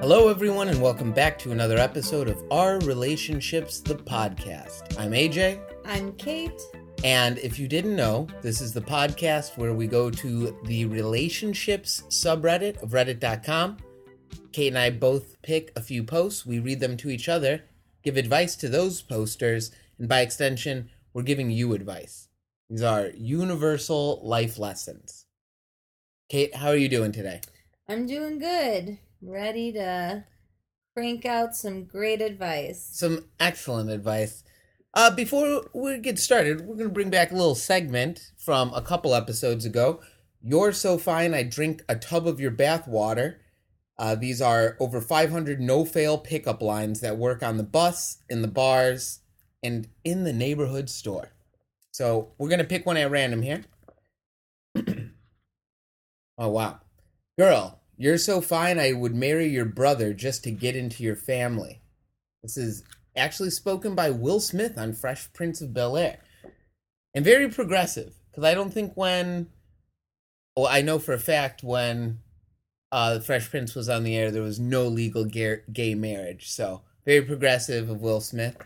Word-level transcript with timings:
Hello, 0.00 0.28
everyone, 0.28 0.68
and 0.68 0.80
welcome 0.80 1.12
back 1.12 1.38
to 1.38 1.52
another 1.52 1.76
episode 1.78 2.28
of 2.28 2.42
Our 2.50 2.78
Relationships, 2.80 3.80
the 3.80 3.94
podcast. 3.94 4.98
I'm 4.98 5.12
AJ, 5.12 5.60
I'm 5.84 6.12
Kate. 6.14 6.60
and 7.04 7.38
if 7.38 7.58
you 7.58 7.68
didn't 7.68 7.94
know, 7.96 8.26
this 8.42 8.60
is 8.60 8.72
the 8.72 8.80
podcast 8.80 9.56
where 9.58 9.74
we 9.74 9.86
go 9.86 10.10
to 10.10 10.58
the 10.64 10.84
relationships 10.86 12.02
subreddit 12.08 12.82
of 12.82 12.90
reddit.com. 12.90 13.76
Kate 14.52 14.68
and 14.68 14.78
I 14.78 14.90
both 14.90 15.40
pick 15.42 15.72
a 15.76 15.80
few 15.80 16.02
posts, 16.02 16.44
we 16.46 16.58
read 16.58 16.80
them 16.80 16.96
to 16.98 17.10
each 17.10 17.28
other, 17.28 17.62
give 18.02 18.16
advice 18.16 18.56
to 18.56 18.68
those 18.68 19.02
posters, 19.02 19.70
and 19.98 20.08
by 20.08 20.20
extension, 20.20 20.90
we're 21.12 21.22
giving 21.22 21.50
you 21.50 21.72
advice. 21.74 22.28
These 22.70 22.82
are 22.82 23.10
universal 23.16 24.20
life 24.24 24.58
lessons. 24.58 25.26
Kate, 26.28 26.54
how 26.56 26.68
are 26.68 26.76
you 26.76 26.88
doing 26.88 27.12
today? 27.12 27.40
I'm 27.88 28.06
doing 28.06 28.38
good. 28.38 28.98
Ready 29.22 29.72
to 29.72 30.24
crank 30.94 31.24
out 31.24 31.54
some 31.54 31.84
great 31.84 32.20
advice. 32.20 32.88
some 32.92 33.26
excellent 33.40 33.90
advice. 33.90 34.44
Uh, 34.94 35.10
before 35.10 35.62
we 35.74 35.98
get 35.98 36.18
started, 36.18 36.62
we're 36.62 36.76
going 36.76 36.88
to 36.88 36.94
bring 36.94 37.10
back 37.10 37.30
a 37.30 37.34
little 37.34 37.54
segment 37.54 38.32
from 38.38 38.72
a 38.72 38.80
couple 38.80 39.14
episodes 39.14 39.64
ago. 39.64 40.00
You're 40.42 40.72
so 40.72 40.96
fine, 40.96 41.34
I 41.34 41.42
drink 41.42 41.82
a 41.88 41.96
tub 41.96 42.26
of 42.26 42.40
your 42.40 42.50
bath 42.50 42.86
water. 42.88 43.40
Uh, 43.98 44.14
these 44.14 44.40
are 44.40 44.76
over 44.80 45.00
500 45.00 45.60
no 45.60 45.84
fail 45.84 46.18
pickup 46.18 46.62
lines 46.62 47.00
that 47.00 47.16
work 47.18 47.42
on 47.42 47.56
the 47.56 47.62
bus, 47.62 48.18
in 48.28 48.42
the 48.42 48.48
bars, 48.48 49.20
and 49.62 49.88
in 50.04 50.24
the 50.24 50.32
neighborhood 50.32 50.88
store. 50.88 51.32
So 51.92 52.32
we're 52.38 52.48
going 52.48 52.58
to 52.58 52.64
pick 52.64 52.86
one 52.86 52.96
at 52.96 53.10
random 53.10 53.42
here. 53.42 53.64
oh, 56.38 56.48
wow. 56.48 56.80
Girl, 57.38 57.80
you're 57.96 58.18
so 58.18 58.40
fine, 58.40 58.78
I 58.78 58.92
would 58.92 59.14
marry 59.14 59.48
your 59.48 59.64
brother 59.64 60.12
just 60.12 60.44
to 60.44 60.50
get 60.50 60.76
into 60.76 61.02
your 61.02 61.16
family. 61.16 61.80
This 62.42 62.56
is 62.56 62.84
actually 63.16 63.50
spoken 63.50 63.94
by 63.94 64.10
Will 64.10 64.40
Smith 64.40 64.76
on 64.76 64.92
Fresh 64.92 65.32
Prince 65.32 65.60
of 65.60 65.72
Bel 65.72 65.96
Air. 65.96 66.18
And 67.14 67.24
very 67.24 67.48
progressive, 67.48 68.14
because 68.30 68.44
I 68.44 68.54
don't 68.54 68.72
think 68.72 68.92
when. 68.94 69.48
Well, 70.54 70.66
I 70.66 70.82
know 70.82 70.98
for 70.98 71.12
a 71.12 71.18
fact 71.18 71.62
when 71.62 72.18
uh, 72.92 73.18
Fresh 73.20 73.50
Prince 73.50 73.74
was 73.74 73.88
on 73.88 74.04
the 74.04 74.16
air, 74.16 74.30
there 74.30 74.42
was 74.42 74.60
no 74.60 74.86
legal 74.86 75.24
gay, 75.24 75.60
gay 75.72 75.94
marriage. 75.94 76.50
So, 76.50 76.82
very 77.04 77.22
progressive 77.22 77.88
of 77.88 78.00
Will 78.00 78.20
Smith. 78.20 78.56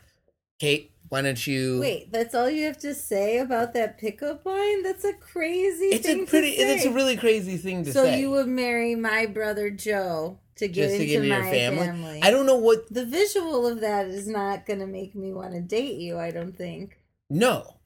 Kate, 0.59 0.90
why 1.11 1.23
don't 1.23 1.45
you. 1.45 1.81
Wait, 1.81 2.13
that's 2.13 2.37
all 2.37 2.49
you 2.49 2.65
have 2.67 2.79
to 2.79 2.95
say 2.95 3.39
about 3.39 3.75
that 3.75 3.99
pickup 3.99 4.47
line? 4.47 4.85
That's 4.85 5.05
a 5.05 5.13
crazy 5.13 5.87
It's 5.87 6.07
thing 6.07 6.23
a 6.23 6.27
pretty. 6.27 6.51
It's 6.51 6.85
a 6.85 6.93
really 6.93 7.17
crazy 7.17 7.57
thing 7.57 7.85
to 7.85 7.93
so 7.93 8.05
say. 8.05 8.13
So 8.13 8.19
you 8.19 8.31
would 8.31 8.47
marry 8.47 8.95
my 8.95 9.27
brother 9.27 9.71
Joe 9.71 10.39
to 10.55 10.69
get 10.69 10.75
just 10.75 10.95
into 10.95 10.99
to 10.99 11.07
get 11.07 11.17
into 11.17 11.29
your 11.29 11.43
my 11.43 11.51
family. 11.51 11.87
family. 11.87 12.21
I 12.23 12.31
don't 12.31 12.47
know 12.47 12.57
what. 12.57 12.89
The 12.95 13.05
visual 13.05 13.67
of 13.67 13.81
that 13.81 14.07
is 14.07 14.29
not 14.29 14.67
going 14.67 14.79
to 14.79 14.87
make 14.87 15.17
me 15.17 15.33
want 15.33 15.53
to 15.55 15.61
date 15.61 15.99
you, 15.99 16.17
I 16.17 16.31
don't 16.31 16.57
think. 16.57 16.97
No. 17.29 17.79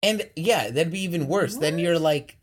And 0.00 0.30
yeah, 0.36 0.70
that'd 0.70 0.92
be 0.92 1.02
even 1.02 1.26
worse. 1.26 1.56
Then 1.56 1.78
you're 1.80 1.98
like 1.98 2.36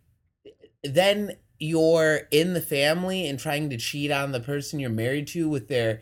then 0.83 1.37
you're 1.57 2.27
in 2.31 2.53
the 2.53 2.61
family 2.61 3.27
and 3.27 3.39
trying 3.39 3.69
to 3.69 3.77
cheat 3.77 4.11
on 4.11 4.33
the 4.33 4.41
person 4.41 4.79
you're 4.79 4.89
married 4.89 5.27
to 5.27 5.47
with 5.47 5.69
their 5.69 6.01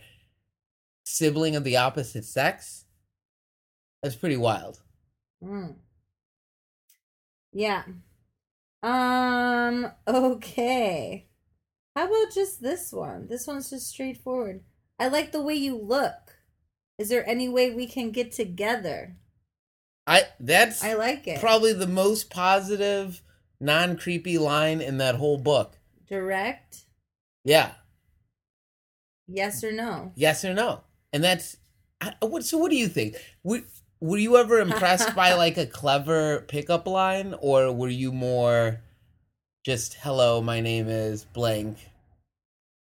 sibling 1.05 1.55
of 1.55 1.63
the 1.63 1.77
opposite 1.77 2.25
sex. 2.25 2.84
That's 4.05 4.15
pretty 4.15 4.37
wild. 4.37 4.79
Mm. 5.43 5.77
Yeah. 7.51 7.81
Um, 8.83 9.91
okay. 10.07 11.25
How 11.95 12.05
about 12.05 12.31
just 12.31 12.61
this 12.61 12.93
one? 12.93 13.25
This 13.27 13.47
one's 13.47 13.71
just 13.71 13.87
straightforward. 13.89 14.61
I 14.99 15.07
like 15.07 15.31
the 15.31 15.41
way 15.41 15.55
you 15.55 15.75
look. 15.75 16.37
Is 16.99 17.09
there 17.09 17.27
any 17.27 17.49
way 17.49 17.71
we 17.71 17.87
can 17.87 18.11
get 18.11 18.31
together? 18.31 19.15
I 20.05 20.25
that's 20.39 20.83
I 20.83 20.93
like 20.93 21.27
it. 21.27 21.39
probably 21.39 21.73
the 21.73 21.87
most 21.87 22.29
positive, 22.29 23.23
non-creepy 23.59 24.37
line 24.37 24.81
in 24.81 24.99
that 24.99 25.15
whole 25.15 25.39
book. 25.39 25.79
Direct? 26.07 26.81
Yeah. 27.43 27.71
Yes 29.27 29.63
or 29.63 29.71
no? 29.71 30.11
Yes 30.15 30.45
or 30.45 30.53
no. 30.53 30.81
And 31.11 31.23
that's 31.23 31.57
I- 32.01 32.13
what 32.21 32.43
so 32.43 32.57
what 32.57 32.69
do 32.71 32.77
you 32.77 32.87
think? 32.87 33.15
Were, 33.43 33.61
were 34.05 34.17
you 34.19 34.37
ever 34.37 34.59
impressed 34.59 35.15
by 35.15 35.33
like 35.33 35.57
a 35.57 35.65
clever 35.65 36.41
pickup 36.47 36.85
line 36.85 37.33
or 37.41 37.71
were 37.71 37.89
you 37.89 38.11
more 38.11 38.79
just 39.65 39.95
hello, 39.95 40.41
my 40.41 40.59
name 40.59 40.87
is 40.87 41.25
blank? 41.25 41.77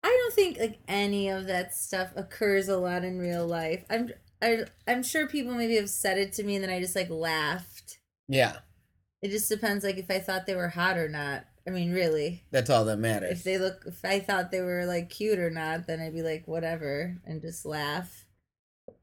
I 0.02 0.08
don't 0.08 0.34
think 0.34 0.58
like 0.58 0.78
any 0.88 1.28
of 1.28 1.46
that 1.46 1.74
stuff 1.76 2.10
occurs 2.16 2.68
a 2.68 2.76
lot 2.76 3.04
in 3.04 3.18
real 3.20 3.46
life. 3.46 3.84
I'm 3.88 4.10
I, 4.42 4.64
I'm 4.86 5.02
sure 5.04 5.28
people 5.28 5.54
maybe 5.54 5.76
have 5.76 5.88
said 5.88 6.18
it 6.18 6.32
to 6.34 6.42
me 6.42 6.56
and 6.56 6.64
then 6.64 6.70
I 6.70 6.80
just 6.80 6.96
like 6.96 7.08
laughed. 7.08 7.98
Yeah, 8.28 8.56
It 9.22 9.30
just 9.30 9.48
depends 9.48 9.84
like 9.84 9.98
if 9.98 10.10
I 10.10 10.18
thought 10.18 10.46
they 10.46 10.56
were 10.56 10.68
hot 10.68 10.98
or 10.98 11.08
not. 11.08 11.44
I 11.68 11.70
mean, 11.70 11.92
really. 11.92 12.42
that's 12.50 12.70
all 12.70 12.84
that 12.86 12.98
matters. 12.98 13.38
if 13.38 13.42
they 13.44 13.58
look 13.58 13.82
if 13.86 14.04
i 14.04 14.20
thought 14.20 14.52
they 14.52 14.60
were 14.60 14.86
like 14.86 15.10
cute 15.10 15.40
or 15.40 15.50
not 15.50 15.88
then 15.88 15.98
i'd 16.00 16.14
be 16.14 16.22
like 16.22 16.46
whatever 16.46 17.16
and 17.24 17.40
just 17.42 17.66
laugh 17.66 18.24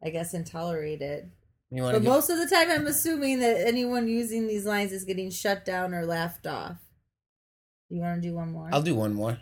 i 0.02 0.10
guess 0.10 0.34
and 0.34 0.48
tolerate 0.48 1.02
it 1.02 1.28
you 1.76 1.82
want 1.84 1.96
to 1.96 2.00
but 2.02 2.08
most 2.10 2.30
of 2.30 2.38
the 2.38 2.48
time 2.48 2.70
i'm 2.72 2.88
assuming 2.88 3.40
that 3.40 3.68
anyone 3.68 4.08
using 4.08 4.48
these 4.48 4.66
lines 4.66 4.92
is 4.92 5.04
getting 5.04 5.30
shut 5.30 5.66
down 5.66 5.94
or 5.94 6.06
laughed 6.06 6.46
off 6.48 6.78
you 7.90 8.00
want 8.00 8.22
to 8.22 8.28
do 8.30 8.34
one 8.36 8.52
more 8.52 8.70
I'll 8.72 8.82
do 8.82 8.96
one 8.96 9.14
more. 9.14 9.40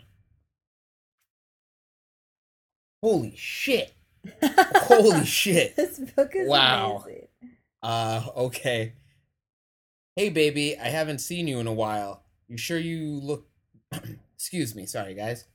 Holy 3.02 3.34
shit. 3.36 3.94
Holy 4.42 5.24
shit. 5.24 5.74
this 5.74 5.98
book 5.98 6.32
is 6.34 6.48
Wow. 6.48 7.02
amazing. 7.04 7.28
Uh, 7.82 8.22
okay. 8.36 8.92
Hey, 10.14 10.28
baby, 10.28 10.78
I 10.78 10.88
haven't 10.88 11.18
seen 11.18 11.48
you 11.48 11.58
in 11.58 11.66
a 11.66 11.72
while. 11.72 12.22
You 12.46 12.56
sure 12.56 12.78
you 12.78 13.18
look. 13.20 13.46
Excuse 14.36 14.74
me, 14.74 14.86
sorry, 14.86 15.14
guys. 15.14 15.46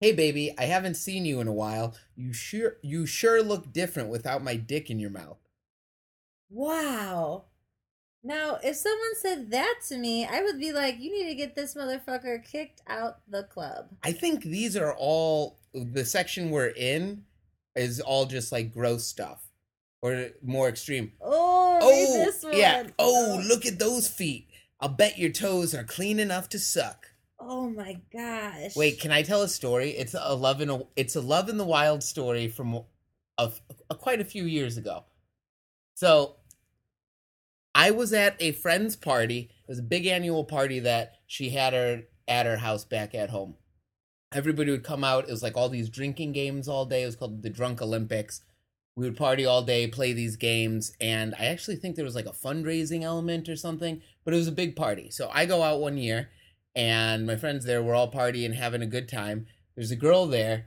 Hey, 0.00 0.12
baby, 0.12 0.54
I 0.56 0.64
haven't 0.64 0.94
seen 0.94 1.24
you 1.24 1.40
in 1.40 1.48
a 1.48 1.52
while. 1.52 1.94
You 2.16 2.32
sure 2.32 2.76
you 2.82 3.06
sure 3.06 3.42
look 3.42 3.72
different 3.72 4.08
without 4.08 4.42
my 4.44 4.56
dick 4.56 4.88
in 4.90 4.98
your 4.98 5.10
mouth. 5.10 5.38
Wow 6.50 7.44
now 8.22 8.58
if 8.62 8.76
someone 8.76 9.14
said 9.20 9.50
that 9.50 9.74
to 9.88 9.96
me 9.98 10.24
i 10.26 10.42
would 10.42 10.58
be 10.58 10.72
like 10.72 10.98
you 11.00 11.10
need 11.10 11.28
to 11.28 11.34
get 11.34 11.54
this 11.54 11.74
motherfucker 11.74 12.42
kicked 12.44 12.80
out 12.86 13.18
the 13.28 13.42
club 13.44 13.88
I 14.02 14.12
think 14.12 14.42
these 14.44 14.76
are 14.76 14.94
all 14.94 15.58
the 15.74 16.04
section 16.04 16.50
we're 16.50 16.68
in 16.68 17.24
is 17.76 18.00
all 18.00 18.26
just 18.26 18.52
like 18.52 18.72
gross 18.72 19.04
stuff 19.06 19.42
or 20.02 20.28
more 20.42 20.68
extreme. 20.68 21.12
oh, 21.20 21.78
Oh, 21.82 22.24
this 22.24 22.44
one. 22.44 22.56
yeah. 22.56 22.84
Oh, 22.98 23.42
look 23.48 23.64
at 23.66 23.78
those 23.78 24.06
feet. 24.06 24.46
I'll 24.80 24.90
bet 24.90 25.18
your 25.18 25.30
toes 25.30 25.74
are 25.74 25.82
clean 25.82 26.20
enough 26.20 26.48
to 26.50 26.58
suck. 26.58 27.06
oh 27.40 27.68
my 27.70 27.98
gosh 28.12 28.76
Wait, 28.76 29.00
can 29.00 29.10
I 29.10 29.22
tell 29.22 29.42
a 29.42 29.48
story? 29.48 29.90
It's 29.90 30.14
a 30.18 30.34
love 30.34 30.60
in 30.60 30.70
a 30.70 30.82
it's 30.94 31.16
a 31.16 31.20
love 31.20 31.48
in 31.48 31.56
the 31.56 31.64
wild 31.64 32.02
story 32.04 32.48
from 32.48 32.74
a, 33.38 33.50
a- 33.90 33.94
quite 33.96 34.20
a 34.20 34.24
few 34.24 34.44
years 34.44 34.76
ago. 34.76 35.04
So, 35.94 36.36
I 37.74 37.90
was 37.90 38.12
at 38.12 38.36
a 38.40 38.52
friend's 38.52 38.96
party. 38.96 39.50
It 39.66 39.68
was 39.68 39.78
a 39.78 39.82
big 39.82 40.06
annual 40.06 40.44
party 40.44 40.78
that 40.80 41.14
she 41.26 41.50
had 41.50 41.72
her 41.72 42.02
at 42.28 42.46
her 42.46 42.58
house 42.58 42.84
back 42.84 43.14
at 43.14 43.30
home. 43.30 43.54
Everybody 44.32 44.70
would 44.70 44.84
come 44.84 45.04
out. 45.04 45.28
It 45.28 45.30
was 45.30 45.42
like 45.42 45.56
all 45.56 45.68
these 45.68 45.88
drinking 45.88 46.32
games 46.32 46.68
all 46.68 46.86
day. 46.86 47.02
It 47.02 47.06
was 47.06 47.16
called 47.16 47.42
the 47.42 47.50
Drunk 47.50 47.82
Olympics. 47.82 48.42
We 48.96 49.06
would 49.06 49.16
party 49.16 49.44
all 49.44 49.62
day, 49.62 49.88
play 49.88 50.12
these 50.12 50.36
games, 50.36 50.92
and 51.00 51.34
I 51.36 51.46
actually 51.46 51.76
think 51.76 51.96
there 51.96 52.04
was 52.04 52.14
like 52.14 52.26
a 52.26 52.30
fundraising 52.30 53.02
element 53.02 53.48
or 53.48 53.56
something, 53.56 54.00
but 54.24 54.32
it 54.32 54.36
was 54.36 54.46
a 54.46 54.52
big 54.52 54.76
party. 54.76 55.10
So 55.10 55.28
I 55.32 55.46
go 55.46 55.62
out 55.62 55.80
one 55.80 55.98
year 55.98 56.28
and 56.74 57.26
my 57.26 57.36
friends 57.36 57.64
there 57.64 57.82
were 57.82 57.94
all 57.94 58.10
partying 58.10 58.54
having 58.54 58.82
a 58.82 58.86
good 58.86 59.08
time 59.08 59.46
there's 59.74 59.90
a 59.90 59.96
girl 59.96 60.26
there 60.26 60.66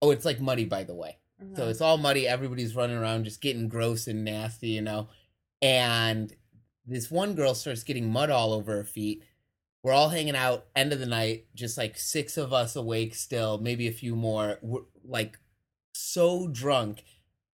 oh 0.00 0.10
it's 0.10 0.24
like 0.24 0.40
muddy 0.40 0.64
by 0.64 0.84
the 0.84 0.94
way 0.94 1.18
so 1.56 1.62
Uh-huh. 1.62 1.70
it's 1.70 1.80
all 1.80 1.96
muddy. 1.98 2.28
Everybody's 2.28 2.76
running 2.76 2.96
around 2.96 3.24
just 3.24 3.40
getting 3.40 3.68
gross 3.68 4.06
and 4.06 4.24
nasty 4.24 4.68
you 4.70 4.82
know? 4.82 5.08
And 5.62 6.34
this 6.86 7.10
one 7.10 7.34
girl 7.34 7.54
starts 7.54 7.82
getting 7.82 8.10
mud 8.10 8.30
all 8.30 8.52
over 8.52 8.72
her 8.76 8.84
feet. 8.84 9.24
We're 9.82 9.92
all 9.92 10.10
hanging 10.10 10.36
out 10.36 10.66
end 10.76 10.92
of 10.92 10.98
the 11.00 11.06
night 11.06 11.46
just 11.54 11.78
like 11.78 11.96
six 11.98 12.36
of 12.36 12.52
us 12.52 12.76
awake 12.76 13.14
still 13.14 13.58
maybe 13.58 13.88
a 13.88 13.92
few 13.92 14.14
more. 14.16 14.58
We're 14.62 14.82
like 15.04 15.38
so 15.94 16.48
drunk. 16.48 17.04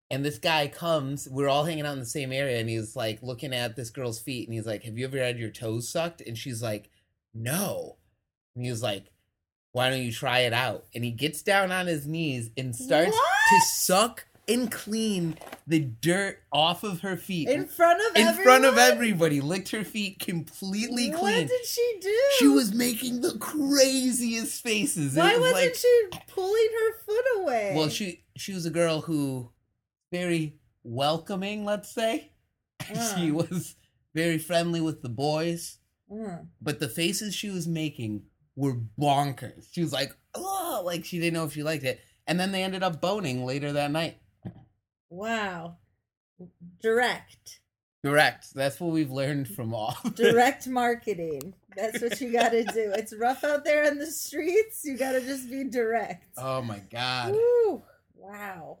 And 0.09 0.23
this 0.25 0.39
guy 0.39 0.67
comes 0.67 1.27
we're 1.29 1.49
all 1.49 1.65
hanging 1.65 1.85
out 1.85 1.93
in 1.93 1.99
the 1.99 2.05
same 2.05 2.31
area 2.31 2.59
and 2.59 2.69
he's 2.69 2.95
like 2.95 3.21
looking 3.21 3.53
at 3.53 3.75
this 3.75 3.89
girl's 3.89 4.19
feet 4.19 4.47
and 4.47 4.53
he's 4.53 4.65
like 4.65 4.83
have 4.83 4.97
you 4.97 5.05
ever 5.05 5.17
had 5.17 5.37
your 5.39 5.49
toes 5.51 5.89
sucked? 5.89 6.21
And 6.21 6.37
she's 6.37 6.61
like 6.61 6.89
no. 7.33 7.97
And 8.55 8.63
he 8.65 8.71
was 8.71 8.83
like 8.83 9.11
why 9.73 9.89
don't 9.89 10.01
you 10.01 10.11
try 10.11 10.39
it 10.39 10.53
out? 10.53 10.85
And 10.95 11.03
he 11.03 11.11
gets 11.11 11.43
down 11.43 11.71
on 11.71 11.85
his 11.87 12.07
knees 12.07 12.49
and 12.57 12.75
starts 12.75 13.15
to 13.49 13.59
suck 13.61 14.25
and 14.49 14.71
clean 14.71 15.37
the 15.67 15.79
dirt 15.79 16.39
off 16.53 16.83
of 16.85 17.01
her 17.01 17.17
feet 17.17 17.49
In 17.49 17.65
front 17.65 17.99
of 18.09 18.15
in 18.15 18.33
front 18.43 18.63
of 18.63 18.77
everybody. 18.77 19.41
Licked 19.41 19.69
her 19.71 19.83
feet 19.83 20.19
completely 20.19 21.11
clean. 21.11 21.21
What 21.21 21.47
did 21.47 21.65
she 21.65 21.97
do? 22.01 22.17
She 22.39 22.47
was 22.47 22.73
making 22.73 23.19
the 23.21 23.37
craziest 23.39 24.63
faces. 24.63 25.17
It 25.17 25.19
Why 25.19 25.33
was 25.37 25.51
wasn't 25.51 25.65
like- 25.65 25.75
she 25.75 26.09
pulling 26.29 26.67
her 26.79 26.97
foot 27.05 27.25
away? 27.37 27.73
Well, 27.75 27.89
she 27.89 28.23
she 28.37 28.53
was 28.53 28.65
a 28.65 28.69
girl 28.69 29.01
who 29.01 29.51
very 30.13 30.55
welcoming, 30.83 31.65
let's 31.65 31.89
say. 31.89 32.31
she 33.15 33.31
Uh. 33.31 33.33
was 33.33 33.75
very 34.15 34.37
friendly 34.37 34.79
with 34.79 35.01
the 35.01 35.09
boys, 35.09 35.77
but 36.61 36.79
the 36.79 36.87
faces 36.87 37.35
she 37.35 37.49
was 37.49 37.67
making 37.67 38.23
were 38.55 38.77
bonkers. 38.97 39.67
She 39.73 39.81
was 39.81 39.91
like, 39.91 40.15
"Oh," 40.33 40.81
like 40.85 41.03
she 41.03 41.19
didn't 41.19 41.33
know 41.33 41.43
if 41.45 41.53
she 41.53 41.63
liked 41.63 41.83
it. 41.83 41.99
And 42.27 42.39
then 42.39 42.51
they 42.51 42.63
ended 42.63 42.83
up 42.83 43.01
boning 43.01 43.45
later 43.45 43.71
that 43.73 43.91
night. 43.91 44.17
Wow. 45.09 45.77
Direct. 46.81 47.61
Direct. 48.03 48.53
That's 48.53 48.79
what 48.79 48.91
we've 48.91 49.11
learned 49.11 49.47
from 49.47 49.73
all. 49.73 49.97
Direct 50.15 50.67
marketing. 50.67 51.53
That's 51.75 52.01
what 52.01 52.19
you 52.19 52.31
got 52.31 52.49
to 52.49 52.63
do. 52.73 52.91
It's 52.95 53.15
rough 53.17 53.43
out 53.43 53.63
there 53.63 53.83
in 53.85 53.97
the 53.97 54.07
streets. 54.07 54.81
You 54.83 54.97
got 54.97 55.13
to 55.13 55.21
just 55.21 55.49
be 55.49 55.63
direct. 55.63 56.27
oh 56.37 56.61
my 56.61 56.79
god. 56.91 57.33
Woo. 57.33 57.83
Wow. 58.15 58.79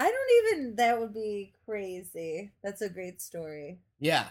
I 0.00 0.10
don't 0.10 0.54
even, 0.54 0.76
that 0.76 0.98
would 0.98 1.14
be 1.14 1.52
crazy. 1.66 2.52
That's 2.62 2.82
a 2.82 2.88
great 2.88 3.20
story. 3.22 3.78
Yeah. 4.00 4.26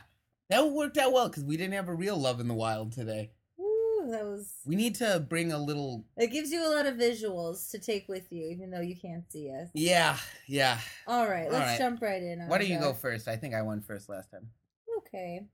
That 0.50 0.70
worked 0.72 0.98
out 0.98 1.14
well 1.14 1.30
because 1.30 1.44
we 1.44 1.56
didn't 1.58 1.74
have 1.76 1.88
a 1.88 1.94
real 1.94 2.18
love 2.18 2.40
in 2.40 2.48
the 2.48 2.54
wild 2.54 2.92
today. 2.92 3.32
Woo, 4.04 4.12
that 4.12 4.26
was, 4.26 4.54
We 4.66 4.76
need 4.76 4.96
to 4.96 5.26
bring 5.28 5.52
a 5.52 5.58
little. 5.58 6.04
it 6.18 6.28
gives 6.28 6.52
you 6.52 6.66
a 6.68 6.72
lot 6.74 6.86
of 6.86 6.96
visuals 6.96 7.70
to 7.72 7.80
take 7.80 8.08
with 8.08 8.32
you, 8.32 8.48
even 8.48 8.70
though 8.72 8.82
you 8.82 8.96
can't 8.96 9.30
see 9.32 9.50
us. 9.52 9.70
Yeah, 9.74 10.18
yeah. 10.48 10.80
All 11.08 11.28
right, 11.28 11.52
let's 11.52 11.72
right. 11.72 11.78
jump 11.78 12.02
right 12.02 12.22
in. 12.22 12.48
Why 12.48 12.58
don't 12.58 12.68
you 12.68 12.80
go 12.80 12.94
first? 12.94 13.28
I 13.28 13.36
think 13.36 13.54
I 13.54 13.62
won 13.62 13.82
first 13.82 14.10
last 14.10 14.32
time. 14.32 14.50
Okay. 15.00 15.46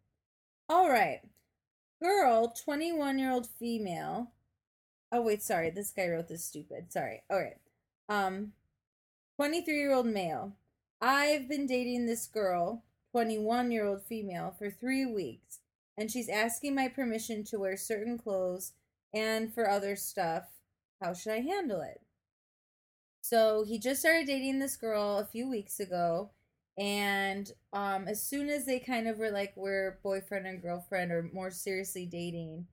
All 0.68 0.90
right. 0.90 1.22
Girl, 2.02 2.54
21 2.64 3.20
year 3.20 3.32
old 3.32 3.48
female. 3.48 4.32
Oh, 5.12 5.22
wait, 5.22 5.42
sorry. 5.42 5.70
This 5.70 5.92
guy 5.92 6.08
wrote 6.08 6.28
this 6.28 6.46
stupid. 6.46 6.92
Sorry. 6.94 7.24
All 7.30 7.40
right. 7.40 7.58
Um, 8.08 8.54
23 9.38 9.78
year 9.78 9.94
old 9.94 10.06
male. 10.06 10.54
I've 11.02 11.48
been 11.48 11.66
dating 11.66 12.06
this 12.06 12.28
girl, 12.28 12.84
21 13.12 13.72
year 13.72 13.86
old 13.86 14.04
female, 14.04 14.54
for 14.58 14.70
three 14.70 15.06
weeks, 15.06 15.60
and 16.00 16.10
she's 16.10 16.30
asking 16.30 16.74
my 16.74 16.88
permission 16.88 17.44
to 17.46 17.60
wear 17.60 17.76
certain 17.78 18.18
clothes 18.18 18.74
and 19.14 19.54
for 19.54 19.70
other 19.70 19.96
stuff. 19.96 20.46
How 21.02 21.14
should 21.14 21.34
I 21.34 21.42
handle 21.42 21.82
it? 21.82 22.02
So 23.22 23.64
he 23.68 23.78
just 23.80 24.00
started 24.00 24.28
dating 24.28 24.60
this 24.60 24.78
girl 24.78 25.18
a 25.18 25.26
few 25.26 25.50
weeks 25.50 25.80
ago 25.80 26.32
and 26.78 27.52
um 27.74 28.08
as 28.08 28.24
soon 28.24 28.50
as 28.50 28.66
they 28.66 28.80
kind 28.80 29.06
of 29.08 29.18
were 29.18 29.32
like 29.32 29.52
we're 29.58 30.00
boyfriend 30.02 30.48
and 30.48 30.62
girlfriend 30.62 31.12
or 31.12 31.30
more 31.34 31.52
seriously 31.52 32.06
dating 32.06 32.66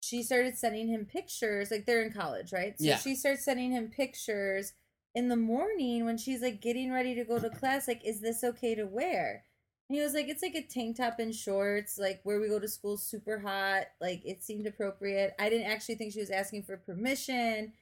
she 0.00 0.20
started 0.24 0.58
sending 0.58 0.88
him 0.88 1.04
pictures 1.06 1.70
like 1.70 1.86
they're 1.86 2.02
in 2.02 2.12
college 2.12 2.52
right 2.52 2.74
so 2.78 2.84
Yeah. 2.84 2.96
she 2.96 3.14
starts 3.14 3.44
sending 3.44 3.70
him 3.70 3.88
pictures 3.88 4.72
in 5.14 5.28
the 5.28 5.36
morning 5.36 6.04
when 6.04 6.18
she's 6.18 6.42
like 6.42 6.60
getting 6.60 6.90
ready 6.90 7.14
to 7.14 7.24
go 7.24 7.38
to 7.38 7.50
class 7.50 7.86
like 7.86 8.04
is 8.04 8.20
this 8.20 8.42
okay 8.42 8.74
to 8.74 8.84
wear 8.84 9.44
he 9.92 10.00
was 10.00 10.14
like 10.14 10.28
it's 10.28 10.42
like 10.42 10.54
a 10.54 10.62
tank 10.62 10.96
top 10.96 11.18
and 11.18 11.34
shorts 11.34 11.98
like 11.98 12.20
where 12.24 12.40
we 12.40 12.48
go 12.48 12.58
to 12.58 12.68
school 12.68 12.96
super 12.96 13.38
hot 13.38 13.84
like 14.00 14.22
it 14.24 14.42
seemed 14.42 14.66
appropriate 14.66 15.34
i 15.38 15.48
didn't 15.48 15.70
actually 15.70 15.94
think 15.94 16.12
she 16.12 16.20
was 16.20 16.30
asking 16.30 16.62
for 16.62 16.76
permission 16.76 17.72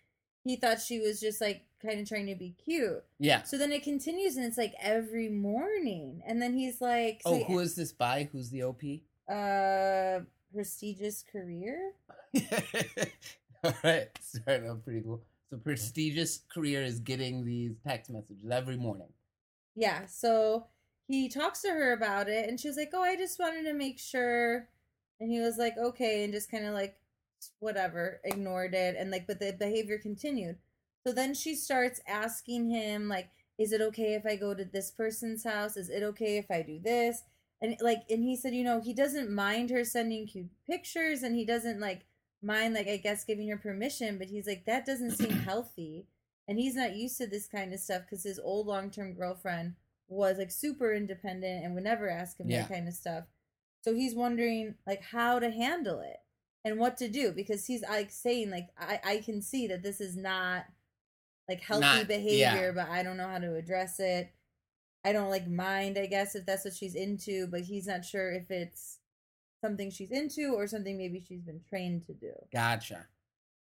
he 0.44 0.56
thought 0.56 0.80
she 0.80 0.98
was 1.00 1.20
just 1.20 1.40
like 1.40 1.62
kind 1.82 2.00
of 2.00 2.08
trying 2.08 2.26
to 2.26 2.34
be 2.34 2.54
cute 2.64 3.02
Yeah. 3.18 3.42
so 3.42 3.56
then 3.58 3.72
it 3.72 3.82
continues 3.82 4.36
and 4.36 4.44
it's 4.46 4.56
like 4.58 4.74
every 4.80 5.28
morning. 5.28 6.22
And 6.26 6.40
then 6.40 6.54
he's 6.54 6.80
like 6.80 7.20
so 7.22 7.30
Oh, 7.34 7.44
who 7.44 7.58
is 7.58 7.74
this 7.74 7.92
by? 7.92 8.28
Who's 8.32 8.48
the 8.50 8.62
OP? 8.62 8.82
uh 9.30 10.20
prestigious 10.52 11.22
career? 11.30 11.92
All 13.64 13.74
right, 13.84 14.08
starting 14.20 14.80
pretty 14.82 15.02
cool. 15.02 15.22
So 15.50 15.58
prestigious 15.58 16.40
career 16.52 16.82
is 16.82 17.00
getting 17.00 17.44
these 17.44 17.72
text 17.86 18.10
messages 18.10 18.50
every 18.50 18.76
morning. 18.76 19.08
Yeah. 19.76 20.06
So 20.06 20.66
he 21.12 21.28
talks 21.28 21.62
to 21.62 21.70
her 21.70 21.92
about 21.92 22.28
it 22.28 22.48
and 22.48 22.58
she 22.58 22.68
was 22.68 22.76
like, 22.76 22.90
Oh, 22.92 23.02
I 23.02 23.16
just 23.16 23.38
wanted 23.38 23.64
to 23.64 23.74
make 23.74 23.98
sure 23.98 24.68
and 25.20 25.30
he 25.30 25.40
was 25.40 25.58
like, 25.58 25.76
Okay, 25.78 26.24
and 26.24 26.32
just 26.32 26.50
kind 26.50 26.66
of 26.66 26.74
like 26.74 26.96
whatever, 27.58 28.20
ignored 28.24 28.74
it 28.74 28.96
and 28.98 29.10
like 29.10 29.26
but 29.26 29.40
the 29.40 29.52
behavior 29.58 29.98
continued. 29.98 30.56
So 31.06 31.12
then 31.12 31.34
she 31.34 31.54
starts 31.54 32.00
asking 32.06 32.70
him 32.70 33.08
like 33.08 33.30
is 33.58 33.72
it 33.72 33.82
okay 33.82 34.14
if 34.14 34.24
I 34.24 34.36
go 34.36 34.54
to 34.54 34.64
this 34.64 34.90
person's 34.90 35.44
house? 35.44 35.76
Is 35.76 35.90
it 35.90 36.02
okay 36.02 36.38
if 36.38 36.50
I 36.50 36.62
do 36.62 36.78
this? 36.78 37.22
And 37.60 37.76
like 37.80 38.04
and 38.08 38.24
he 38.24 38.36
said, 38.36 38.54
you 38.54 38.64
know, 38.64 38.80
he 38.80 38.94
doesn't 38.94 39.30
mind 39.30 39.70
her 39.70 39.84
sending 39.84 40.26
cute 40.26 40.48
pictures 40.68 41.22
and 41.22 41.34
he 41.36 41.44
doesn't 41.44 41.80
like 41.80 42.06
mind 42.42 42.74
like 42.74 42.88
I 42.88 42.96
guess 42.96 43.24
giving 43.24 43.48
her 43.48 43.58
permission, 43.58 44.16
but 44.18 44.28
he's 44.28 44.46
like 44.46 44.64
that 44.66 44.86
doesn't 44.86 45.12
seem 45.12 45.30
healthy. 45.44 46.06
And 46.48 46.58
he's 46.58 46.74
not 46.74 46.96
used 46.96 47.18
to 47.18 47.26
this 47.26 47.46
kind 47.46 47.72
of 47.72 47.80
stuff 47.80 48.02
cuz 48.08 48.24
his 48.24 48.38
old 48.38 48.66
long-term 48.66 49.14
girlfriend 49.14 49.74
was 50.10 50.38
like 50.38 50.50
super 50.50 50.92
independent 50.92 51.64
and 51.64 51.74
would 51.74 51.84
never 51.84 52.08
ask 52.10 52.38
him 52.38 52.50
Yeah. 52.50 52.62
that 52.62 52.68
kind 52.70 52.88
of 52.88 52.94
stuff. 52.94 53.24
So 53.82 53.94
he's 53.94 54.14
wondering 54.14 54.74
like 54.86 55.02
how 55.02 55.38
to 55.38 55.50
handle 55.50 56.00
it 56.00 56.18
and 56.64 56.78
what 56.78 56.96
to 56.98 57.08
do 57.08 57.32
because 57.32 57.64
he's 57.66 57.82
like 57.82 58.10
saying 58.10 58.50
like 58.50 58.68
I 58.78 59.00
I 59.04 59.18
can 59.18 59.40
see 59.40 59.66
that 59.68 59.82
this 59.82 60.00
is 60.00 60.16
not 60.16 60.64
like 61.48 61.60
healthy 61.62 61.80
Not- 61.82 62.08
behavior, 62.08 62.36
yeah. 62.38 62.72
but 62.74 62.88
I 62.88 63.02
don't 63.02 63.16
know 63.16 63.26
how 63.28 63.38
to 63.38 63.54
address 63.54 63.98
it. 63.98 64.32
I 65.04 65.12
don't 65.12 65.30
like 65.30 65.48
mind, 65.48 65.96
I 65.96 66.06
guess, 66.06 66.34
if 66.34 66.44
that's 66.44 66.64
what 66.64 66.74
she's 66.74 66.94
into, 66.94 67.46
but 67.46 67.62
he's 67.62 67.86
not 67.86 68.04
sure 68.04 68.30
if 68.32 68.50
it's 68.50 68.98
something 69.64 69.90
she's 69.90 70.10
into 70.10 70.52
or 70.54 70.66
something 70.66 70.98
maybe 70.98 71.20
she's 71.26 71.40
been 71.42 71.62
trained 71.68 72.04
to 72.06 72.12
do. 72.14 72.32
Gotcha. 72.52 73.06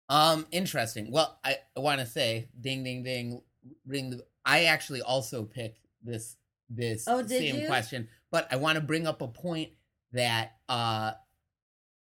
Um, 0.09 0.47
interesting. 0.51 1.11
Well, 1.11 1.37
I, 1.43 1.57
I 1.75 1.81
want 1.81 1.99
to 1.99 2.05
say, 2.05 2.47
ding, 2.61 2.83
ding, 2.85 3.03
ding, 3.03 3.41
ring. 3.85 4.11
The, 4.11 4.23
I 4.45 4.65
actually 4.65 5.01
also 5.01 5.43
picked 5.43 5.85
this 6.03 6.37
this 6.69 7.05
Oh, 7.07 7.25
same 7.25 7.61
you? 7.61 7.67
question, 7.67 8.07
but 8.31 8.47
I 8.51 8.57
want 8.57 8.75
to 8.75 8.81
bring 8.81 9.07
up 9.07 9.21
a 9.21 9.27
point 9.27 9.71
that 10.11 10.57
uh, 10.67 11.11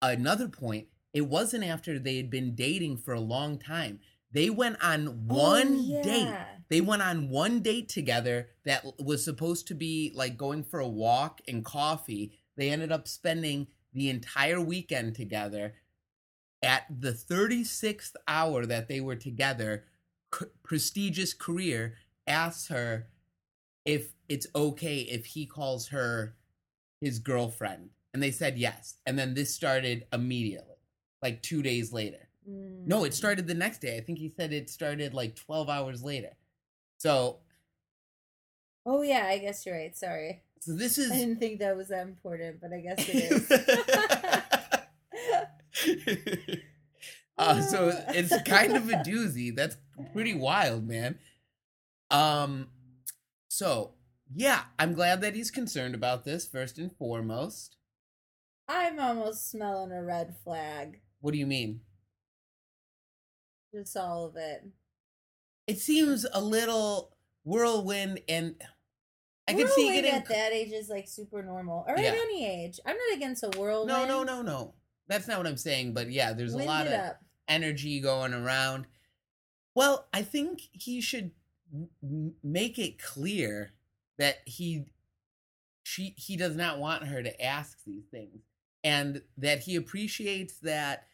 another 0.03 0.49
point. 0.49 0.87
It 1.13 1.23
wasn't 1.23 1.65
after 1.65 1.99
they 1.99 2.17
had 2.17 2.31
been 2.31 2.55
dating 2.55 2.99
for 2.99 3.13
a 3.15 3.21
long 3.21 3.59
time. 3.59 3.99
They 4.33 4.49
went 4.49 4.77
on 4.83 5.27
one 5.27 5.99
Oh, 5.99 6.03
date. 6.03 6.29
They 6.69 6.81
went 6.81 7.03
on 7.03 7.31
one 7.31 7.61
date 7.63 7.89
together 7.89 8.51
that 8.65 8.85
was 9.01 9.25
supposed 9.25 9.67
to 9.69 9.75
be 9.75 10.13
like 10.15 10.37
going 10.37 10.63
for 10.63 10.79
a 10.79 10.87
walk 10.89 11.41
and 11.49 11.65
coffee. 11.65 12.39
They 12.57 12.71
ended 12.71 12.93
up 12.93 13.09
spending 13.09 13.67
the 13.93 14.09
entire 14.09 14.61
weekend 14.61 15.17
together. 15.17 15.75
At 16.63 16.85
the 17.01 17.13
36th 17.13 18.13
hour 18.29 18.67
that 18.67 18.87
they 18.87 19.01
were 19.01 19.17
together, 19.17 19.87
prestigious 20.63 21.35
career 21.35 21.95
asks 22.27 22.69
her 22.69 23.09
if 23.91 24.13
it's 24.29 24.47
okay 24.55 24.99
if 25.01 25.27
he 25.27 25.47
calls 25.47 25.89
her 25.89 26.35
his 27.01 27.19
girlfriend. 27.19 27.91
And 28.15 28.23
they 28.23 28.31
said 28.31 28.59
yes. 28.59 28.95
And 29.07 29.19
then 29.19 29.35
this 29.35 29.55
started 29.55 30.07
immediately, 30.13 30.77
like 31.23 31.43
two 31.43 31.63
days 31.63 31.93
later. 31.93 32.29
No, 32.47 33.05
it 33.05 33.11
Mm. 33.13 33.15
started 33.15 33.47
the 33.47 33.55
next 33.55 33.81
day. 33.81 33.97
I 33.97 34.01
think 34.01 34.19
he 34.19 34.33
said 34.37 34.53
it 34.53 34.69
started 34.71 35.15
like 35.15 35.37
12 35.37 35.69
hours 35.69 36.03
later. 36.03 36.37
So, 36.99 37.39
Oh 38.87 39.03
yeah, 39.03 39.27
I 39.27 39.39
guess 39.39 39.65
you're 39.67 39.77
right. 39.77 39.97
Sorry. 39.97 40.43
so 40.61 40.73
this 40.73 40.99
is 40.99 41.13
I 41.13 41.17
didn't 41.17 41.39
think 41.39 41.61
that 41.61 41.77
was 41.77 41.89
that 41.89 42.07
important, 42.07 42.61
but 42.61 42.73
I 42.73 42.81
guess 42.81 43.09
it 43.09 43.33
is. 43.33 43.51
uh, 47.39 47.61
so 47.63 47.93
it's 48.09 48.37
kind 48.43 48.77
of 48.77 48.89
a 48.89 48.95
doozy. 48.97 49.55
That's 49.55 49.77
pretty 50.13 50.35
wild, 50.35 50.87
man. 50.89 51.19
Um, 52.11 52.69
so 53.53 53.95
yeah, 54.33 54.63
I'm 54.79 54.95
glad 54.95 55.21
that 55.23 55.35
he's 55.35 55.51
concerned 55.51 55.95
about 55.97 56.25
this 56.25 56.47
first 56.47 56.79
and 56.79 56.91
foremost. 56.97 57.77
I'm 58.69 59.01
almost 59.01 59.51
smelling 59.51 59.91
a 59.91 60.03
red 60.05 60.37
flag. 60.45 61.01
What 61.21 61.33
do 61.33 61.39
you 61.39 61.47
mean? 61.47 61.81
Just 63.75 63.97
all 63.97 64.27
of 64.27 64.37
it. 64.37 64.65
It 65.67 65.79
seems 65.79 66.25
a 66.33 66.41
little 66.41 67.17
whirlwind, 67.45 68.21
and 68.29 68.55
I 69.49 69.55
can 69.55 69.67
see 69.69 69.93
getting 69.93 70.13
at 70.13 70.29
that 70.29 70.53
age 70.53 70.73
is 70.73 70.89
like 70.89 71.09
super 71.09 71.43
normal, 71.43 71.85
or 71.89 71.97
Yeah. 71.99 72.11
at 72.11 72.15
any 72.15 72.47
age. 72.47 72.79
I'm 72.87 72.97
not 72.97 73.17
against 73.17 73.43
a 73.43 73.49
whirlwind. 73.51 73.89
no, 73.89 74.07
no, 74.07 74.23
no, 74.23 74.43
no. 74.43 74.75
That's 75.09 75.27
not 75.27 75.39
what 75.39 75.47
I'm 75.49 75.57
saying. 75.57 75.93
But 75.95 76.11
yeah, 76.11 76.33
there's 76.33 76.55
Wind 76.55 76.69
a 76.69 76.71
lot 76.73 76.87
of 76.87 76.93
up. 76.93 77.21
energy 77.49 78.01
going 78.01 78.33
around. 78.33 78.87
Well, 79.75 80.09
I 80.13 80.23
think 80.23 80.61
he 80.73 81.01
should 81.01 81.33
make 82.43 82.79
it 82.79 83.01
clear 83.03 83.73
that 84.19 84.39
he 84.45 84.87
she 85.83 86.15
he 86.17 86.37
does 86.37 86.57
not 86.57 86.79
want 86.79 87.05
her 87.05 87.23
to 87.23 87.43
ask 87.43 87.79
these 87.85 88.05
things 88.11 88.43
and 88.85 89.23
that 89.37 89.61
he 89.61 89.77
appreciates 89.77 90.59
that 90.61 91.07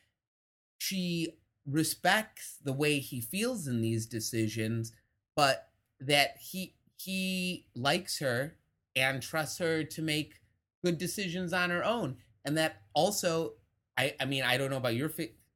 she 0.78 1.34
respects 1.66 2.58
the 2.64 2.72
way 2.72 2.98
he 2.98 3.20
feels 3.20 3.66
in 3.66 3.80
these 3.80 4.06
decisions 4.06 4.92
but 5.34 5.68
that 6.00 6.36
he 6.38 6.74
he 6.96 7.66
likes 7.74 8.18
her 8.18 8.56
and 8.96 9.22
trusts 9.22 9.58
her 9.58 9.84
to 9.84 10.02
make 10.02 10.40
good 10.84 10.98
decisions 10.98 11.52
on 11.52 11.70
her 11.70 11.84
own. 11.84 12.16
And 12.44 12.56
that 12.56 12.82
also 12.94 13.54
i 13.98 14.14
i 14.20 14.24
mean 14.24 14.42
i 14.44 14.56
don't 14.56 14.70
know 14.70 14.76
about 14.76 14.94
your 14.94 15.10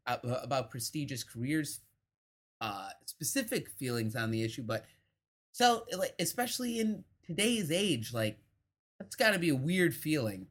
uh, 0.06 0.16
about 0.24 0.70
prestigious 0.70 1.22
careers 1.22 1.80
uh 2.60 2.88
specific 3.06 3.68
feelings 3.68 4.14
on 4.14 4.30
the 4.30 4.42
issue 4.42 4.62
but 4.62 4.84
so 5.52 5.84
like 5.96 6.14
especially 6.18 6.78
in 6.78 7.04
today's 7.26 7.70
age 7.70 8.12
like 8.12 8.38
that's 9.00 9.16
got 9.16 9.30
to 9.30 9.38
be 9.38 9.48
a 9.48 9.56
weird 9.56 9.94
feeling. 9.94 10.46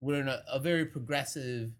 We're 0.00 0.20
in 0.20 0.28
a, 0.28 0.42
a 0.50 0.60
very 0.60 0.86
progressive 0.86 1.72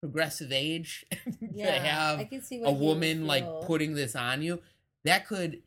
progressive 0.00 0.52
age 0.52 1.06
to 1.56 1.62
have 1.62 2.20
I 2.20 2.24
can 2.24 2.42
see 2.42 2.62
a 2.62 2.70
woman 2.70 3.26
like 3.26 3.44
putting 3.62 3.94
this 3.94 4.16
on 4.16 4.42
you. 4.42 4.60
That 5.04 5.26
could 5.26 5.62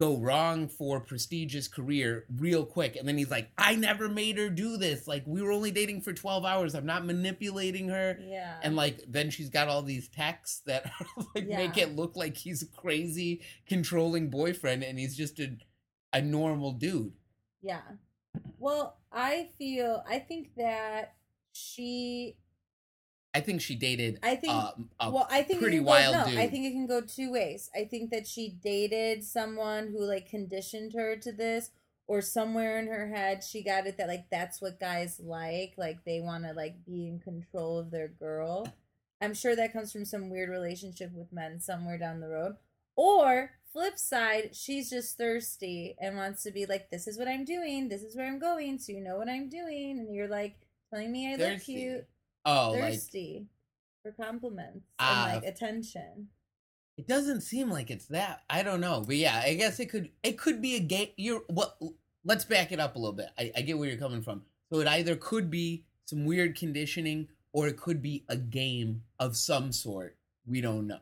go 0.00 0.16
wrong 0.16 0.68
for 0.68 1.00
prestigious 1.00 1.66
career 1.66 2.24
real 2.36 2.64
quick. 2.64 2.96
And 2.96 3.06
then 3.08 3.18
he's 3.18 3.30
like 3.30 3.50
i 3.58 3.74
never 3.74 4.08
made 4.08 4.38
her 4.38 4.48
do 4.48 4.76
this. 4.76 5.08
Like 5.08 5.24
we 5.26 5.42
were 5.42 5.50
only 5.50 5.70
dating 5.70 6.02
for 6.02 6.12
12 6.12 6.44
hours. 6.44 6.74
I'm 6.74 6.86
not 6.86 7.04
manipulating 7.04 7.88
her. 7.88 8.18
Yeah. 8.22 8.54
and 8.62 8.76
like 8.76 9.02
then 9.08 9.30
she's 9.30 9.48
got 9.48 9.68
all 9.68 9.82
these 9.82 10.08
texts 10.08 10.62
that 10.66 10.90
like 11.34 11.48
make 11.48 11.76
it 11.76 11.96
look 11.96 12.16
like 12.16 12.36
he's 12.36 12.62
a 12.62 12.66
crazy 12.66 13.40
controlling 13.66 14.30
boyfriend 14.30 14.84
and 14.84 14.98
he's 14.98 15.16
just 15.16 15.38
a 15.40 15.56
a 16.12 16.22
normal 16.22 16.72
dude. 16.72 17.12
Yeah. 17.60 17.82
Well, 18.58 18.98
I 19.12 19.48
feel 19.58 20.04
I 20.08 20.20
think 20.20 20.50
that 20.56 21.14
she 21.52 22.36
i 23.34 23.40
think 23.40 23.60
she 23.60 23.74
dated 23.74 24.18
I 24.22 24.36
think 24.36 24.52
uh, 24.52 24.72
a 25.00 25.10
well, 25.10 25.28
I 25.30 25.42
think 25.42 25.60
pretty 25.60 25.80
wild 25.80 26.14
go, 26.14 26.20
no, 26.20 26.30
dude 26.30 26.38
I 26.38 26.48
think 26.48 26.66
it 26.66 26.72
can 26.72 26.86
go 26.86 27.00
two 27.00 27.30
ways. 27.30 27.70
I 27.74 27.84
think 27.84 28.10
that 28.10 28.26
she 28.26 28.48
dated 28.62 29.24
someone 29.24 29.88
who 29.88 30.04
like 30.04 30.28
conditioned 30.28 30.92
her 30.94 31.16
to 31.16 31.32
this, 31.32 31.70
or 32.06 32.22
somewhere 32.22 32.78
in 32.78 32.86
her 32.88 33.08
head 33.08 33.44
she 33.44 33.62
got 33.62 33.86
it 33.86 33.98
that 33.98 34.08
like 34.08 34.26
that's 34.30 34.60
what 34.60 34.80
guys 34.80 35.20
like, 35.22 35.74
like 35.76 36.04
they 36.04 36.20
want 36.20 36.44
to 36.44 36.52
like 36.52 36.84
be 36.84 37.06
in 37.06 37.20
control 37.20 37.78
of 37.78 37.90
their 37.90 38.08
girl. 38.08 38.72
I'm 39.20 39.34
sure 39.34 39.54
that 39.56 39.72
comes 39.72 39.92
from 39.92 40.04
some 40.04 40.30
weird 40.30 40.48
relationship 40.48 41.12
with 41.12 41.32
men 41.32 41.60
somewhere 41.60 41.98
down 41.98 42.20
the 42.20 42.28
road. 42.28 42.56
Or 42.96 43.50
flip 43.72 43.98
side, 43.98 44.54
she's 44.54 44.90
just 44.90 45.18
thirsty 45.18 45.96
and 46.00 46.16
wants 46.16 46.42
to 46.44 46.50
be 46.50 46.66
like, 46.66 46.90
this 46.90 47.06
is 47.06 47.18
what 47.18 47.28
I'm 47.28 47.44
doing, 47.44 47.88
this 47.88 48.02
is 48.02 48.16
where 48.16 48.26
I'm 48.26 48.38
going, 48.38 48.78
so 48.78 48.92
you 48.92 49.00
know 49.00 49.16
what 49.16 49.28
I'm 49.28 49.48
doing, 49.48 49.98
and 49.98 50.14
you're 50.14 50.28
like 50.28 50.56
telling 50.90 51.12
me 51.12 51.32
I 51.32 51.36
look 51.36 51.62
cute 51.62 52.06
oh 52.48 52.72
like 52.72 52.94
thirsty 52.94 53.46
for 54.02 54.12
compliments 54.12 54.86
Ah. 54.98 55.26
and 55.34 55.34
like 55.42 55.44
attention. 55.52 56.28
It 56.96 57.06
doesn't 57.06 57.42
seem 57.42 57.70
like 57.70 57.90
it's 57.90 58.06
that. 58.06 58.42
I 58.50 58.62
don't 58.64 58.80
know, 58.80 59.04
but 59.06 59.14
yeah, 59.16 59.40
I 59.44 59.54
guess 59.54 59.78
it 59.78 59.86
could. 59.88 60.10
It 60.24 60.36
could 60.38 60.60
be 60.60 60.74
a 60.74 60.80
game. 60.80 61.08
You're 61.16 61.42
what? 61.48 61.78
Let's 62.24 62.44
back 62.44 62.72
it 62.72 62.80
up 62.80 62.96
a 62.96 62.98
little 62.98 63.14
bit. 63.14 63.28
I, 63.38 63.52
I 63.56 63.60
get 63.62 63.78
where 63.78 63.88
you're 63.88 63.98
coming 63.98 64.22
from. 64.22 64.42
So 64.72 64.80
it 64.80 64.88
either 64.88 65.14
could 65.14 65.48
be 65.50 65.84
some 66.06 66.24
weird 66.26 66.56
conditioning, 66.56 67.28
or 67.52 67.68
it 67.68 67.76
could 67.76 68.02
be 68.02 68.24
a 68.28 68.36
game 68.36 69.02
of 69.20 69.36
some 69.36 69.70
sort. 69.72 70.16
We 70.44 70.60
don't 70.60 70.86
know. 70.88 70.98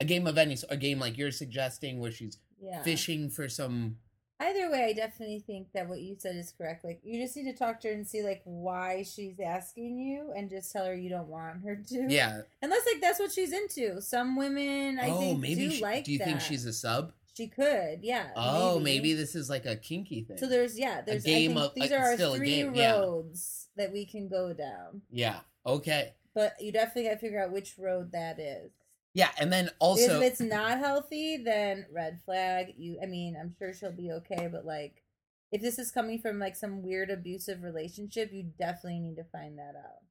A 0.00 0.04
game 0.04 0.26
of 0.26 0.36
any. 0.36 0.56
A 0.68 0.76
game 0.76 0.98
like 1.00 1.16
you're 1.16 1.30
suggesting, 1.32 1.98
where 2.00 2.12
she's 2.12 2.38
Yeah. 2.60 2.82
fishing 2.82 3.30
for 3.30 3.48
some. 3.48 3.96
Either 4.40 4.70
way, 4.70 4.84
I 4.84 4.92
definitely 4.92 5.40
think 5.40 5.72
that 5.72 5.88
what 5.88 6.00
you 6.00 6.14
said 6.16 6.36
is 6.36 6.52
correct. 6.56 6.84
Like 6.84 7.00
you 7.02 7.20
just 7.20 7.36
need 7.36 7.50
to 7.50 7.56
talk 7.56 7.80
to 7.80 7.88
her 7.88 7.94
and 7.94 8.06
see 8.06 8.22
like 8.22 8.40
why 8.44 9.02
she's 9.02 9.40
asking 9.40 9.98
you, 9.98 10.32
and 10.36 10.48
just 10.48 10.70
tell 10.70 10.84
her 10.84 10.94
you 10.94 11.10
don't 11.10 11.28
want 11.28 11.62
her 11.64 11.76
to. 11.88 12.06
Yeah. 12.08 12.42
Unless 12.62 12.86
like 12.86 13.00
that's 13.00 13.18
what 13.18 13.32
she's 13.32 13.52
into. 13.52 14.00
Some 14.00 14.36
women, 14.36 15.00
I 15.00 15.10
oh, 15.10 15.18
think, 15.18 15.40
maybe. 15.40 15.68
do 15.68 15.70
she, 15.72 15.82
like. 15.82 16.04
do 16.04 16.12
you 16.12 16.18
think 16.18 16.38
that. 16.38 16.44
she's 16.44 16.64
a 16.66 16.72
sub? 16.72 17.12
She 17.36 17.46
could, 17.46 18.00
yeah. 18.02 18.30
Oh, 18.34 18.80
maybe. 18.80 19.14
this 19.14 19.36
is 19.36 19.48
like 19.48 19.64
a 19.64 19.76
kinky 19.76 20.22
thing. 20.22 20.38
So 20.38 20.48
there's 20.48 20.78
yeah, 20.78 21.02
there's 21.02 21.22
game 21.22 21.52
I 21.52 21.54
think 21.54 21.66
of- 21.66 21.74
these 21.74 21.92
uh, 21.92 21.96
are 21.96 22.04
our 22.04 22.12
a 22.14 22.36
three 22.36 22.56
game, 22.62 22.74
yeah. 22.74 22.98
roads 22.98 23.68
that 23.76 23.92
we 23.92 24.06
can 24.06 24.28
go 24.28 24.52
down. 24.52 25.02
yeah. 25.10 25.40
Okay. 25.66 26.14
But 26.34 26.54
you 26.60 26.72
definitely 26.72 27.04
got 27.04 27.14
to 27.14 27.18
figure 27.18 27.42
out 27.42 27.50
which 27.50 27.74
road 27.78 28.12
that 28.12 28.38
is. 28.38 28.70
Yeah, 29.18 29.30
and 29.40 29.52
then 29.52 29.68
also. 29.80 30.20
if 30.20 30.22
it's 30.22 30.40
not 30.40 30.78
healthy, 30.78 31.38
then 31.38 31.86
red 31.92 32.20
flag. 32.24 32.74
You, 32.78 33.00
I 33.02 33.06
mean, 33.06 33.36
I'm 33.36 33.52
sure 33.58 33.74
she'll 33.74 33.90
be 33.90 34.12
okay, 34.12 34.48
but 34.50 34.64
like, 34.64 35.02
if 35.50 35.60
this 35.60 35.76
is 35.80 35.90
coming 35.90 36.20
from 36.20 36.38
like 36.38 36.54
some 36.54 36.84
weird 36.84 37.10
abusive 37.10 37.64
relationship, 37.64 38.30
you 38.32 38.44
definitely 38.56 39.00
need 39.00 39.16
to 39.16 39.24
find 39.24 39.58
that 39.58 39.74
out. 39.76 40.04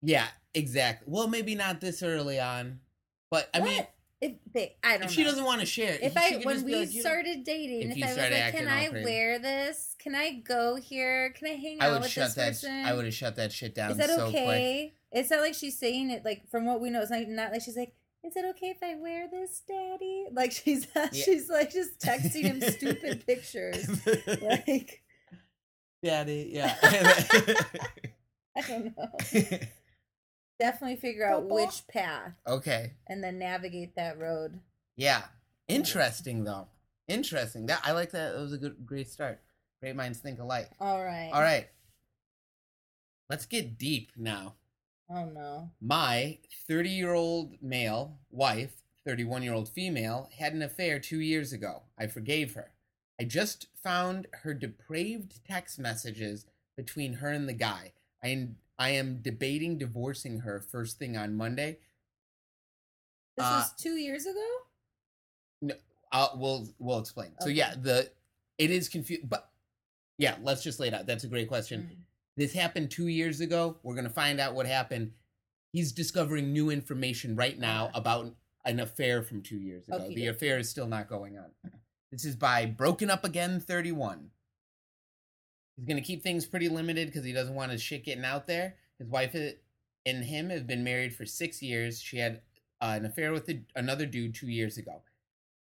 Yeah, 0.00 0.28
exactly. 0.54 1.08
Well, 1.10 1.26
maybe 1.26 1.56
not 1.56 1.80
this 1.80 2.04
early 2.04 2.38
on, 2.38 2.78
but 3.32 3.50
I 3.52 3.62
mean, 3.62 3.84
if 4.20 4.34
babe, 4.52 4.68
I 4.84 4.98
don't. 4.98 5.06
if 5.06 5.10
she 5.10 5.24
know. 5.24 5.30
doesn't 5.30 5.44
want 5.44 5.58
to 5.58 5.66
share, 5.66 5.98
If 6.00 6.16
I 6.16 6.40
when 6.44 6.64
we 6.64 6.76
like, 6.76 6.88
started 6.90 7.42
dating, 7.42 7.90
if 7.90 7.96
if, 7.98 8.04
I 8.04 8.08
was 8.10 8.16
like, 8.16 8.52
"Can 8.52 8.68
I 8.68 8.86
crazy." 8.86 9.04
wear 9.04 9.38
this? 9.40 9.96
Can 9.98 10.14
I 10.14 10.34
go 10.34 10.76
here? 10.76 11.30
Can 11.30 11.48
I 11.48 11.54
hang 11.54 11.78
I 11.80 11.86
out 11.86 11.92
would 11.94 12.02
with 12.02 12.10
shut 12.12 12.26
this 12.26 12.34
that. 12.36 12.48
person?" 12.50 12.84
I 12.84 12.94
would 12.94 13.06
have 13.06 13.14
shut 13.14 13.34
that 13.34 13.50
shit 13.50 13.74
down 13.74 13.90
Is 13.90 13.96
that 13.96 14.10
so 14.10 14.26
okay? 14.26 14.92
quick. 15.10 15.20
It's 15.20 15.30
not 15.32 15.40
like 15.40 15.54
she's 15.54 15.76
saying 15.76 16.10
it 16.10 16.24
like 16.24 16.48
from 16.48 16.64
what 16.64 16.80
we 16.80 16.90
know. 16.90 17.00
It's 17.02 17.10
not 17.10 17.26
not 17.26 17.50
like 17.50 17.62
she's 17.62 17.76
like, 17.76 17.92
"Is 18.26 18.36
it 18.36 18.44
okay 18.56 18.68
if 18.70 18.78
I 18.82 18.94
wear 18.96 19.28
this, 19.30 19.62
Daddy?" 19.66 20.26
Like 20.32 20.52
she's 20.52 20.86
Yeah. 20.94 21.06
she's 21.12 21.48
like 21.48 21.72
just 21.72 21.98
texting 22.00 22.42
him 22.42 22.60
stupid 22.72 23.24
pictures. 23.26 23.88
Like 24.42 25.02
Daddy, 26.02 26.50
yeah. 26.52 26.76
I 28.56 28.60
don't 28.66 28.96
know. 28.96 29.58
Definitely 30.58 30.96
figure 30.96 31.26
out 31.26 31.44
which 31.48 31.86
path 31.88 32.32
okay, 32.46 32.92
and 33.08 33.22
then 33.22 33.38
navigate 33.38 33.94
that 33.96 34.18
road. 34.18 34.60
yeah. 34.96 35.22
Interesting 35.68 36.44
though. 36.44 36.68
Interesting. 37.08 37.66
That 37.66 37.80
I 37.82 37.90
like 37.92 38.12
that. 38.12 38.34
That 38.34 38.40
was 38.40 38.52
a 38.52 38.58
good, 38.58 38.86
great 38.86 39.08
start. 39.08 39.40
Great 39.82 39.96
minds 39.96 40.18
think 40.20 40.38
alike. 40.38 40.70
All 40.80 41.02
right. 41.04 41.30
All 41.32 41.40
right. 41.42 41.66
Let's 43.28 43.46
get 43.46 43.76
deep 43.76 44.12
now. 44.16 44.54
Oh 45.08 45.24
no. 45.26 45.70
My 45.80 46.38
30 46.68 46.90
year 46.90 47.14
old 47.14 47.62
male 47.62 48.18
wife, 48.30 48.82
31 49.04 49.42
year 49.42 49.54
old 49.54 49.68
female, 49.68 50.28
had 50.38 50.52
an 50.52 50.62
affair 50.62 50.98
two 50.98 51.20
years 51.20 51.52
ago. 51.52 51.82
I 51.98 52.06
forgave 52.06 52.54
her. 52.54 52.72
I 53.20 53.24
just 53.24 53.68
found 53.82 54.26
her 54.42 54.52
depraved 54.52 55.40
text 55.46 55.78
messages 55.78 56.46
between 56.76 57.14
her 57.14 57.30
and 57.30 57.48
the 57.48 57.54
guy. 57.54 57.92
I 58.22 58.28
am, 58.28 58.56
I 58.78 58.90
am 58.90 59.20
debating 59.22 59.78
divorcing 59.78 60.40
her 60.40 60.60
first 60.60 60.98
thing 60.98 61.16
on 61.16 61.36
Monday. 61.36 61.78
This 63.36 63.46
Uh, 63.46 63.62
was 63.62 63.72
two 63.80 63.96
years 63.96 64.26
ago. 64.26 65.76
Uh, 66.12 66.28
we'll 66.36 66.68
we'll 66.78 66.98
explain. 66.98 67.32
So 67.40 67.48
yeah, 67.48 67.74
the 67.74 68.10
it 68.58 68.70
is 68.70 68.88
confused, 68.88 69.28
but 69.28 69.50
yeah, 70.18 70.36
let's 70.42 70.62
just 70.62 70.80
lay 70.80 70.88
it 70.88 70.94
out. 70.94 71.06
That's 71.06 71.24
a 71.24 71.28
great 71.28 71.48
question. 71.48 71.90
Mm. 71.92 72.05
This 72.36 72.52
happened 72.52 72.90
two 72.90 73.06
years 73.08 73.40
ago. 73.40 73.78
We're 73.82 73.94
gonna 73.94 74.10
find 74.10 74.40
out 74.40 74.54
what 74.54 74.66
happened. 74.66 75.12
He's 75.72 75.92
discovering 75.92 76.52
new 76.52 76.70
information 76.70 77.34
right 77.36 77.58
now 77.58 77.86
Uh-huh. 77.86 77.98
about 78.00 78.36
an 78.64 78.80
affair 78.80 79.22
from 79.22 79.42
two 79.42 79.58
years 79.58 79.86
ago. 79.88 79.98
Okey 79.98 80.14
the 80.14 80.26
affair 80.28 80.58
is 80.58 80.68
still 80.68 80.86
not 80.86 81.08
going 81.08 81.38
on. 81.38 81.50
This 82.10 82.24
is 82.24 82.36
by 82.36 82.66
Broken 82.66 83.10
Up 83.10 83.24
Again 83.24 83.60
31. 83.60 84.30
He's 85.76 85.86
gonna 85.86 86.00
keep 86.02 86.22
things 86.22 86.46
pretty 86.46 86.68
limited 86.68 87.08
because 87.08 87.24
he 87.24 87.32
doesn't 87.32 87.54
want 87.54 87.72
his 87.72 87.82
shit 87.82 88.04
getting 88.04 88.24
out 88.24 88.46
there. 88.46 88.76
His 88.98 89.08
wife 89.08 89.34
and 90.06 90.24
him 90.24 90.50
have 90.50 90.66
been 90.66 90.84
married 90.84 91.14
for 91.14 91.26
six 91.26 91.62
years. 91.62 92.00
She 92.00 92.18
had 92.18 92.42
uh, 92.80 92.94
an 92.96 93.06
affair 93.06 93.32
with 93.32 93.48
a, 93.48 93.62
another 93.74 94.06
dude 94.06 94.34
two 94.34 94.48
years 94.48 94.76
ago. 94.78 95.02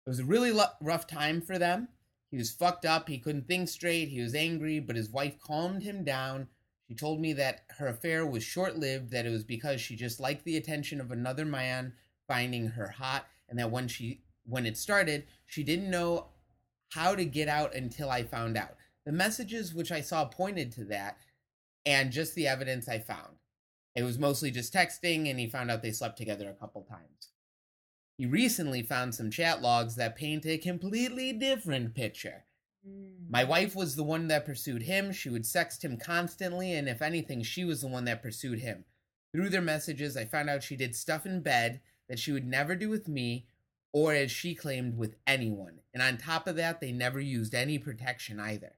It 0.06 0.10
was 0.10 0.20
a 0.20 0.26
really 0.26 0.52
lo- 0.52 0.66
rough 0.82 1.08
time 1.08 1.42
for 1.42 1.58
them. 1.58 1.88
He 2.32 2.38
was 2.38 2.52
fucked 2.52 2.86
up. 2.86 3.08
He 3.10 3.18
couldn't 3.18 3.48
think 3.48 3.70
straight. 3.70 4.10
He 4.10 4.22
was 4.22 4.36
angry, 4.36 4.80
but 4.80 4.96
his 4.96 5.10
wife 5.10 5.40
calmed 5.40 5.84
him 5.84 6.04
down. 6.04 6.48
She 6.88 6.96
told 6.96 7.20
me 7.20 7.34
that 7.34 7.64
her 7.78 7.88
affair 7.88 8.26
was 8.26 8.44
short 8.44 8.78
lived, 8.78 9.12
that 9.12 9.26
it 9.26 9.32
was 9.32 9.44
because 9.44 9.82
she 9.82 9.96
just 9.96 10.20
liked 10.20 10.46
the 10.46 10.58
attention 10.58 11.02
of 11.02 11.12
another 11.12 11.46
man 11.46 11.94
finding 12.28 12.68
her 12.68 12.90
hot, 12.90 13.28
and 13.50 13.58
that 13.60 13.72
when 13.72 13.88
she 13.88 14.22
when 14.48 14.66
it 14.66 14.78
started, 14.78 15.26
she 15.46 15.64
didn't 15.64 15.90
know 15.90 16.28
how 16.90 17.16
to 17.16 17.26
get 17.26 17.48
out 17.48 17.74
until 17.74 18.12
I 18.12 18.24
found 18.24 18.56
out. 18.56 18.76
The 19.06 19.12
messages 19.12 19.74
which 19.74 19.92
I 19.92 20.02
saw 20.02 20.26
pointed 20.26 20.72
to 20.74 20.86
that, 20.86 21.18
and 21.86 22.12
just 22.12 22.36
the 22.36 22.48
evidence 22.48 22.88
I 22.88 23.00
found. 23.00 23.38
It 23.96 24.04
was 24.04 24.20
mostly 24.20 24.52
just 24.52 24.74
texting, 24.74 25.30
and 25.30 25.40
he 25.40 25.48
found 25.48 25.72
out 25.72 25.82
they 25.82 25.92
slept 25.92 26.18
together 26.18 26.50
a 26.50 26.54
couple 26.54 26.84
times. 26.84 27.30
He 28.18 28.26
recently 28.26 28.82
found 28.82 29.16
some 29.16 29.32
chat 29.32 29.62
logs 29.62 29.96
that 29.96 30.16
paint 30.16 30.46
a 30.46 30.58
completely 30.58 31.34
different 31.34 31.96
picture. 31.96 32.46
Mm. 32.88 33.30
My 33.30 33.44
wife 33.44 33.76
was 33.76 33.96
the 33.96 34.04
one 34.04 34.28
that 34.28 34.46
pursued 34.46 34.84
him. 34.84 35.12
She 35.12 35.30
would 35.30 35.44
sext 35.44 35.84
him 35.84 35.98
constantly, 35.98 36.74
and 36.74 36.88
if 36.88 37.02
anything, 37.02 37.44
she 37.44 37.66
was 37.66 37.82
the 37.82 37.88
one 37.88 38.06
that 38.06 38.22
pursued 38.22 38.60
him. 38.60 38.86
Through 39.34 39.50
their 39.50 39.62
messages, 39.62 40.16
I 40.16 40.26
found 40.26 40.50
out 40.50 40.64
she 40.64 40.76
did 40.76 40.96
stuff 40.96 41.26
in 41.26 41.42
bed 41.42 41.82
that 42.08 42.20
she 42.20 42.32
would 42.32 42.46
never 42.46 42.76
do 42.76 42.90
with 42.90 43.08
me, 43.08 43.48
or 43.92 44.14
as 44.14 44.32
she 44.32 44.56
claimed, 44.56 44.98
with 44.98 45.16
anyone. 45.26 45.80
And 45.94 46.02
on 46.02 46.18
top 46.18 46.48
of 46.48 46.56
that, 46.58 46.80
they 46.80 46.92
never 46.92 47.20
used 47.20 47.54
any 47.54 47.78
protection 47.78 48.40
either. 48.40 48.74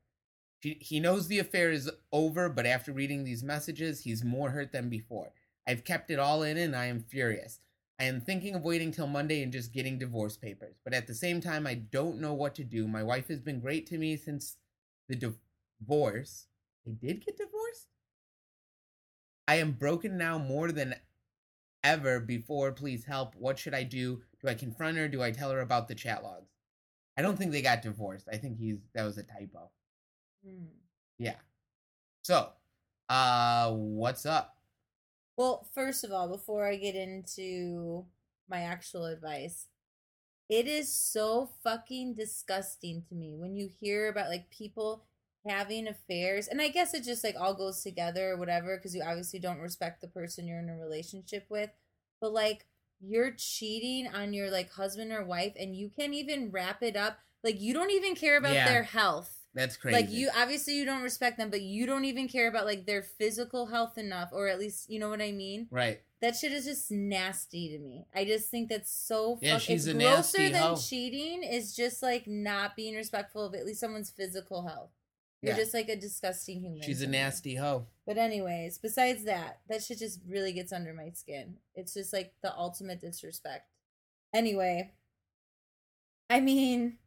She, 0.63 0.77
he 0.81 0.99
knows 0.99 1.27
the 1.27 1.39
affair 1.39 1.71
is 1.71 1.91
over, 2.11 2.49
but 2.49 2.65
after 2.65 2.91
reading 2.91 3.23
these 3.23 3.43
messages, 3.43 4.01
he's 4.01 4.23
more 4.23 4.51
hurt 4.51 4.71
than 4.71 4.89
before. 4.89 5.33
I've 5.67 5.83
kept 5.83 6.09
it 6.09 6.19
all 6.19 6.41
in 6.43 6.57
and 6.57 6.75
I 6.75 6.85
am 6.85 7.01
furious. 7.01 7.59
I 7.99 8.03
am 8.05 8.21
thinking 8.21 8.53
of 8.55 8.63
waiting 8.63 8.91
till 8.91 9.07
Monday 9.07 9.41
and 9.41 9.51
just 9.51 9.73
getting 9.73 9.97
divorce 9.97 10.37
papers. 10.37 10.75
But 10.83 10.93
at 10.93 11.07
the 11.07 11.15
same 11.15 11.41
time, 11.41 11.65
I 11.65 11.75
don't 11.75 12.19
know 12.19 12.33
what 12.33 12.53
to 12.55 12.63
do. 12.63 12.87
My 12.87 13.03
wife 13.03 13.27
has 13.29 13.39
been 13.41 13.59
great 13.59 13.87
to 13.87 13.97
me 13.97 14.17
since 14.17 14.57
the 15.09 15.15
divorce. 15.15 16.47
They 16.85 16.91
did 16.93 17.25
get 17.25 17.37
divorced? 17.37 17.87
I 19.47 19.55
am 19.55 19.71
broken 19.73 20.17
now 20.17 20.37
more 20.37 20.71
than 20.71 20.95
ever 21.83 22.19
before. 22.19 22.71
Please 22.71 23.05
help. 23.05 23.35
What 23.35 23.57
should 23.57 23.73
I 23.73 23.83
do? 23.83 24.21
Do 24.41 24.47
I 24.47 24.53
confront 24.53 24.97
her? 24.97 25.07
Do 25.07 25.23
I 25.23 25.31
tell 25.31 25.51
her 25.51 25.61
about 25.61 25.87
the 25.87 25.95
chat 25.95 26.23
logs? 26.23 26.51
I 27.17 27.21
don't 27.21 27.37
think 27.37 27.51
they 27.51 27.61
got 27.61 27.81
divorced. 27.81 28.27
I 28.31 28.37
think 28.37 28.57
he's 28.59 28.77
that 28.93 29.03
was 29.03 29.17
a 29.17 29.23
typo. 29.23 29.71
Hmm. 30.45 30.65
Yeah. 31.17 31.37
So, 32.23 32.51
uh 33.09 33.71
what's 33.73 34.25
up? 34.25 34.56
Well, 35.37 35.67
first 35.75 36.03
of 36.05 36.11
all, 36.11 36.29
before 36.29 36.67
I 36.67 36.77
get 36.77 36.95
into 36.95 38.05
my 38.49 38.61
actual 38.63 39.05
advice, 39.05 39.67
it 40.49 40.67
is 40.67 40.93
so 40.93 41.51
fucking 41.63 42.15
disgusting 42.15 43.03
to 43.09 43.15
me 43.15 43.35
when 43.37 43.55
you 43.55 43.69
hear 43.81 44.09
about 44.09 44.29
like 44.29 44.49
people 44.49 45.05
having 45.47 45.87
affairs. 45.87 46.47
And 46.47 46.61
I 46.61 46.69
guess 46.69 46.93
it 46.93 47.03
just 47.03 47.23
like 47.23 47.35
all 47.39 47.55
goes 47.55 47.83
together 47.83 48.31
or 48.31 48.37
whatever 48.37 48.77
because 48.77 48.95
you 48.95 49.03
obviously 49.03 49.39
don't 49.39 49.59
respect 49.59 50.01
the 50.01 50.07
person 50.07 50.47
you're 50.47 50.59
in 50.59 50.69
a 50.69 50.77
relationship 50.77 51.47
with. 51.49 51.71
But 52.21 52.33
like 52.33 52.65
you're 53.01 53.31
cheating 53.31 54.07
on 54.13 54.33
your 54.33 54.51
like 54.51 54.71
husband 54.71 55.11
or 55.13 55.23
wife 55.25 55.53
and 55.59 55.75
you 55.75 55.89
can't 55.97 56.13
even 56.13 56.51
wrap 56.51 56.83
it 56.83 56.95
up. 56.97 57.19
Like 57.43 57.61
you 57.61 57.73
don't 57.73 57.91
even 57.91 58.15
care 58.15 58.37
about 58.37 58.53
Yeah. 58.53 58.65
their 58.65 58.83
health. 58.83 59.36
That's 59.53 59.75
crazy. 59.77 59.95
Like 59.95 60.11
you 60.11 60.29
obviously 60.37 60.75
you 60.77 60.85
don't 60.85 61.01
respect 61.01 61.37
them, 61.37 61.49
but 61.49 61.61
you 61.61 61.85
don't 61.85 62.05
even 62.05 62.27
care 62.27 62.47
about 62.47 62.65
like 62.65 62.85
their 62.85 63.01
physical 63.01 63.67
health 63.67 63.97
enough, 63.97 64.29
or 64.31 64.47
at 64.47 64.59
least 64.59 64.89
you 64.89 64.99
know 64.99 65.09
what 65.09 65.21
I 65.21 65.31
mean. 65.31 65.67
right. 65.71 65.99
That 66.19 66.35
shit 66.35 66.51
is 66.51 66.65
just 66.65 66.89
nasty 66.89 67.69
to 67.69 67.77
me. 67.79 68.07
I 68.15 68.25
just 68.25 68.49
think 68.49 68.69
that's 68.69 68.91
so. 68.91 69.37
Yeah, 69.39 69.53
fuck- 69.53 69.61
she's 69.61 69.85
it's 69.85 69.95
a 69.95 69.99
grosser 69.99 70.37
nasty 70.39 70.49
than 70.51 70.61
hoe. 70.63 70.75
cheating. 70.75 71.43
Is 71.43 71.75
just 71.75 72.01
like 72.01 72.25
not 72.27 72.75
being 72.75 72.95
respectful 72.95 73.45
of 73.45 73.53
at 73.53 73.65
least 73.67 73.79
someone's 73.79 74.09
physical 74.09 74.67
health. 74.67 74.89
You're 75.43 75.53
Yeah. 75.53 75.59
just 75.59 75.75
like 75.75 75.89
a 75.89 75.95
disgusting 75.95 76.61
human. 76.61 76.81
She's 76.81 77.03
a 77.03 77.07
nasty 77.07 77.53
hoe. 77.55 77.85
But 78.07 78.17
anyways, 78.17 78.79
besides 78.79 79.25
that, 79.25 79.59
that 79.69 79.83
shit 79.83 79.99
just 79.99 80.19
really 80.27 80.53
gets 80.53 80.73
under 80.73 80.91
my 80.91 81.11
skin. 81.11 81.57
It's 81.75 81.93
just 81.93 82.11
like 82.13 82.33
the 82.41 82.51
ultimate 82.57 82.99
disrespect. 82.99 83.69
Anyway, 84.33 84.93
I 86.31 86.39
mean, 86.39 86.97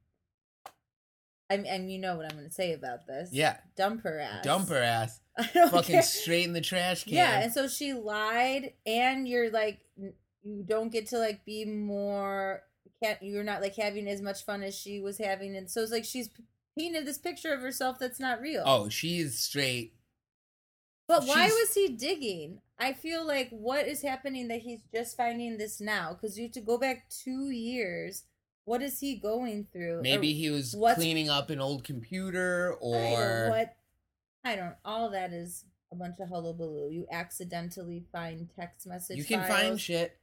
I 1.51 1.57
mean, 1.57 1.67
and 1.67 1.91
you 1.93 1.99
know 1.99 2.17
what 2.17 2.27
I'm 2.27 2.37
going 2.37 2.49
to 2.49 2.55
say 2.55 2.73
about 2.75 3.07
this. 3.07 3.31
Yeah. 3.33 3.57
dump 3.77 4.03
her 4.05 4.21
ass. 4.21 4.45
Dump 4.45 4.69
her 4.69 4.83
ass. 4.83 5.21
I 5.39 5.49
don't 5.53 5.71
Fucking 5.71 5.95
care. 5.95 6.03
straight 6.03 6.45
in 6.45 6.53
the 6.53 6.61
trash 6.61 7.05
can. 7.05 7.15
Yeah, 7.15 7.41
and 7.41 7.53
so 7.53 7.67
she 7.67 7.93
lied, 7.93 8.75
and 8.87 9.27
you're 9.27 9.51
like, 9.51 9.81
you 10.43 10.63
don't 10.65 10.93
get 10.93 11.09
to 11.09 11.19
like 11.19 11.45
be 11.45 11.65
more. 11.65 12.63
Can't 13.03 13.23
you're 13.23 13.45
not 13.45 13.63
like 13.63 13.77
having 13.77 14.07
as 14.09 14.21
much 14.23 14.45
fun 14.45 14.63
as 14.63 14.75
she 14.75 15.01
was 15.01 15.19
having, 15.19 15.57
and 15.57 15.71
so 15.71 15.81
it's 15.83 15.91
like 15.93 16.05
she's 16.05 16.29
painted 16.79 17.07
this 17.07 17.19
picture 17.19 17.53
of 17.53 17.61
herself 17.63 17.99
that's 17.99 18.21
not 18.21 18.41
real. 18.41 18.63
oh, 18.67 18.89
she 18.89 19.19
is 19.19 19.39
straight. 19.39 19.95
But 21.09 21.25
why 21.27 21.47
She's- 21.47 21.53
was 21.59 21.75
he 21.75 21.89
digging? 21.89 22.61
I 22.79 22.93
feel 22.93 23.27
like 23.27 23.51
what 23.51 23.87
is 23.89 24.03
happening 24.03 24.49
that 24.49 24.61
he's 24.61 24.81
just 24.95 25.17
finding 25.17 25.59
this 25.59 25.81
now? 25.81 26.13
Because 26.15 26.39
you 26.39 26.45
have 26.45 26.53
to 26.53 26.61
go 26.61 26.79
back 26.79 27.09
two 27.11 27.51
years. 27.51 28.23
What 28.65 28.83
is 28.83 29.01
he 29.01 29.17
going 29.17 29.67
through? 29.73 30.03
Maybe 30.03 30.31
Or- 30.31 30.35
he 30.35 30.51
was 30.51 30.77
cleaning 30.95 31.29
up 31.29 31.51
an 31.51 31.61
old 31.61 31.85
computer 31.85 32.75
I 32.75 32.77
or 32.81 33.51
what? 33.51 33.77
I 34.45 34.57
don't. 34.57 34.75
All 34.85 35.11
that 35.11 35.33
is 35.33 35.65
a 35.93 35.97
bunch 35.97 36.17
of 36.21 36.29
hullabaloo. 36.29 36.91
You 36.91 37.07
accidentally 37.11 38.05
find 38.13 38.49
text 38.55 38.87
message. 38.87 39.19
you 39.19 39.25
can 39.25 39.41
files. 39.41 39.61
find 39.61 39.81
shit. 39.81 40.19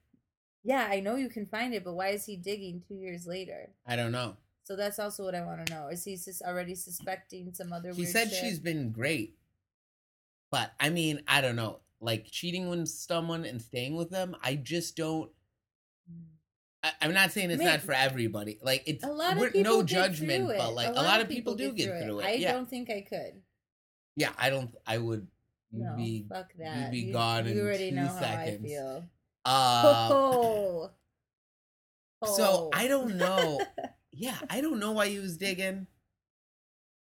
Yeah, 0.63 0.87
I 0.89 0.99
know 0.99 1.15
you 1.15 1.29
can 1.29 1.45
find 1.45 1.73
it, 1.73 1.83
but 1.83 1.93
why 1.93 2.09
is 2.09 2.25
he 2.25 2.35
digging 2.35 2.83
two 2.87 2.95
years 2.95 3.25
later? 3.25 3.69
I 3.85 3.95
don't 3.95 4.11
know. 4.11 4.37
So 4.63 4.75
that's 4.75 4.99
also 4.99 5.23
what 5.23 5.35
I 5.35 5.45
want 5.45 5.65
to 5.65 5.73
know. 5.73 5.87
Is 5.87 6.03
he 6.03 6.17
sus- 6.17 6.41
already 6.41 6.75
suspecting 6.75 7.53
some 7.53 7.71
other? 7.71 7.93
He 7.93 8.05
said 8.05 8.29
shit? 8.29 8.39
she's 8.39 8.59
been 8.59 8.91
great. 8.91 9.37
But 10.51 10.73
I 10.79 10.89
mean, 10.89 11.21
I 11.27 11.41
don't 11.41 11.55
know. 11.55 11.79
Like 11.99 12.27
cheating 12.29 12.69
with 12.69 12.87
someone 12.87 13.45
and 13.45 13.61
staying 13.61 13.95
with 13.95 14.09
them, 14.09 14.35
I 14.43 14.55
just 14.55 14.95
don't 14.95 15.31
hmm. 16.09 16.23
I, 16.87 17.05
I'm 17.05 17.13
not 17.13 17.31
saying 17.31 17.51
it's 17.51 17.59
Man, 17.63 17.67
not 17.73 17.81
for 17.81 17.93
everybody. 17.93 18.57
Like 18.61 18.83
it's 18.85 19.03
A 19.03 19.07
lot 19.07 19.37
of 19.37 19.51
people 19.53 19.61
no 19.77 19.83
judgment, 19.83 20.47
through 20.47 20.57
but 20.57 20.73
like 20.73 20.89
a 20.89 20.91
lot, 20.93 21.21
of 21.21 21.29
people, 21.29 21.55
do 21.55 21.71
get 21.73 22.03
through 22.03 22.19
it. 22.19 22.25
I 22.25 22.33
yeah, 22.33 22.53
don't 22.53 22.69
think 22.69 22.89
I 22.89 23.01
could. 23.07 23.41
yeah. 24.15 24.31
I 24.37 24.49
don't. 24.49 24.73
I 24.85 24.97
would. 24.97 25.27
No, 25.71 25.95
be. 25.97 26.25
fuck 26.29 26.51
that. 26.59 26.91
be 26.91 26.99
you, 26.99 27.13
gone 27.13 27.45
You 27.45 27.67
in 27.67 27.77
two 27.89 27.95
know 27.95 28.07
how 28.07 28.15
I 28.15 28.19
seconds. 28.45 28.65
feel. 28.65 29.03
Uh, 29.45 30.09
Oh. 30.11 30.91
so 32.25 32.43
Oh. 32.43 32.69
I 32.73 32.87
don't 32.87 33.15
know. 33.17 33.61
yeah, 34.11 34.37
I 34.49 34.61
don't 34.61 34.79
know 34.79 34.93
why 34.93 35.09
he 35.09 35.19
was 35.19 35.37
digging. 35.37 35.87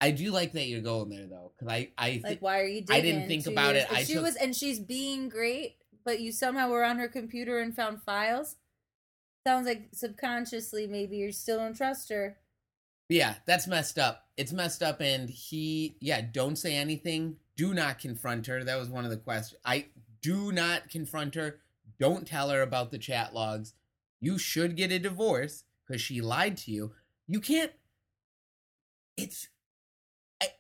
I 0.01 0.11
do 0.11 0.31
like 0.33 0.53
that 0.53 0.66
you're 0.66 0.81
going 0.81 1.09
there 1.11 1.27
though, 1.27 1.53
because 1.57 1.73
I 1.73 1.90
I 1.97 2.12
thi- 2.18 2.23
like, 2.25 2.42
why 2.42 2.61
are 2.61 2.66
you? 2.66 2.81
Digging 2.81 2.97
I 2.97 3.01
didn't 3.01 3.29
think 3.29 3.47
about 3.47 3.75
years? 3.75 3.85
it. 3.90 3.92
I 3.97 4.05
she 4.05 4.14
took- 4.14 4.25
was, 4.25 4.37
and 4.37 4.55
she's 4.57 4.81
being 4.81 5.29
great, 5.29 5.77
but 6.05 6.20
you 6.20 6.33
somehow 6.33 6.68
were 6.70 6.85
on 6.85 6.99
her 6.99 7.09
computer 7.09 7.61
and 7.61 7.75
found 7.75 8.03
files. 8.03 8.57
Sounds 9.46 9.66
like 9.66 9.88
subconsciously, 9.92 10.87
maybe 10.87 11.18
you 11.18 11.30
still 11.33 11.59
don't 11.59 11.76
trust 11.76 12.09
her. 12.09 12.38
Yeah, 13.09 13.35
that's 13.46 13.66
messed 13.66 13.98
up. 13.98 14.24
It's 14.37 14.52
messed 14.52 14.83
up, 14.83 15.00
and 15.00 15.28
he, 15.28 15.96
yeah, 16.00 16.22
don't 16.22 16.57
say 16.57 16.74
anything. 16.74 17.37
Do 17.57 17.74
not 17.74 17.98
confront 17.98 18.46
her. 18.46 18.64
That 18.64 18.78
was 18.78 18.88
one 18.88 19.04
of 19.04 19.11
the 19.11 19.18
questions. 19.18 19.61
I 19.64 19.87
do 20.22 20.50
not 20.50 20.88
confront 20.88 21.35
her. 21.35 21.61
Don't 22.00 22.26
tell 22.26 22.48
her 22.48 22.62
about 22.62 22.90
the 22.90 22.98
chat 22.98 23.35
logs. 23.35 23.74
You 24.20 24.38
should 24.38 24.76
get 24.76 24.90
a 24.90 24.98
divorce 24.98 25.64
because 25.87 26.00
she 26.00 26.22
lied 26.22 26.57
to 26.59 26.70
you. 26.70 26.92
You 27.28 27.40
can't. 27.40 27.72
It's 29.18 29.48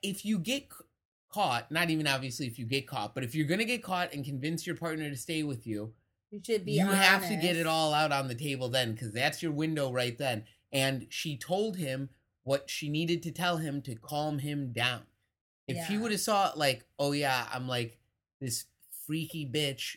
if 0.02 0.24
you 0.24 0.38
get 0.38 0.68
caught. 1.32 1.70
Not 1.72 1.90
even 1.90 2.06
obviously 2.06 2.46
if 2.46 2.58
you 2.58 2.66
get 2.66 2.86
caught, 2.86 3.14
but 3.14 3.24
if 3.24 3.34
you're 3.34 3.46
gonna 3.46 3.64
get 3.64 3.82
caught 3.82 4.12
and 4.12 4.24
convince 4.24 4.66
your 4.66 4.76
partner 4.76 5.08
to 5.08 5.16
stay 5.16 5.42
with 5.42 5.66
you, 5.66 5.94
You 6.34 6.40
should 6.44 6.64
be. 6.64 6.72
you 6.72 6.86
have 6.86 7.28
to 7.28 7.36
get 7.36 7.54
it 7.54 7.64
all 7.64 7.94
out 7.94 8.10
on 8.10 8.26
the 8.26 8.34
table 8.34 8.68
then 8.68 8.92
because 8.92 9.12
that's 9.12 9.40
your 9.40 9.52
window 9.52 9.92
right 9.92 10.18
then 10.18 10.42
and 10.72 11.06
she 11.08 11.36
told 11.36 11.76
him 11.76 12.08
what 12.42 12.68
she 12.68 12.88
needed 12.88 13.22
to 13.22 13.30
tell 13.30 13.58
him 13.58 13.80
to 13.82 13.94
calm 13.94 14.40
him 14.40 14.72
down 14.72 15.02
if 15.68 15.86
he 15.86 15.96
would 15.96 16.10
have 16.10 16.20
saw 16.20 16.50
it 16.50 16.56
like 16.56 16.84
oh 16.98 17.12
yeah 17.12 17.46
i'm 17.52 17.68
like 17.68 17.98
this 18.40 18.64
freaky 19.06 19.46
bitch 19.46 19.96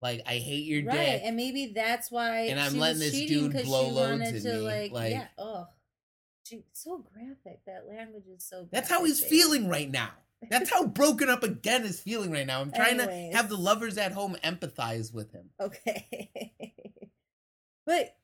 like 0.00 0.22
i 0.28 0.34
hate 0.34 0.64
your 0.64 0.84
right, 0.84 0.94
dick 0.96 1.22
and 1.24 1.34
maybe 1.34 1.72
that's 1.74 2.08
why. 2.08 2.42
And 2.42 2.60
I'm 2.60 2.74
she 2.74 2.78
letting 2.78 3.00
was 3.00 3.10
this 3.10 3.28
dude 3.28 3.64
blow 3.64 3.88
loads 3.88 4.42
to, 4.44 4.54
me, 4.54 4.58
Like, 4.60 4.92
like- 4.92 5.10
yeah, 5.10 5.26
oh, 5.38 5.66
so 6.72 7.04
graphic. 7.12 7.64
That 7.66 7.86
language 7.88 8.24
is 8.32 8.44
so. 8.44 8.68
that's 8.70 8.88
how 8.88 9.04
he's 9.04 9.18
feeling 9.24 9.68
right 9.68 9.90
now 9.90 10.10
that's 10.50 10.70
how 10.70 10.86
broken 10.86 11.28
up 11.28 11.42
again 11.42 11.84
is 11.84 12.00
feeling 12.00 12.30
right 12.30 12.46
now 12.46 12.60
i'm 12.60 12.72
trying 12.72 12.98
Anyways. 13.00 13.32
to 13.32 13.36
have 13.36 13.48
the 13.48 13.56
lovers 13.56 13.98
at 13.98 14.12
home 14.12 14.36
empathize 14.44 15.12
with 15.12 15.32
him 15.32 15.50
Okay. 15.60 16.52
but 17.86 18.16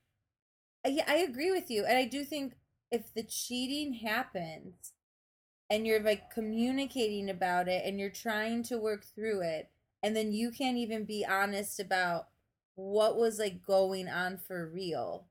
uh, 0.84 0.90
yeah, 0.90 1.04
I 1.06 1.16
agree 1.16 1.50
with 1.50 1.70
you. 1.70 1.84
And 1.84 1.98
I 1.98 2.04
do 2.04 2.24
think 2.24 2.54
if 2.90 3.12
the 3.14 3.22
cheating 3.22 3.94
happens 3.94 4.92
and 5.68 5.86
you're 5.86 6.02
like 6.02 6.30
communicating 6.30 7.28
about 7.28 7.68
it 7.68 7.84
and 7.84 8.00
you're 8.00 8.10
trying 8.10 8.62
to 8.64 8.78
work 8.78 9.04
through 9.04 9.42
it, 9.42 9.70
and 10.02 10.16
then 10.16 10.32
you 10.32 10.50
can't 10.50 10.78
even 10.78 11.04
be 11.04 11.26
honest 11.28 11.78
about 11.78 12.28
what 12.74 13.16
was 13.18 13.38
like 13.38 13.64
going 13.64 14.08
on 14.08 14.38
for 14.38 14.66
real, 14.66 15.26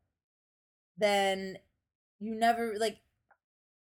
then 0.98 1.58
you 2.20 2.36
never 2.36 2.76
like 2.80 3.00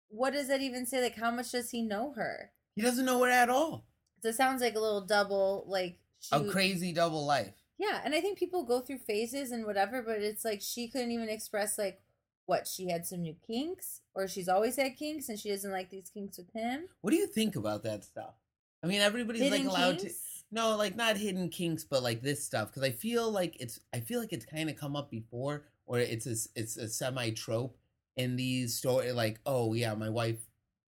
what 0.09 0.33
does 0.33 0.48
that 0.48 0.61
even 0.61 0.87
say? 0.87 1.00
Like 1.00 1.16
how 1.16 1.30
much 1.30 1.52
does 1.52 1.70
he 1.70 1.83
know 1.83 2.12
her? 2.16 2.50
He 2.74 2.82
doesn't 2.82 3.04
know 3.04 3.22
her 3.22 3.30
at 3.30 3.50
all 3.50 3.84
So 4.20 4.28
it 4.28 4.34
sounds 4.34 4.62
like 4.62 4.74
a 4.74 4.80
little 4.80 5.02
double 5.02 5.64
like 5.66 5.98
a 6.32 6.44
crazy 6.44 6.92
double 6.92 7.26
life 7.26 7.64
yeah, 7.78 8.00
and 8.04 8.14
I 8.14 8.20
think 8.20 8.38
people 8.38 8.64
go 8.64 8.80
through 8.80 8.98
phases 8.98 9.50
and 9.50 9.66
whatever, 9.66 10.02
but 10.02 10.22
it's 10.22 10.44
like 10.44 10.60
she 10.62 10.88
couldn't 10.88 11.10
even 11.10 11.28
express 11.28 11.76
like 11.76 12.00
what 12.46 12.68
she 12.68 12.88
had 12.88 13.06
some 13.06 13.22
new 13.22 13.34
kinks, 13.46 14.00
or 14.14 14.28
she's 14.28 14.48
always 14.48 14.76
had 14.76 14.96
kinks 14.96 15.28
and 15.28 15.38
she 15.38 15.50
doesn't 15.50 15.72
like 15.72 15.90
these 15.90 16.10
kinks 16.12 16.38
with 16.38 16.52
him. 16.52 16.88
what 17.00 17.10
do 17.10 17.16
you 17.16 17.26
think 17.26 17.56
about 17.56 17.82
that 17.82 18.04
stuff 18.04 18.34
i 18.82 18.87
mean 18.87 19.00
everybody's 19.00 19.42
Hidden 19.42 19.66
like 19.66 19.68
allowed 19.68 19.98
to? 20.00 20.10
No, 20.52 20.76
like 20.76 20.94
not 20.94 21.16
hidden 21.16 21.48
kinks, 21.48 21.82
but 21.82 22.02
like 22.02 22.22
this 22.22 22.44
stuff 22.44 22.68
because 22.68 22.84
I 22.84 22.92
feel 22.92 23.28
like 23.28 23.56
it's 23.58 23.80
I 23.92 23.98
feel 24.00 24.20
like 24.20 24.32
it's 24.32 24.44
kind 24.44 24.70
of 24.70 24.76
come 24.76 24.94
up 24.94 25.10
before, 25.10 25.64
or 25.87 25.98
it's 25.98 26.26
a 26.26 26.37
it's 26.54 26.76
a 26.76 26.88
semi 26.88 27.30
trope 27.30 27.76
in 28.16 28.37
these 28.37 28.76
story. 28.76 29.10
Like, 29.10 29.40
oh 29.46 29.72
yeah, 29.74 29.94
my 29.94 30.10
wife 30.10 30.46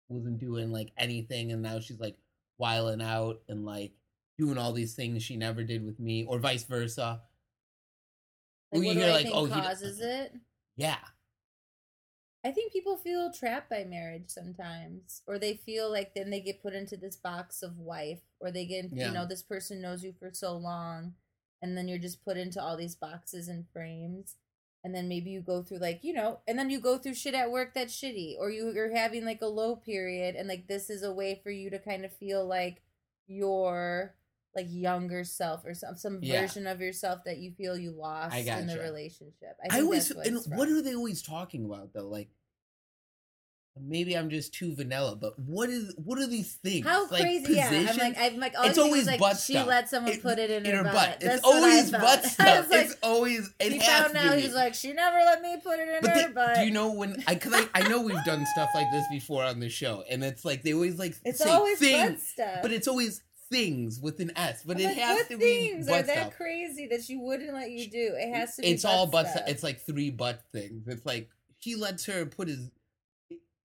wasn't 0.09 0.39
doing 0.39 0.71
like 0.71 0.93
anything, 0.97 1.53
and 1.53 1.63
now 1.63 1.81
she's 1.81 2.01
like 2.01 2.17
wiling 2.59 3.03
out 3.03 3.41
and 3.49 3.65
like 3.65 3.93
doing 4.39 4.59
all 4.59 4.73
these 4.73 4.95
things 4.95 5.23
she 5.23 5.37
never 5.37 5.63
did 5.63 5.85
with 5.85 5.99
me, 6.01 6.25
or 6.25 6.39
vice 6.39 6.65
versa. 6.65 7.23
Like, 8.73 8.81
Well, 8.81 8.83
what 8.83 8.89
you 8.89 8.95
do 8.95 9.01
hear, 9.01 9.09
I 9.09 9.13
like, 9.13 9.23
think 9.25 9.37
oh, 9.37 9.45
he 9.47 9.61
causes 9.61 10.01
it? 10.01 10.35
Yeah, 10.77 10.99
I 12.45 12.51
think 12.51 12.73
people 12.73 12.97
feel 12.99 13.33
trapped 13.33 13.71
by 13.71 13.85
marriage 13.85 14.29
sometimes, 14.29 15.23
or 15.27 15.39
they 15.39 15.55
feel 15.55 15.91
like 15.91 16.15
then 16.15 16.29
they 16.31 16.41
get 16.41 16.61
put 16.63 16.75
into 16.75 16.97
this 16.97 17.17
box 17.17 17.63
of 17.63 17.79
wife, 17.79 18.21
or 18.41 18.51
they 18.51 18.67
get, 18.67 18.87
Yeah. 18.93 19.09
you 19.09 19.15
know, 19.15 19.27
this 19.27 19.43
person 19.43 19.81
knows 19.81 20.05
you 20.05 20.13
for 20.13 20.31
so 20.33 20.57
long, 20.57 21.15
and 21.63 21.77
then 21.77 21.89
you're 21.89 21.99
just 21.99 22.23
put 22.25 22.37
into 22.37 22.61
all 22.63 22.77
these 22.77 22.97
boxes 22.97 23.49
and 23.49 23.67
frames 23.73 24.37
and 24.85 24.95
then 24.95 25.09
maybe 25.09 25.31
you 25.31 25.41
go 25.41 25.63
through 25.63 25.79
like 25.79 26.01
you 26.05 26.13
know 26.13 26.39
and 26.47 26.59
then 26.59 26.71
you 26.71 26.79
go 26.79 26.99
through 26.99 27.15
shit 27.15 27.35
at 27.35 27.51
work 27.51 27.73
that's 27.75 27.99
shitty 27.99 28.37
or 28.39 28.51
you, 28.51 28.71
you're 28.73 28.95
having 28.95 29.25
like 29.25 29.41
a 29.43 29.47
low 29.47 29.75
period 29.75 30.37
and 30.37 30.47
like 30.47 30.69
this 30.69 30.91
is 30.91 31.03
a 31.03 31.13
way 31.13 31.41
for 31.43 31.51
you 31.51 31.71
to 31.71 31.79
kind 31.79 32.05
of 32.05 32.13
feel 32.13 32.47
like 32.47 32.83
your 33.27 34.15
like 34.55 34.67
younger 34.71 35.25
self 35.25 35.65
or 35.65 35.75
some 35.75 35.97
some 35.97 36.21
Yeah. 36.23 36.43
version 36.43 36.67
of 36.67 36.81
yourself 36.81 37.25
that 37.25 37.39
you 37.39 37.51
feel 37.53 37.77
you 37.77 37.91
lost 37.91 38.37
in 38.37 38.67
the 38.67 38.79
relationship 38.79 39.57
i, 39.69 39.79
I, 39.79 39.81
always 39.81 40.11
and 40.11 40.37
it's 40.37 40.47
what 40.47 40.69
are 40.69 40.83
they 40.83 40.95
always 40.95 41.23
talking 41.23 41.65
about 41.65 41.93
though? 41.93 42.09
Like 42.09 42.29
maybe 43.81 44.15
I'm 44.17 44.31
just 44.31 44.55
too 44.55 44.75
vanilla, 44.75 45.17
but 45.17 45.39
what 45.39 45.69
is 45.69 45.93
what 45.97 46.19
are 46.19 46.27
these 46.27 46.53
things? 46.55 46.87
how 46.87 47.09
like, 47.09 47.23
crazy 47.23 47.55
yeah 47.55 47.69
i'm 47.91 47.97
like 47.97 48.17
i'm 48.19 48.39
like 48.39 48.55
all 48.57 48.65
It's 48.67 48.79
always 48.79 49.07
like 49.07 49.19
butt 49.19 49.37
she 49.39 49.55
stuff. 49.55 49.67
let 49.67 49.89
someone 49.89 50.13
It- 50.13 50.23
put 50.23 50.39
it 50.39 50.51
in, 50.51 50.65
in 50.65 50.77
her, 50.77 50.85
her 50.85 50.93
butt, 50.93 51.17
It's 51.21 51.25
That's 51.25 51.45
always 51.45 51.91
butt 51.91 52.25
stuff. 52.35 52.71
like, 52.71 52.85
it's 52.87 52.97
always 53.03 53.51
it 53.59 53.73
he 53.73 53.81
found 53.81 54.17
out 54.17 54.39
he's 54.39 54.55
like 54.55 54.75
she 54.75 54.93
never 54.93 55.17
let 55.19 55.43
me 55.43 55.57
put 55.63 55.79
it 55.81 55.89
in 55.89 55.99
But 56.03 56.11
her 56.11 56.27
they- 56.29 56.33
butt 56.33 56.55
do 56.57 56.61
you 56.65 56.71
know 56.71 56.93
when 56.93 57.23
I 57.27 57.35
cuz 57.35 57.53
I, 57.53 57.67
I 57.75 57.89
know 57.89 58.01
we've 58.01 58.25
done 58.25 58.47
stuff 58.55 58.71
like 58.75 58.87
this 58.93 59.05
before 59.11 59.43
on 59.43 59.59
the 59.59 59.69
show 59.69 60.05
and 60.09 60.23
it's 60.23 60.45
like 60.45 60.63
they 60.63 60.73
always 60.73 60.99
like 60.99 61.17
it's 61.25 61.39
say 61.41 61.51
always 61.51 61.79
thing, 61.81 62.11
butt 62.11 62.21
stuff 62.21 62.59
but 62.63 62.73
it's 62.73 62.87
always 62.87 63.23
things 63.51 64.01
with 64.01 64.21
an 64.21 64.31
S, 64.37 64.63
but 64.65 64.77
I'm 64.77 64.83
it 64.83 64.87
like, 64.87 64.97
has 64.97 65.17
what 65.19 65.29
to 65.31 65.39
things 65.39 65.87
be 65.87 65.93
are 65.93 65.97
butt 65.99 66.07
that 66.07 66.17
stuff. 66.17 66.37
crazy 66.37 66.87
that 66.89 67.03
she 67.03 67.17
wouldn't 67.17 67.53
let 67.53 67.71
you 67.71 67.89
do? 67.91 68.15
It 68.17 68.35
has 68.35 68.57
to 68.57 68.63
be. 68.63 68.69
It's 68.69 68.85
all 68.87 69.07
butt 69.07 69.27
stuff. 69.27 69.37
stuff. 69.43 69.49
It's 69.51 69.63
like 69.63 69.81
three 69.85 70.11
butt 70.11 70.41
things. 70.51 70.89
It's 70.89 71.05
like 71.05 71.29
he 71.61 71.77
lets 71.77 72.07
her 72.07 72.25
put 72.25 72.49
his 72.49 72.71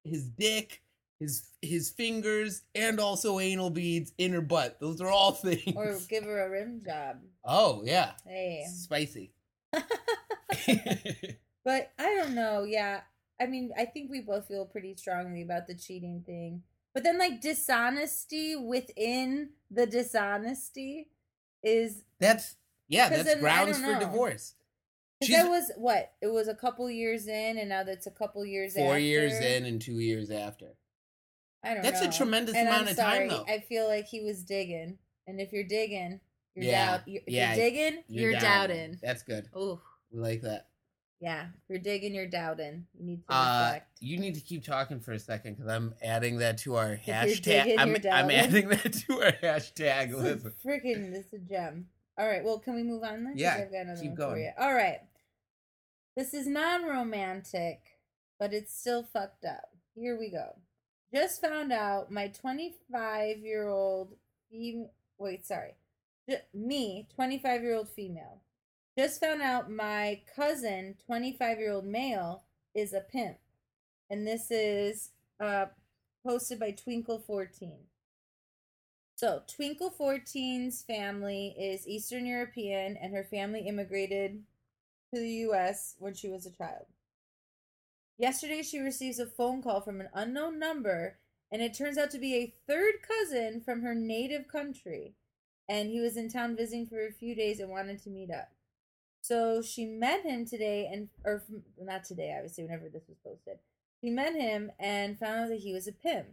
his 0.09 0.25
dick, 0.25 0.81
his 1.19 1.49
his 1.61 1.89
fingers, 1.89 2.63
and 2.75 2.99
also 2.99 3.39
anal 3.39 3.69
beads 3.69 4.13
in 4.17 4.31
her 4.33 4.41
butt. 4.41 4.79
Those 4.79 5.01
are 5.01 5.09
all 5.09 5.31
things. 5.45 5.73
or 5.75 5.97
give 6.09 6.23
her 6.23 6.45
a 6.45 6.49
rim 6.49 6.81
job. 6.85 7.17
oh 7.45 7.81
yeah, 7.85 8.11
Hey, 8.25 8.65
spicy. 8.67 9.31
but 11.63 11.91
I 11.99 12.15
don't 12.15 12.35
know. 12.35 12.63
Yeah, 12.63 13.01
I 13.39 13.45
mean, 13.45 13.71
I 13.77 13.85
think 13.85 14.09
we 14.09 14.21
both 14.21 14.47
feel 14.47 14.65
pretty 14.65 14.95
strongly 14.95 15.41
about 15.41 15.67
the 15.67 15.75
cheating 15.75 16.23
thing. 16.25 16.63
But 16.93 17.03
then, 17.03 17.17
like 17.19 17.41
dishonesty 17.41 18.55
within 18.55 19.49
the 19.69 19.85
dishonesty 19.85 21.09
is 21.63 22.03
that's 22.19 22.55
yeah, 22.87 23.09
that's 23.09 23.25
then, 23.25 23.39
grounds 23.39 23.79
for 23.79 23.97
divorce. 23.99 24.55
That 25.27 25.49
was 25.49 25.71
what 25.77 26.11
it 26.21 26.27
was 26.27 26.47
a 26.47 26.55
couple 26.55 26.89
years 26.89 27.27
in, 27.27 27.57
and 27.57 27.69
now 27.69 27.83
that's 27.83 28.07
a 28.07 28.11
couple 28.11 28.45
years. 28.45 28.73
four 28.75 28.93
after. 28.93 28.99
years 28.99 29.33
in 29.39 29.65
and 29.65 29.81
two 29.81 29.99
years 29.99 30.31
after. 30.31 30.67
I 31.63 31.73
don't 31.73 31.83
That's 31.83 32.01
a 32.01 32.09
tremendous 32.09 32.55
And 32.55 32.67
amount 32.69 32.83
I'm 32.83 32.87
of 32.89 32.95
sorry, 32.95 33.19
time, 33.19 33.29
though. 33.29 33.45
I 33.53 33.59
feel 33.59 33.85
like 33.87 34.07
he 34.07 34.21
was 34.21 34.43
digging, 34.43 34.97
and 35.27 35.41
if 35.41 35.51
you're 35.51 35.65
digging, 35.65 36.21
you're 36.55 36.65
Yeah, 36.65 36.85
doubt. 36.91 37.07
You're, 37.07 37.21
if 37.27 37.33
yeah, 37.33 37.53
you're 37.55 37.65
digging, 37.69 38.03
you're, 38.07 38.33
doubting. 38.39 38.97
That's 39.03 39.23
good. 39.23 39.49
Oh, 39.53 39.81
We 40.09 40.19
like 40.21 40.41
that. 40.43 40.67
yeah. 41.19 41.47
If 41.47 41.63
you're 41.67 41.79
digging, 41.79 42.15
you're 42.15 42.27
doubting. 42.27 42.85
You 42.97 43.05
need 43.05 43.27
to 43.27 43.33
Uh, 43.35 43.63
reflect. 43.65 43.97
you 43.99 44.17
need 44.19 44.35
to 44.35 44.41
keep 44.41 44.63
talking 44.63 45.01
for 45.01 45.11
a 45.11 45.19
second 45.19 45.57
because 45.57 45.69
I'm 45.69 45.93
adding 46.01 46.37
that 46.37 46.59
to 46.59 46.75
our 46.77 46.91
you're 46.91 46.97
hashtag. 47.15 47.41
digging, 47.43 47.77
I'm, 47.79 47.89
you're 47.89 48.09
I'm 48.13 48.31
adding 48.31 48.69
that 48.69 48.93
to 48.93 49.21
our 49.21 49.31
hashtag. 49.33 50.17
This 50.17 50.43
freaking, 50.65 51.11
this 51.11 51.25
is 51.25 51.33
a 51.33 51.37
gem. 51.39 51.87
All 52.17 52.25
right, 52.25 52.41
well, 52.43 52.59
can 52.59 52.75
we 52.75 52.83
move 52.83 53.03
on 53.03 53.25
then? 53.25 53.33
Yeah, 53.35 53.57
I've 53.61 53.71
got 53.71 53.81
another 53.81 53.99
keep 54.01 54.11
one 54.11 54.15
for 54.17 54.21
going. 54.35 54.43
you. 54.43 54.51
All 54.57 54.73
right. 54.73 54.99
This 56.19 56.33
is 56.33 56.47
non-romantic, 56.47 57.79
but 58.37 58.51
it's 58.51 58.77
still 58.77 59.03
fucked 59.03 59.45
up. 59.45 59.69
Here 59.95 60.19
we 60.19 60.29
go. 60.29 60.57
Just 61.15 61.39
found 61.39 61.71
out 61.71 62.11
my 62.11 62.27
25 62.27 63.37
year 63.37 63.69
old 63.69 64.17
wait, 65.17 65.47
sorry. 65.47 65.75
Me, 66.53 67.07
25 67.15 67.61
year 67.61 67.73
old 67.73 67.87
female. 67.87 68.41
Just 68.97 69.21
found 69.21 69.41
out 69.41 69.71
my 69.71 70.19
cousin, 70.35 70.97
25 71.05 71.57
year 71.57 71.71
old 71.71 71.85
male, 71.85 72.43
is 72.75 72.91
a 72.91 72.99
pimp. 72.99 73.37
And 74.09 74.27
this 74.27 74.51
is 74.51 75.11
uh, 75.39 75.67
posted 76.27 76.59
by 76.59 76.73
Twinkle14. 76.73 77.77
So, 79.15 79.43
Twinkle 79.47 79.93
14's 79.97 80.81
family 80.81 81.55
is 81.57 81.87
Eastern 81.87 82.25
European, 82.25 82.97
and 82.97 83.13
her 83.13 83.23
family 83.23 83.61
immigrated 83.61 84.43
to 85.13 85.19
the 85.19 85.29
U.S. 85.29 85.95
when 85.99 86.13
she 86.13 86.29
was 86.29 86.45
a 86.45 86.51
child. 86.51 86.85
Yesterday, 88.17 88.61
she 88.63 88.79
receives 88.79 89.19
a 89.19 89.25
phone 89.25 89.61
call 89.61 89.81
from 89.81 90.01
an 90.01 90.09
unknown 90.13 90.59
number, 90.59 91.17
and 91.51 91.61
it 91.61 91.73
turns 91.73 91.97
out 91.97 92.11
to 92.11 92.19
be 92.19 92.35
a 92.35 92.53
third 92.67 92.95
cousin 93.07 93.61
from 93.61 93.81
her 93.81 93.95
native 93.95 94.47
country. 94.47 95.15
And 95.67 95.89
he 95.89 96.01
was 96.01 96.17
in 96.17 96.29
town 96.29 96.55
visiting 96.55 96.87
for 96.87 97.05
a 97.05 97.11
few 97.11 97.35
days 97.35 97.59
and 97.59 97.69
wanted 97.69 98.01
to 98.03 98.09
meet 98.09 98.31
up. 98.31 98.49
So 99.21 99.61
she 99.61 99.85
met 99.85 100.23
him 100.23 100.45
today, 100.45 100.89
and 100.91 101.09
or 101.23 101.43
not 101.79 102.03
today, 102.03 102.33
obviously, 102.35 102.63
whenever 102.63 102.89
this 102.89 103.07
was 103.07 103.17
posted. 103.23 103.59
She 104.01 104.09
met 104.09 104.33
him 104.33 104.71
and 104.79 105.19
found 105.19 105.39
out 105.39 105.49
that 105.49 105.59
he 105.59 105.73
was 105.73 105.87
a 105.87 105.91
pimp. 105.91 106.27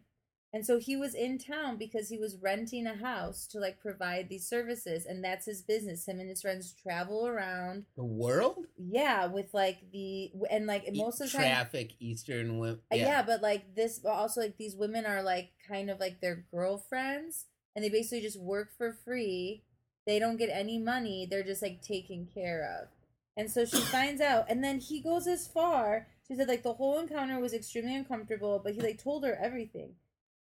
And 0.53 0.65
so 0.65 0.79
he 0.79 0.97
was 0.97 1.15
in 1.15 1.39
town 1.39 1.77
because 1.77 2.09
he 2.09 2.17
was 2.19 2.37
renting 2.41 2.87
a 2.87 2.97
house 2.97 3.47
to 3.49 3.59
like 3.59 3.79
provide 3.81 4.29
these 4.29 4.49
services, 4.49 5.05
and 5.05 5.23
that's 5.23 5.45
his 5.45 5.61
business. 5.61 6.07
Him 6.09 6.19
and 6.19 6.29
his 6.31 6.41
friends 6.41 6.73
travel 6.83 7.27
around, 7.27 7.85
The 7.97 8.05
world? 8.05 8.67
yeah, 8.79 9.27
with 9.27 9.53
like 9.53 9.91
the 9.93 10.31
and 10.51 10.67
like 10.67 10.85
most 10.95 11.21
of 11.21 11.31
the 11.31 11.37
time, 11.39 11.47
Traffic, 11.49 11.93
Eastern 12.01 12.59
women. 12.59 12.81
uh, 12.93 12.97
yeah. 12.97 13.23
but 13.23 13.43
like 13.43 13.75
this, 13.75 13.99
but 13.99 14.11
also 14.13 14.41
like 14.41 14.57
these 14.57 14.77
women 14.77 15.05
are 15.05 15.23
like 15.23 15.51
kind 15.69 15.91
of 15.91 16.01
like 16.01 16.21
their 16.21 16.47
girlfriends, 16.51 17.47
and 17.75 17.85
they 17.85 17.91
basically 17.91 18.23
just 18.23 18.41
work 18.41 18.71
for 18.79 18.93
free. 19.05 19.63
They 20.07 20.19
don't 20.19 20.37
get 20.39 20.51
any 20.51 20.79
money. 20.79 21.27
They're 21.29 21.43
just 21.43 21.63
like 21.63 21.83
taken 21.83 22.29
care 22.33 22.81
of. 22.81 22.89
And 23.37 23.51
so 23.51 23.67
she 23.67 23.81
finds 23.81 24.23
out, 24.23 24.47
and 24.49 24.65
then 24.65 24.79
he 24.79 25.01
goes 25.03 25.27
as 25.27 25.47
far. 25.47 26.07
She 26.27 26.35
said 26.35 26.49
like 26.49 26.63
the 26.63 26.73
whole 26.75 26.99
encounter 26.99 27.39
was 27.41 27.53
extremely 27.53 27.95
uncomfortable, 27.95 28.61
but 28.65 28.73
he 28.75 28.81
like 28.81 29.03
told 29.03 29.25
her 29.25 29.37
everything. 29.39 29.97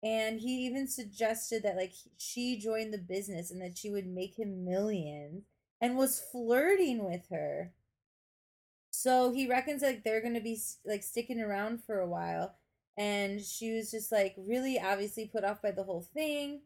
And 0.05 0.39
he 0.39 0.67
even 0.67 0.87
suggested 0.87 1.63
that 1.63 1.75
like 1.75 1.93
she 2.17 2.59
join 2.59 2.91
the 2.91 2.99
business 2.99 3.49
and 3.49 3.59
that 3.63 3.75
she 3.75 3.89
would 3.89 4.05
make 4.05 4.37
him 4.37 4.63
millions 4.63 5.45
and 5.81 5.97
was 5.97 6.21
flirting 6.31 7.03
with 7.03 7.27
her. 7.31 7.73
So 8.91 9.31
he 9.31 9.47
reckons 9.49 9.81
like 9.81 10.03
they're 10.03 10.21
gonna 10.21 10.41
be 10.41 10.59
like 10.85 11.01
sticking 11.01 11.41
around 11.41 11.83
for 11.83 11.99
a 11.99 12.07
while, 12.07 12.55
and 12.95 13.41
she 13.41 13.75
was 13.75 13.89
just 13.89 14.11
like 14.11 14.35
really 14.37 14.79
obviously 14.79 15.25
put 15.25 15.43
off 15.43 15.61
by 15.61 15.71
the 15.71 15.83
whole 15.83 16.07
thing, 16.13 16.61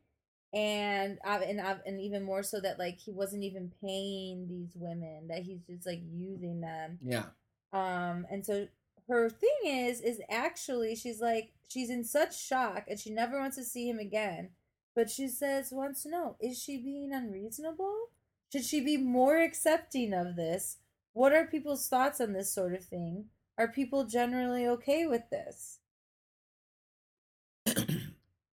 and 0.54 1.18
and 1.26 1.62
and 1.86 2.02
even 2.02 2.24
more 2.24 2.44
so 2.44 2.60
that 2.60 2.78
like 2.78 3.00
he 3.00 3.12
wasn't 3.12 3.44
even 3.44 3.72
paying 3.82 4.48
these 4.50 4.74
women 4.76 5.30
that 5.30 5.44
he's 5.44 5.62
just 5.66 5.88
like 5.88 6.02
using 6.14 6.60
them. 6.60 7.00
Yeah. 7.02 7.26
Um, 7.72 8.28
and 8.30 8.46
so 8.46 8.68
her 9.10 9.30
thing 9.30 9.50
is, 9.66 10.02
is 10.02 10.22
actually 10.30 10.96
she's 10.96 11.20
like 11.20 11.52
she's 11.68 11.90
in 11.90 12.04
such 12.04 12.40
shock 12.40 12.86
and 12.88 13.00
she 13.00 13.10
never 13.10 13.40
wants 13.40 13.58
to 13.58 13.64
see 13.64 13.90
him 13.90 14.00
again. 14.00 14.50
But 14.96 15.10
she 15.10 15.28
says 15.28 15.72
wants 15.72 16.04
to 16.04 16.10
know 16.10 16.38
is 16.40 16.62
she 16.62 16.78
being 16.78 17.12
unreasonable? 17.14 18.10
Should 18.52 18.66
she 18.66 18.82
be 18.82 18.98
more 18.98 19.38
accepting 19.42 20.14
of 20.14 20.36
this? 20.36 20.78
What 21.14 21.34
are 21.34 21.46
people's 21.46 21.88
thoughts 21.88 22.22
on 22.22 22.34
this 22.34 22.54
sort 22.54 22.74
of 22.74 22.84
thing? 22.84 23.26
Are 23.58 23.68
people 23.68 24.06
generally 24.06 24.66
okay 24.68 25.06
with 25.06 25.24
this? 25.30 25.80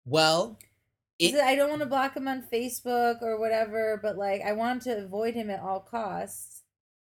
Well, 0.06 0.60
it, 1.18 1.34
I 1.36 1.56
don't 1.56 1.70
want 1.70 1.82
to 1.82 1.88
block 1.88 2.16
him 2.16 2.28
on 2.28 2.44
Facebook 2.44 3.22
or 3.24 3.40
whatever, 3.40 4.00
but 4.02 4.18
like 4.18 4.42
I 4.42 4.52
want 4.54 4.84
to 4.84 5.04
avoid 5.04 5.34
him 5.34 5.50
at 5.50 5.62
all 5.62 5.80
costs. 5.80 6.62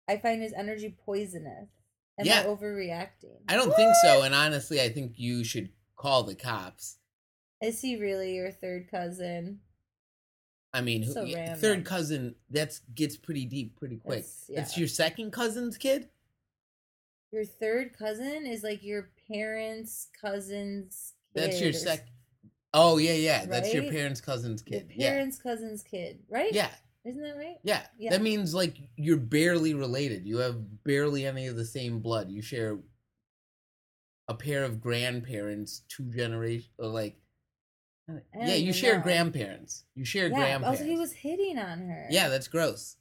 I 0.09 0.17
find 0.19 0.43
his 0.43 0.53
energy 0.53 0.95
poisonous. 1.05 1.69
Am 2.19 2.27
Yeah. 2.27 2.41
I 2.43 2.45
overreacting? 2.45 3.41
I 3.49 3.57
don't 3.57 3.75
think 3.75 3.93
so. 4.03 4.23
And 4.23 4.35
honestly, 4.35 4.81
I 4.81 4.89
think 4.89 5.15
you 5.19 5.43
should 5.45 5.71
call 5.97 6.23
the 6.23 6.35
cops. 6.35 6.99
Is 7.61 7.81
he 7.81 7.97
really 7.97 8.35
your 8.37 8.51
third 8.51 8.89
cousin? 8.91 9.61
I 10.73 10.81
mean, 10.81 11.05
So 11.05 11.23
random. 11.25 11.59
third 11.59 11.85
cousin 11.85 12.35
that's 12.51 12.81
gets 12.95 13.17
pretty 13.17 13.45
deep 13.47 13.77
pretty 13.77 13.97
quick. 13.99 14.21
It's, 14.21 14.45
yeah. 14.49 14.67
your 14.77 14.89
second 14.89 15.31
cousin's 15.33 15.77
kid. 15.77 16.09
Your 17.33 17.45
third 17.45 17.97
cousin 17.97 18.47
is 18.47 18.63
like 18.63 18.83
your 18.83 19.11
parents' 19.29 20.09
cousin's 20.21 21.15
kid. 21.35 21.43
That's 21.43 21.61
your 21.61 21.71
or 21.71 21.73
sec. 21.73 22.07
Oh 22.73 22.99
yeah, 22.99 23.13
yeah. 23.15 23.47
That's 23.47 23.73
your 23.73 23.85
parents' 23.91 24.21
cousin's 24.21 24.63
Your 24.67 24.81
kid. 24.81 24.93
Yeah, 24.95 25.11
parents' 25.11 25.39
cousin's 25.39 25.83
kid, 25.83 26.19
right? 26.29 26.53
yeah, 26.53 26.71
Isn't 27.05 27.23
that 27.23 27.37
right? 27.37 27.57
yeah. 27.63 27.83
Yeah. 27.99 28.11
That 28.11 28.23
means 28.23 28.55
like 28.55 28.77
you're 28.97 29.17
barely 29.19 29.75
related. 29.75 30.27
You 30.27 30.39
have 30.39 30.85
barely 30.85 31.27
any 31.27 31.47
of 31.47 31.57
the 31.57 31.65
same 31.65 32.01
blood. 32.01 32.31
You 32.31 32.41
share 32.43 32.79
a 34.29 34.35
pair 34.35 34.65
of 34.65 34.81
grandparents, 34.81 35.83
two 35.89 36.05
generations, 36.11 36.71
like. 36.79 37.17
I 38.09 38.21
Yeah, 38.39 38.55
you 38.57 38.73
share 38.75 38.99
know. 38.99 39.03
grandparents. 39.03 39.85
You 39.95 40.05
share 40.05 40.29
Yeah. 40.29 40.37
grandparents. 40.37 40.81
Also, 40.81 40.91
he 40.91 40.99
was 40.99 41.13
hitting 41.13 41.59
on 41.59 41.81
her. 41.89 42.07
Yeah, 42.11 42.29
that's 42.29 42.49
gross. 42.49 42.97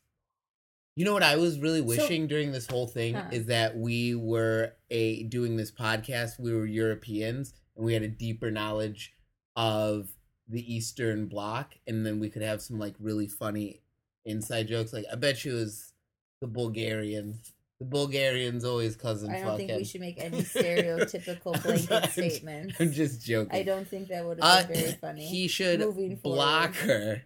You 0.95 1.05
know 1.05 1.13
what 1.13 1.23
I 1.23 1.35
was 1.37 1.59
really 1.59 1.81
wishing 1.81 2.27
during 2.27 2.51
this 2.51 2.67
whole 2.67 2.87
thing 2.87 3.15
Huh. 3.15 3.29
is 3.31 3.47
that 3.47 3.75
we 3.77 4.15
were 4.15 4.75
a 4.89 5.23
doing 5.23 5.57
this 5.57 5.71
podcast. 5.71 6.39
We 6.39 6.53
were 6.53 6.65
Europeans 6.65 7.53
and 7.75 7.83
we 7.85 7.93
had 7.93 8.03
a 8.03 8.07
deeper 8.07 8.51
knowledge 8.51 9.13
of 9.55 10.13
the 10.47 10.73
Eastern 10.73 11.27
Bloc, 11.27 11.73
and 11.87 12.05
then 12.05 12.19
we 12.19 12.29
could 12.29 12.41
have 12.41 12.61
some 12.61 12.77
like 12.79 12.95
really 12.99 13.27
funny 13.27 13.81
inside 14.25 14.67
jokes. 14.67 14.93
Like 14.93 15.05
I 15.11 15.15
bet 15.15 15.43
you 15.45 15.53
was 15.53 15.93
the 16.41 16.47
Bulgarians. 16.47 17.53
The 17.79 17.85
Bulgarians 17.85 18.63
always 18.63 18.95
cousin 18.95 19.31
I 19.31 19.41
don't 19.41 19.57
think 19.57 19.71
we 19.71 19.83
should 19.83 19.99
make 20.01 20.17
any 20.17 20.41
stereotypical 20.43 21.61
blanket 21.63 22.11
statements. 22.11 22.75
I'm 22.79 22.91
just 22.91 23.25
joking. 23.25 23.53
I 23.57 23.63
don't 23.63 23.87
think 23.87 24.07
that 24.09 24.25
would 24.25 24.39
Uh, 24.41 24.57
have 24.57 24.67
been 24.69 24.77
very 24.81 24.93
funny. 25.01 25.25
He 25.27 25.47
should 25.47 25.79
moving 25.79 26.15
block 26.15 26.75
forward. 26.75 26.93
her. 26.93 27.21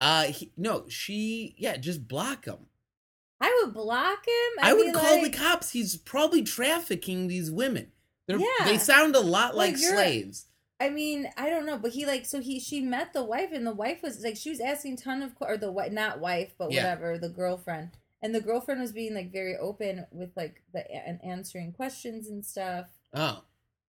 Uh, 0.00 0.24
he, 0.24 0.52
no, 0.56 0.84
she 0.88 1.54
yeah, 1.58 1.76
just 1.76 2.06
block 2.06 2.44
him. 2.44 2.58
I 3.40 3.62
would 3.64 3.74
block 3.74 4.26
him. 4.26 4.64
I 4.64 4.72
I'd 4.72 4.94
call 4.94 5.22
like, 5.22 5.32
the 5.32 5.38
cops. 5.38 5.70
He's 5.70 5.96
probably 5.96 6.42
trafficking 6.42 7.26
these 7.28 7.50
women. 7.50 7.92
They're, 8.26 8.38
Yeah. 8.38 8.64
They 8.64 8.78
sound 8.78 9.16
a 9.16 9.20
lot 9.20 9.56
Like, 9.56 9.72
like 9.72 9.78
slaves. 9.78 10.46
I 10.80 10.90
mean, 10.90 11.28
I 11.36 11.50
don't 11.50 11.66
know, 11.66 11.78
but 11.78 11.90
he 11.92 12.06
like 12.06 12.24
so 12.26 12.40
he 12.40 12.60
she 12.60 12.80
met 12.80 13.12
the 13.12 13.24
wife 13.24 13.50
and 13.52 13.66
the 13.66 13.74
wife 13.74 14.02
was 14.02 14.22
like 14.22 14.36
she 14.36 14.50
was 14.50 14.60
asking 14.60 14.96
ton 14.98 15.22
of 15.22 15.32
or 15.40 15.56
the 15.56 15.72
wife 15.72 15.92
not 15.92 16.20
wife 16.20 16.54
but 16.58 16.70
Yeah. 16.70 16.82
whatever 16.82 17.18
the 17.18 17.28
girlfriend 17.28 17.90
and 18.22 18.34
the 18.34 18.40
girlfriend 18.40 18.80
was 18.80 18.92
being 18.92 19.14
like 19.14 19.32
very 19.32 19.56
open 19.56 20.06
with 20.12 20.30
like 20.36 20.62
the 20.72 20.88
and 20.90 21.18
answering 21.24 21.72
questions 21.72 22.28
and 22.28 22.44
stuff. 22.44 22.86
Oh, 23.12 23.42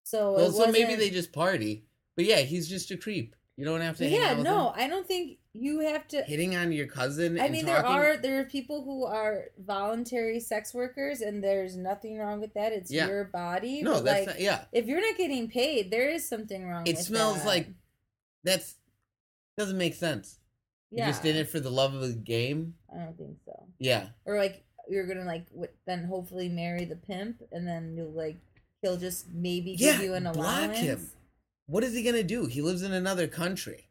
So 0.05 0.33
well, 0.35 0.53
so 0.53 0.73
maybe 0.73 0.95
they 0.95 1.11
just 1.11 1.33
party. 1.33 1.85
But 2.17 2.25
yeah, 2.25 2.39
he's 2.41 2.69
just 2.69 2.91
a 2.91 2.97
creep. 2.97 3.37
You 3.57 3.65
don't 3.65 3.81
have 3.81 3.97
to. 3.99 4.07
yeah 4.09 4.41
no. 4.43 4.73
I 4.75 4.89
don't 4.89 5.07
think 5.07 5.39
you 5.61 5.81
have 5.81 6.07
to. 6.09 6.23
hitting 6.23 6.55
on 6.57 6.73
your 6.73 6.87
cousin. 6.87 7.41
I 7.41 7.49
mean, 7.49 7.67
there 7.67 7.83
talking- 7.83 7.91
are 7.97 8.17
there 8.17 8.41
are 8.41 8.45
people 8.45 8.83
who 8.85 9.05
are 9.05 9.47
voluntary 9.59 10.41
sex 10.41 10.73
workers, 10.75 11.21
and 11.21 11.43
there's 11.43 11.77
nothing 11.77 12.19
wrong 12.19 12.41
with 12.41 12.55
that. 12.55 12.73
It's 12.73 12.91
Yeah. 12.91 13.07
your 13.09 13.25
body. 13.25 13.83
No, 13.83 13.95
but, 13.95 14.05
that's 14.05 14.19
like 14.27 14.37
not, 14.37 14.41
yeah. 14.41 14.65
if 14.73 14.87
you're 14.87 15.01
not 15.01 15.17
getting 15.17 15.49
paid, 15.49 15.91
there 15.91 16.09
is 16.09 16.29
something 16.29 16.67
wrong. 16.67 16.87
It 16.87 16.99
smells 16.99 17.39
that. 17.39 17.47
like 17.47 17.69
that's 18.45 18.77
doesn't 19.57 19.79
make 19.79 19.95
sense. 19.95 20.39
Yeah. 20.91 21.07
You 21.07 21.13
just 21.13 21.23
did 21.23 21.37
it 21.37 21.49
for 21.51 21.61
the 21.61 21.71
love 21.71 21.93
of 21.95 22.01
the 22.01 22.13
game. 22.15 22.75
I 22.95 22.99
don't 23.05 23.19
think 23.19 23.37
so. 23.45 23.67
Yeah. 23.79 24.09
Or 24.25 24.39
like 24.39 24.65
you're 24.89 25.07
gonna 25.07 25.25
like 25.25 25.49
w- 25.51 25.71
then 25.87 26.05
hopefully 26.05 26.49
marry 26.49 26.85
the 26.85 26.97
pimp, 26.97 27.43
and 27.53 27.67
then 27.67 27.95
you'll 27.97 28.13
like 28.13 28.37
he'll 28.81 28.97
just 28.97 29.29
maybe 29.31 29.73
Yeah, 29.73 29.93
give 29.93 30.03
you 30.03 30.15
an 30.15 30.27
allowance. 30.27 30.67
block 30.73 30.77
him. 30.77 31.11
What 31.67 31.85
is 31.85 31.93
he 31.93 32.03
gonna 32.03 32.23
do? 32.23 32.47
He 32.47 32.63
lives 32.63 32.83
in 32.83 32.93
another 32.93 33.27
country. 33.29 33.88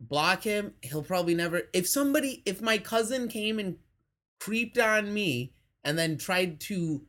Block 0.00 0.44
him. 0.44 0.74
He'll 0.82 1.02
probably 1.02 1.34
never. 1.34 1.62
If 1.72 1.88
somebody, 1.88 2.42
if 2.44 2.60
my 2.60 2.78
cousin 2.78 3.28
came 3.28 3.58
and 3.58 3.76
creeped 4.40 4.78
on 4.78 5.14
me 5.14 5.54
and 5.84 5.98
then 5.98 6.18
tried 6.18 6.60
to 6.60 7.02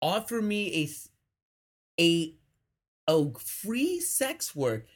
offer 0.00 0.40
me 0.40 0.88
a 1.98 2.02
a 2.02 2.34
a 3.08 3.38
free 3.38 4.00
sex 4.00 4.56
work 4.56 4.86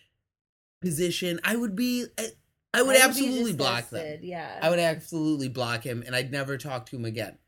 position, 0.81 1.41
I 1.45 1.57
would 1.57 1.77
be. 1.77 2.07
I, 2.19 2.29
I 2.73 2.83
would 2.83 2.95
be 2.95 3.01
absolutely 3.01 3.53
block 3.55 3.91
them. 3.91 4.21
Yeah, 4.23 4.59
I 4.63 4.71
would 4.71 4.79
absolutely 4.79 5.49
block 5.49 5.83
him, 5.83 6.03
and 6.07 6.15
I'd 6.15 6.31
never 6.31 6.59
talk 6.59 6.87
to 6.87 6.97
him 6.97 7.05
again. 7.05 7.39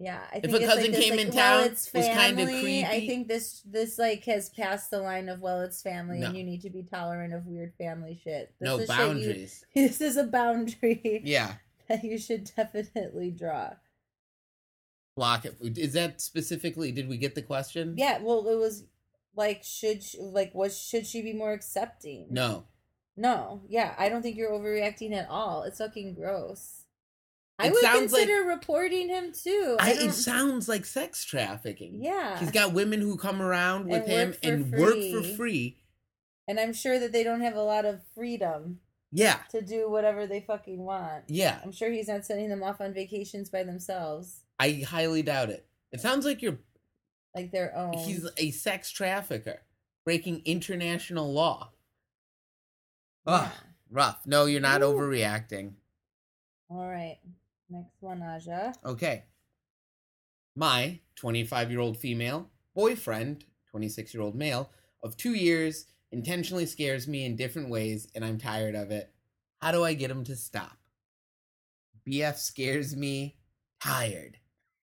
Yeah, 0.00 0.20
I 0.32 0.40
think 0.40 0.46
If 0.46 0.54
a 0.54 0.66
cousin 0.66 0.82
like 0.82 0.92
this, 0.92 1.04
came 1.04 1.16
like, 1.16 1.26
in 1.28 1.34
well, 1.34 1.60
town, 1.60 1.70
it's 1.70 1.92
was 1.92 2.06
kinda 2.06 2.46
family. 2.46 2.84
I 2.84 3.06
think 3.06 3.28
this 3.28 3.62
this 3.64 3.96
like 3.98 4.24
has 4.24 4.50
passed 4.50 4.90
the 4.90 4.98
line 5.00 5.28
of 5.28 5.40
well, 5.40 5.60
it's 5.60 5.82
family, 5.82 6.20
and 6.22 6.36
you 6.36 6.42
need 6.42 6.62
to 6.62 6.70
be 6.70 6.82
tolerant 6.82 7.32
of 7.32 7.46
weird 7.46 7.72
family 7.78 8.20
shit. 8.22 8.52
This 8.60 8.66
no 8.66 8.86
boundaries. 8.86 9.64
You, 9.74 9.82
this 9.88 10.00
is 10.00 10.16
a 10.16 10.24
boundary 10.24 11.22
Yeah, 11.24 11.54
that 11.88 12.02
you 12.04 12.18
should 12.18 12.50
definitely 12.56 13.30
draw. 13.30 13.74
block 15.16 15.44
it. 15.44 15.56
Is 15.78 15.92
that 15.92 16.20
specifically? 16.20 16.90
Did 16.90 17.08
we 17.08 17.16
get 17.16 17.34
the 17.36 17.42
question? 17.42 17.94
Yeah, 17.96 18.18
well, 18.20 18.46
it 18.48 18.56
was 18.58 18.84
like 19.36 19.62
should 19.62 20.02
she, 20.02 20.18
like 20.20 20.54
was 20.54 20.76
should 20.76 21.06
she 21.06 21.22
be 21.22 21.32
more 21.32 21.52
accepting? 21.52 22.26
No. 22.30 22.64
no, 23.16 23.62
yeah, 23.68 23.94
I 23.96 24.08
don't 24.08 24.22
think 24.22 24.36
you're 24.36 24.50
overreacting 24.50 25.12
at 25.12 25.28
all. 25.28 25.62
It's 25.62 25.78
fucking 25.78 26.14
gross. 26.14 26.83
I 27.58 27.70
would 27.70 27.80
sounds 27.80 28.12
like- 28.12 28.22
consider 28.26 28.48
reporting 28.48 29.08
him 29.08 29.32
too. 29.32 29.76
I, 29.78 29.90
I, 29.92 29.94
it 30.06 30.12
sounds 30.12 30.68
like 30.68 30.84
sex 30.84 31.24
trafficking. 31.24 32.02
yeah, 32.02 32.38
He's 32.38 32.50
got 32.50 32.72
women 32.72 33.00
who 33.00 33.16
come 33.16 33.40
around 33.40 33.86
with 33.86 34.02
And 34.08 34.34
him 34.34 34.34
and 34.42 34.72
work 34.72 34.94
for 34.94 35.22
free. 35.22 35.36
free. 35.36 35.76
and 36.48 36.58
I'm 36.58 36.72
sure 36.72 36.98
that 36.98 37.12
they 37.12 37.22
don't 37.22 37.40
have 37.42 37.54
a 37.56 37.62
lot 37.62 37.84
of 37.84 38.00
freedom. 38.14 38.80
Yeah. 39.16 39.38
to 39.50 39.62
do 39.62 39.88
whatever 39.88 40.26
they 40.26 40.40
fucking 40.40 40.78
want. 40.84 41.24
Yeah. 41.28 41.60
I'm 41.62 41.70
sure 41.70 41.88
he's 41.92 42.08
not 42.08 42.26
sending 42.26 42.48
them 42.48 42.64
off 42.64 42.80
on 42.80 42.92
vacations 42.92 43.48
by 43.48 43.62
themselves, 43.62 44.40
I 44.58 44.82
highly 44.88 45.22
doubt 45.22 45.50
it. 45.50 45.64
It 45.92 46.00
sounds 46.00 46.24
like 46.26 46.42
you're 46.42 46.58
like 47.36 47.52
their 47.52 47.76
own. 47.76 47.92
he's 47.92 48.28
a 48.36 48.50
sex 48.50 48.90
trafficker 48.90 49.62
breaking 50.04 50.42
international 50.44 51.32
law. 51.32 51.70
Ugh, 53.26 53.48
Yeah. 53.52 53.58
rough. 53.90 54.26
No, 54.26 54.46
you're 54.46 54.60
not 54.60 54.82
Ooh. 54.82 54.86
overreacting. 54.86 55.74
All 56.68 56.88
right, 56.88 57.18
next 57.74 58.00
one, 58.00 58.22
Aja. 58.22 58.72
Okay. 58.84 59.24
My 60.56 61.00
25 61.16 61.70
year 61.70 61.80
old 61.80 61.96
female 61.96 62.50
boyfriend, 62.74 63.44
26 63.70 64.14
year 64.14 64.22
old 64.22 64.34
male, 64.34 64.70
of 65.02 65.16
two 65.16 65.34
years 65.34 65.86
intentionally 66.12 66.66
scares 66.66 67.08
me 67.08 67.24
in 67.24 67.36
different 67.36 67.68
ways, 67.70 68.08
and 68.14 68.24
I'm 68.24 68.38
tired 68.38 68.74
of 68.74 68.90
it. 68.90 69.12
How 69.60 69.72
do 69.72 69.84
I 69.84 69.94
get 69.94 70.10
him 70.10 70.24
to 70.24 70.36
stop? 70.36 70.76
BF 72.08 72.36
scares 72.36 72.94
me 72.94 73.36
tired. 73.82 74.38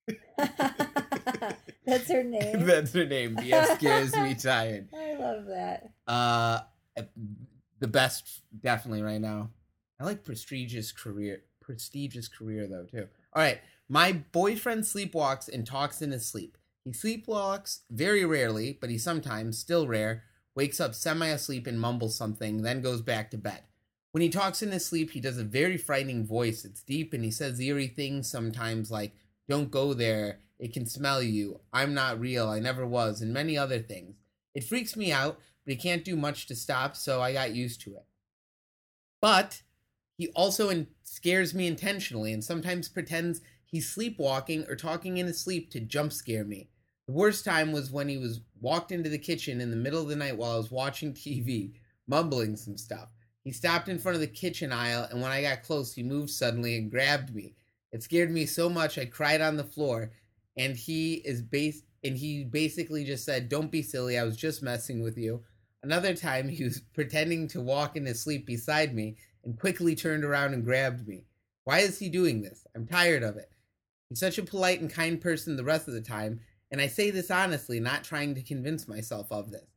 That's 0.37 2.11
her 2.11 2.23
name. 2.25 2.65
That's 2.65 2.93
her 2.93 3.05
name. 3.05 3.35
BF 3.35 3.75
scares 3.77 4.15
me 4.15 4.35
tired. 4.41 4.89
I 4.93 5.13
love 5.13 5.45
that. 5.45 5.91
Uh, 6.07 6.59
the 7.79 7.87
best 7.87 8.41
definitely 8.59 9.01
right 9.03 9.21
now. 9.21 9.49
I 9.99 10.03
like 10.03 10.23
prestigious 10.23 10.91
career. 10.91 11.43
Prestigious 11.71 12.27
career 12.27 12.67
though 12.67 12.83
too. 12.83 13.07
All 13.33 13.41
right, 13.41 13.61
my 13.87 14.11
boyfriend 14.11 14.83
sleepwalks 14.83 15.47
and 15.47 15.65
talks 15.65 16.01
in 16.01 16.11
his 16.11 16.25
sleep. 16.25 16.57
He 16.83 16.91
sleepwalks 16.91 17.79
very 17.89 18.25
rarely, 18.25 18.77
but 18.81 18.89
he 18.89 18.97
sometimes, 18.97 19.57
still 19.57 19.87
rare, 19.87 20.23
wakes 20.53 20.81
up 20.81 20.93
semi 20.93 21.27
asleep 21.27 21.67
and 21.67 21.79
mumbles 21.79 22.17
something, 22.17 22.61
then 22.61 22.81
goes 22.81 23.01
back 23.01 23.31
to 23.31 23.37
bed. 23.37 23.61
When 24.11 24.21
he 24.21 24.27
talks 24.27 24.61
in 24.61 24.71
his 24.71 24.85
sleep, 24.85 25.11
he 25.11 25.21
does 25.21 25.37
a 25.37 25.45
very 25.45 25.77
frightening 25.77 26.25
voice. 26.25 26.65
It's 26.65 26.83
deep 26.83 27.13
and 27.13 27.23
he 27.23 27.31
says 27.31 27.57
eerie 27.57 27.87
things 27.87 28.29
sometimes 28.29 28.91
like, 28.91 29.13
Don't 29.47 29.71
go 29.71 29.93
there, 29.93 30.39
it 30.59 30.73
can 30.73 30.85
smell 30.85 31.23
you, 31.23 31.61
I'm 31.71 31.93
not 31.93 32.19
real, 32.19 32.49
I 32.49 32.59
never 32.59 32.85
was, 32.85 33.21
and 33.21 33.31
many 33.31 33.57
other 33.57 33.79
things. 33.79 34.17
It 34.53 34.65
freaks 34.65 34.97
me 34.97 35.13
out, 35.13 35.39
but 35.63 35.71
he 35.71 35.77
can't 35.77 36.03
do 36.03 36.17
much 36.17 36.47
to 36.47 36.55
stop, 36.55 36.97
so 36.97 37.21
I 37.21 37.31
got 37.31 37.55
used 37.55 37.79
to 37.83 37.91
it. 37.91 38.05
But 39.21 39.61
he 40.21 40.27
also 40.35 40.69
in- 40.69 40.85
scares 41.01 41.55
me 41.55 41.65
intentionally 41.65 42.31
and 42.31 42.43
sometimes 42.43 42.87
pretends 42.87 43.41
he's 43.65 43.89
sleepwalking 43.89 44.63
or 44.69 44.75
talking 44.75 45.17
in 45.17 45.25
his 45.25 45.39
sleep 45.39 45.71
to 45.71 45.79
jump 45.79 46.13
scare 46.13 46.45
me. 46.45 46.69
The 47.07 47.13
worst 47.13 47.43
time 47.43 47.71
was 47.71 47.89
when 47.89 48.07
he 48.07 48.17
was 48.17 48.41
walked 48.59 48.91
into 48.91 49.09
the 49.09 49.17
kitchen 49.17 49.59
in 49.59 49.71
the 49.71 49.75
middle 49.75 49.99
of 49.99 50.09
the 50.09 50.15
night 50.15 50.37
while 50.37 50.51
I 50.51 50.57
was 50.57 50.69
watching 50.69 51.13
TV, 51.15 51.73
mumbling 52.05 52.55
some 52.55 52.77
stuff. 52.77 53.09
He 53.43 53.51
stopped 53.51 53.89
in 53.89 53.97
front 53.97 54.13
of 54.13 54.21
the 54.21 54.27
kitchen 54.27 54.71
aisle, 54.71 55.07
and 55.09 55.19
when 55.19 55.31
I 55.31 55.41
got 55.41 55.63
close, 55.63 55.91
he 55.91 56.03
moved 56.03 56.29
suddenly 56.29 56.77
and 56.77 56.91
grabbed 56.91 57.33
me. 57.33 57.55
It 57.91 58.03
scared 58.03 58.29
me 58.29 58.45
so 58.45 58.69
much 58.69 58.99
I 58.99 59.05
cried 59.05 59.41
on 59.41 59.57
the 59.57 59.63
floor, 59.63 60.11
and 60.55 60.75
he 60.75 61.15
is 61.15 61.41
base 61.41 61.81
and 62.03 62.15
he 62.15 62.43
basically 62.43 63.05
just 63.05 63.25
said, 63.25 63.49
"Don't 63.49 63.71
be 63.71 63.81
silly. 63.81 64.19
I 64.19 64.23
was 64.23 64.37
just 64.37 64.61
messing 64.61 65.01
with 65.01 65.17
you." 65.17 65.43
Another 65.81 66.13
time, 66.15 66.47
he 66.47 66.63
was 66.63 66.79
pretending 66.93 67.47
to 67.47 67.61
walk 67.61 67.95
in 67.95 68.05
his 68.05 68.21
sleep 68.21 68.45
beside 68.45 68.93
me 68.93 69.17
and 69.43 69.59
quickly 69.59 69.95
turned 69.95 70.23
around 70.23 70.53
and 70.53 70.63
grabbed 70.63 71.07
me. 71.07 71.25
Why 71.63 71.79
is 71.79 71.99
he 71.99 72.09
doing 72.09 72.41
this? 72.41 72.65
I'm 72.75 72.87
tired 72.87 73.23
of 73.23 73.37
it. 73.37 73.51
He's 74.09 74.19
such 74.19 74.37
a 74.37 74.43
polite 74.43 74.81
and 74.81 74.89
kind 74.91 75.21
person 75.21 75.55
the 75.55 75.63
rest 75.63 75.87
of 75.87 75.93
the 75.93 76.01
time, 76.01 76.41
and 76.71 76.81
I 76.81 76.87
say 76.87 77.11
this 77.11 77.31
honestly, 77.31 77.79
not 77.79 78.03
trying 78.03 78.35
to 78.35 78.41
convince 78.41 78.87
myself 78.87 79.31
of 79.31 79.51
this. 79.51 79.67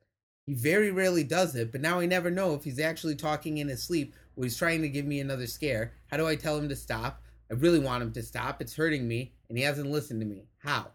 He 0.46 0.54
very 0.54 0.90
rarely 0.90 1.24
does 1.24 1.54
it, 1.54 1.72
but 1.72 1.80
now 1.80 2.00
I 2.00 2.06
never 2.06 2.30
know 2.30 2.54
if 2.54 2.64
he's 2.64 2.78
actually 2.80 3.16
talking 3.16 3.58
in 3.58 3.68
his 3.68 3.82
sleep 3.82 4.14
or 4.36 4.44
he's 4.44 4.56
trying 4.58 4.82
to 4.82 4.88
give 4.88 5.06
me 5.06 5.20
another 5.20 5.46
scare. 5.46 5.92
How 6.08 6.16
do 6.16 6.26
I 6.26 6.36
tell 6.36 6.58
him 6.58 6.68
to 6.68 6.76
stop? 6.76 7.22
I 7.50 7.54
really 7.54 7.78
want 7.78 8.02
him 8.02 8.12
to 8.12 8.22
stop. 8.22 8.60
It's 8.60 8.76
hurting 8.76 9.06
me, 9.06 9.32
and 9.48 9.56
he 9.56 9.64
hasn't 9.64 9.90
listened 9.90 10.20
to 10.20 10.26
me. 10.26 10.46
How? 10.58 10.88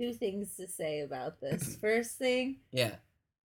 Two 0.00 0.12
things 0.12 0.56
to 0.56 0.68
say 0.68 1.00
about 1.00 1.40
this. 1.40 1.76
First 1.80 2.18
thing, 2.18 2.58
Yeah. 2.70 2.96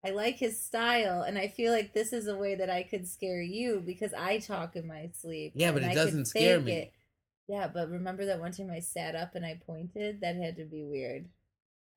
I 0.06 0.12
like 0.12 0.38
his 0.38 0.62
style, 0.62 1.24
and 1.24 1.38
I 1.38 1.48
feel 1.48 1.72
like 1.72 1.94
this 1.94 2.14
is 2.14 2.28
a 2.28 2.38
way 2.38 2.56
that 2.56 2.70
I 2.70 2.84
could 2.84 3.08
scare 3.08 3.42
you 3.42 3.82
because 3.84 4.14
I 4.14 4.38
talk 4.38 4.76
in 4.76 4.88
my 4.88 5.10
sleep. 5.20 5.54
Yeah, 5.56 5.72
but 5.72 5.84
it 5.84 5.92
I 5.92 5.96
doesn't 5.96 6.26
scare 6.26 6.60
me. 6.60 6.72
it. 6.74 6.94
Yeah, 7.48 7.68
but 7.68 7.90
remember 7.90 8.26
that 8.26 8.40
one 8.40 8.52
time 8.52 8.70
I 8.72 8.80
sat 8.80 9.16
up 9.16 9.36
and 9.36 9.46
I 9.46 9.60
pointed? 9.66 10.22
That 10.22 10.36
had 10.36 10.58
to 10.58 10.66
be 10.66 10.84
weird. 10.84 11.28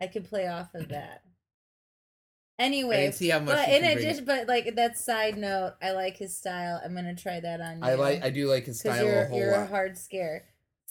I 0.01 0.07
could 0.07 0.29
play 0.29 0.49
off 0.49 0.75
of 0.75 0.88
that. 0.90 1.23
Anyway, 2.59 3.11
see 3.12 3.29
how 3.29 3.38
much. 3.38 3.55
but 3.55 3.68
in 3.68 3.85
addition, 3.85 4.25
but 4.25 4.49
like 4.49 4.75
that 4.75 4.99
side 4.99 5.37
note, 5.37 5.75
I 5.81 5.92
like 5.92 6.16
his 6.16 6.37
style. 6.37 6.81
I'm 6.85 6.94
gonna 6.94 7.14
try 7.14 7.38
that 7.40 7.61
on 7.61 7.79
you. 7.79 7.85
I 7.85 7.94
like. 7.94 8.23
I 8.25 8.31
do 8.31 8.49
like 8.49 8.66
his 8.66 8.81
style 8.81 9.05
you're 9.05 9.23
a 9.23 9.29
whole 9.29 9.38
you're 9.38 9.53
a 9.53 9.66
hard 9.66 9.97
scare. 9.97 10.44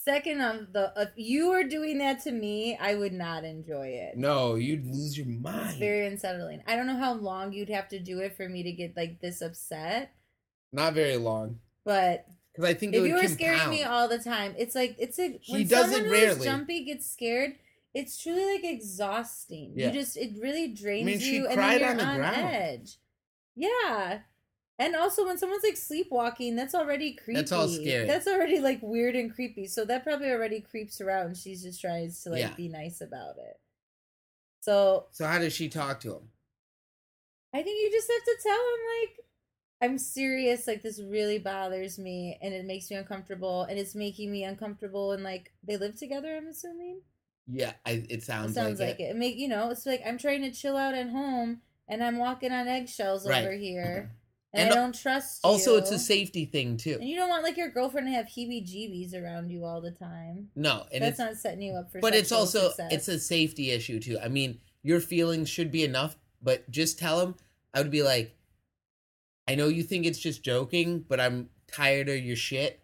Second, 0.08 0.40
of 0.42 0.72
the 0.72 0.94
if 0.96 1.10
you 1.18 1.50
were 1.50 1.64
doing 1.66 1.98
that 1.98 2.24
to 2.24 2.32
me, 2.32 2.78
I 2.80 2.96
would 2.96 3.12
not 3.12 3.44
enjoy 3.44 3.88
it. 3.88 4.16
No, 4.18 4.56
you'd 4.56 4.86
lose 4.88 5.18
your 5.18 5.28
It's 5.28 5.44
mind. 5.44 5.78
very 5.80 6.08
unsettling. 6.08 6.64
I 6.66 6.78
don't 6.78 6.88
know 6.88 6.96
how 6.96 7.14
long 7.14 7.52
you'd 7.52 7.68
have 7.70 7.90
to 7.90 8.00
do 8.00 8.20
it 8.20 8.38
for 8.38 8.48
me 8.48 8.64
to 8.64 8.72
get 8.72 8.96
like 8.96 9.20
this 9.20 9.42
upset, 9.42 10.12
Not 10.72 10.94
very 10.94 11.18
long. 11.18 11.60
but 11.84 12.26
because 12.54 12.70
I 12.70 12.74
think 12.74 12.94
it 12.94 12.98
if 12.98 13.02
would 13.02 13.08
you 13.10 13.16
were 13.16 13.20
compound. 13.22 13.38
scaring 13.40 13.70
me 13.70 13.84
all 13.84 14.08
the 14.08 14.18
time, 14.20 14.56
it's 14.58 14.76
like 14.76 14.96
it's 14.98 15.20
a 15.20 15.38
He 15.42 15.54
when 15.54 15.68
does 15.68 15.92
someone 15.92 16.02
it 16.02 16.04
who's 16.06 16.12
rarely. 16.22 16.46
jumpy 16.46 16.86
gets 16.86 17.06
scared. 17.12 17.56
It's 17.94 18.18
truly 18.22 18.46
like 18.54 18.64
exhausting. 18.64 19.74
Yeah. 19.76 19.88
You 19.88 19.94
just 19.94 20.16
it 20.16 20.32
really 20.42 20.70
drains 20.70 21.22
she 21.22 21.36
you, 21.36 21.48
and 21.48 21.56
cried 21.56 21.82
then 21.82 21.98
you're 21.98 22.06
the 22.06 22.12
on, 22.12 22.16
ground. 22.18 22.56
edge. 22.56 22.98
Yeah, 23.56 24.20
and 24.80 24.96
also 24.96 25.26
when 25.26 25.38
someone's 25.38 25.64
like 25.64 25.78
sleepwalking, 25.78 26.56
that's 26.56 26.76
already 26.76 27.14
creepy. 27.14 27.40
That's 27.40 27.52
all 27.52 27.68
scary. 27.68 28.06
That's 28.08 28.28
already 28.28 28.60
like 28.60 28.80
weird 28.82 29.16
and 29.16 29.34
creepy. 29.34 29.68
So 29.68 29.86
that 29.86 30.04
probably 30.04 30.30
already 30.32 30.62
creeps 30.62 31.00
her 31.00 31.10
out, 31.10 31.26
and 31.26 31.36
she's 31.38 31.64
just 31.64 31.82
tries 31.82 32.22
to 32.24 32.30
like 32.30 32.40
Yeah. 32.42 32.54
be 32.54 32.70
nice 32.70 33.02
about 33.02 33.38
it. 33.38 33.60
So 34.62 35.08
so 35.12 35.26
how 35.26 35.40
does 35.40 35.54
she 35.54 35.70
talk 35.70 36.00
to 36.02 36.16
him? 36.16 36.30
I 37.54 37.64
think 37.64 37.82
you 37.82 37.92
just 37.92 38.12
have 38.12 38.24
to 38.24 38.38
tell 38.44 38.54
him 38.60 38.80
like 39.02 39.26
I'm 39.80 39.98
serious, 39.98 40.68
like 40.68 40.82
this 40.82 41.00
really 41.00 41.38
bothers 41.40 41.98
me 42.00 42.38
and 42.42 42.54
it 42.54 42.66
makes 42.66 42.90
me 42.90 42.98
uncomfortable 42.98 43.64
and 43.64 43.78
it's 43.78 43.94
making 43.96 44.32
me 44.32 44.44
uncomfortable 44.44 45.12
and 45.12 45.24
like 45.24 45.52
they 45.64 45.78
live 45.78 45.96
together, 45.96 46.36
I'm 46.36 46.48
assuming. 46.48 47.02
Yeah, 47.48 47.74
I, 47.86 48.06
it 48.10 48.24
sounds, 48.24 48.52
It 48.52 48.56
sounds 48.56 48.80
like, 48.80 48.90
like, 48.90 49.00
it. 49.00 49.12
it. 49.12 49.16
Make 49.16 49.38
you 49.38 49.48
know, 49.48 49.70
it's 49.70 49.86
like 49.86 50.02
I'm 50.06 50.18
trying 50.18 50.42
to 50.42 50.52
chill 50.52 50.76
out 50.76 50.94
at 50.96 51.10
home 51.10 51.62
and 51.88 52.04
I'm 52.04 52.18
walking 52.18 52.52
on 52.52 52.68
eggshells 52.68 53.28
Right. 53.28 53.44
over 53.46 53.54
here. 53.54 54.10
Mm-hmm. 54.10 54.14
And, 54.58 54.72
I 54.72 54.76
don't 54.76 54.94
trust 54.94 55.42
you. 55.44 55.50
Also, 55.50 55.78
it's 55.78 55.92
a 55.92 56.00
safety 56.00 56.46
thing 56.46 56.78
too. 56.78 56.98
And 57.00 57.08
you 57.08 57.16
don't 57.16 57.30
want 57.30 57.44
like 57.44 57.58
your 57.58 57.70
girlfriend 57.70 58.08
to 58.08 58.12
have 58.12 58.26
heebie 58.26 58.64
jeebies 58.64 59.14
around 59.14 59.50
you 59.50 59.66
all 59.66 59.82
the 59.82 59.92
time. 59.92 60.50
No, 60.56 60.86
and 60.92 61.04
That's 61.04 61.12
it's 61.12 61.20
not 61.20 61.36
setting 61.36 61.62
you 61.62 61.74
up 61.74 61.92
for 61.92 62.00
but 62.00 62.14
it's 62.16 62.32
also 62.32 62.70
success. 62.70 62.92
it's 62.92 63.08
a 63.08 63.20
safety 63.20 63.72
issue 63.72 64.00
too. 64.00 64.18
I 64.22 64.28
mean, 64.28 64.60
your 64.84 65.00
feelings 65.00 65.50
should 65.50 65.72
be 65.72 65.84
enough, 65.84 66.18
but 66.42 66.70
just 66.70 67.00
tell 67.00 67.22
him. 67.22 67.36
I 67.74 67.82
would 67.82 67.92
be 67.92 68.04
like, 68.04 68.36
I 69.48 69.56
know 69.56 69.68
you 69.68 69.84
think 69.84 70.06
it's 70.06 70.20
just 70.20 70.44
joking, 70.44 71.06
but 71.08 71.20
I'm 71.20 71.50
tired 71.68 72.10
of 72.10 72.18
your 72.18 72.36
shit. 72.36 72.82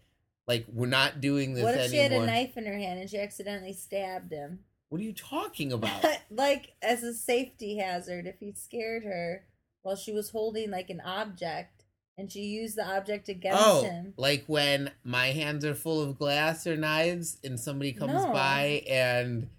Like 0.48 0.66
we're 0.72 0.88
not 0.88 1.22
doing 1.22 1.54
this 1.54 1.64
What 1.64 1.76
if 1.76 1.92
she 1.92 1.98
had 1.98 2.12
a 2.12 2.26
knife 2.26 2.58
in 2.58 2.66
her 2.66 2.78
hand 2.78 3.00
and 3.00 3.10
she 3.10 3.18
accidentally 3.18 3.74
stabbed 3.74 4.32
him? 4.32 4.60
What 4.90 5.02
are 5.02 5.06
you 5.06 5.14
talking 5.14 5.72
about? 5.72 6.06
like 6.30 6.74
as 6.82 7.04
a 7.04 7.14
safety 7.14 7.78
hazard 7.78 8.28
if 8.28 8.40
he 8.40 8.54
scared 8.54 9.04
her 9.04 9.46
while 9.84 9.96
she 9.96 10.12
was 10.12 10.32
holding 10.32 10.72
like 10.72 10.89
an 10.89 11.02
object 11.02 11.84
and 12.17 12.32
she 12.32 12.41
used 12.41 12.76
the 12.76 12.86
object 12.86 13.30
against 13.30 13.62
oh, 13.62 13.84
him. 13.84 14.13
like 14.17 14.43
when 14.48 14.91
my 15.04 15.28
hands 15.28 15.65
are 15.65 15.74
full 15.76 16.02
of 16.02 16.17
glass 16.17 16.65
or 16.65 16.76
knives 16.76 17.38
and 17.43 17.60
somebody 17.60 17.91
comes 17.91 18.13
No. 18.13 18.32
by 18.32 18.84
and 18.88 19.50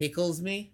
tickles 0.00 0.40
me? 0.40 0.72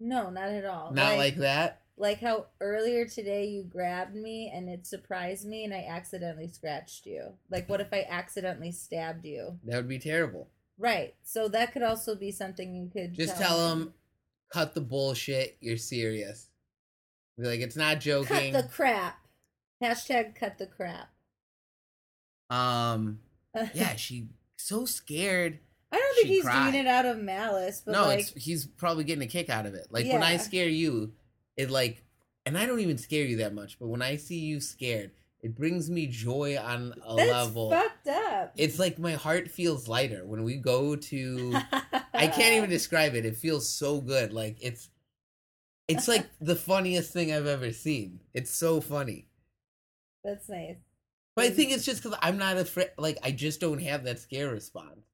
No, 0.00 0.30
not 0.30 0.48
at 0.48 0.64
all. 0.64 0.92
Not 0.92 1.16
like 1.16 1.36
that. 1.36 1.82
like 1.96 2.20
how 2.20 2.46
earlier 2.60 3.06
today 3.06 3.46
you 3.46 3.62
grabbed 3.62 4.16
me 4.16 4.50
and 4.52 4.68
it 4.68 4.86
surprised 4.86 5.46
me 5.46 5.64
and 5.64 5.72
I 5.72 5.86
accidentally 5.88 6.48
scratched 6.48 7.06
you. 7.06 7.34
Like 7.50 7.68
what 7.68 7.80
if 7.80 7.92
I 7.92 8.06
accidentally 8.08 8.72
stabbed 8.72 9.24
you? 9.24 9.58
That 9.64 9.76
would 9.76 9.88
be 9.88 9.98
terrible. 9.98 10.48
Right. 10.78 11.14
So 11.22 11.48
that 11.48 11.72
could 11.72 11.82
also 11.82 12.16
be 12.16 12.32
something 12.32 12.74
you 12.74 12.90
could 12.92 13.14
Just 13.14 13.36
tell 13.36 13.70
him, 13.70 13.94
cut 14.52 14.74
the 14.74 14.80
bullshit. 14.80 15.56
You're 15.60 15.76
serious. 15.76 16.48
Be 17.38 17.46
like, 17.46 17.60
it's 17.60 17.76
not 17.76 18.00
joking. 18.00 18.52
cut 18.52 18.62
the 18.62 18.68
crap. 18.68 19.18
Hashtag 19.82 20.34
cut 20.34 20.58
the 20.58 20.66
crap. 20.66 21.08
Um, 22.50 23.20
yeah, 23.74 23.96
she 23.96 24.28
so 24.56 24.84
scared. 24.84 25.58
I 25.90 25.96
don't 25.96 26.14
think 26.14 26.28
he's 26.28 26.44
cried. 26.44 26.72
doing 26.72 26.86
it 26.86 26.88
out 26.88 27.04
of 27.04 27.18
malice, 27.18 27.82
but 27.84 27.92
no, 27.92 28.04
like 28.04 28.20
it's 28.20 28.44
he's 28.44 28.64
probably 28.66 29.04
getting 29.04 29.24
a 29.24 29.26
kick 29.26 29.50
out 29.50 29.66
of 29.66 29.74
it. 29.74 29.88
Like 29.90 30.06
when 30.06 30.22
I 30.22 30.36
scare 30.38 30.68
you, 30.68 31.12
it 31.56 31.70
like, 31.70 32.02
and 32.46 32.56
I 32.56 32.64
don't 32.64 32.80
even 32.80 32.96
scare 32.96 33.24
you 33.24 33.38
that 33.38 33.54
much, 33.54 33.78
but 33.78 33.88
when 33.88 34.00
I 34.00 34.16
see 34.16 34.38
you 34.38 34.60
scared, 34.60 35.10
it 35.42 35.56
brings 35.56 35.90
me 35.90 36.06
joy 36.06 36.56
on 36.56 36.94
a 37.04 37.16
that's 37.16 37.30
level. 37.30 37.70
fucked 37.70 38.08
up. 38.08 38.52
It's 38.56 38.78
like 38.78 38.98
my 38.98 39.12
heart 39.12 39.50
feels 39.50 39.88
lighter 39.88 40.24
when 40.24 40.44
we 40.44 40.56
go 40.56 40.94
to. 40.94 41.54
I 42.14 42.28
can't 42.28 42.56
even 42.56 42.70
describe 42.70 43.14
it. 43.14 43.26
It 43.26 43.36
feels 43.36 43.68
so 43.68 44.00
good. 44.00 44.32
Like 44.32 44.56
it's, 44.60 44.88
it's 45.96 46.08
like 46.08 46.28
the 46.40 46.56
funniest 46.56 47.12
thing 47.12 47.32
I've 47.32 47.46
ever 47.46 47.72
seen. 47.72 48.20
It's 48.34 48.50
so 48.50 48.80
funny. 48.80 49.28
That's 50.24 50.48
nice. 50.48 50.76
But 51.34 51.46
I 51.46 51.50
think 51.50 51.72
it's 51.72 51.84
just 51.84 52.02
because 52.02 52.18
I'm 52.20 52.38
not 52.38 52.56
afraid. 52.56 52.90
Like 52.98 53.18
I 53.22 53.30
just 53.30 53.60
don't 53.60 53.80
have 53.80 54.04
that 54.04 54.18
scare 54.18 54.50
response. 54.50 55.06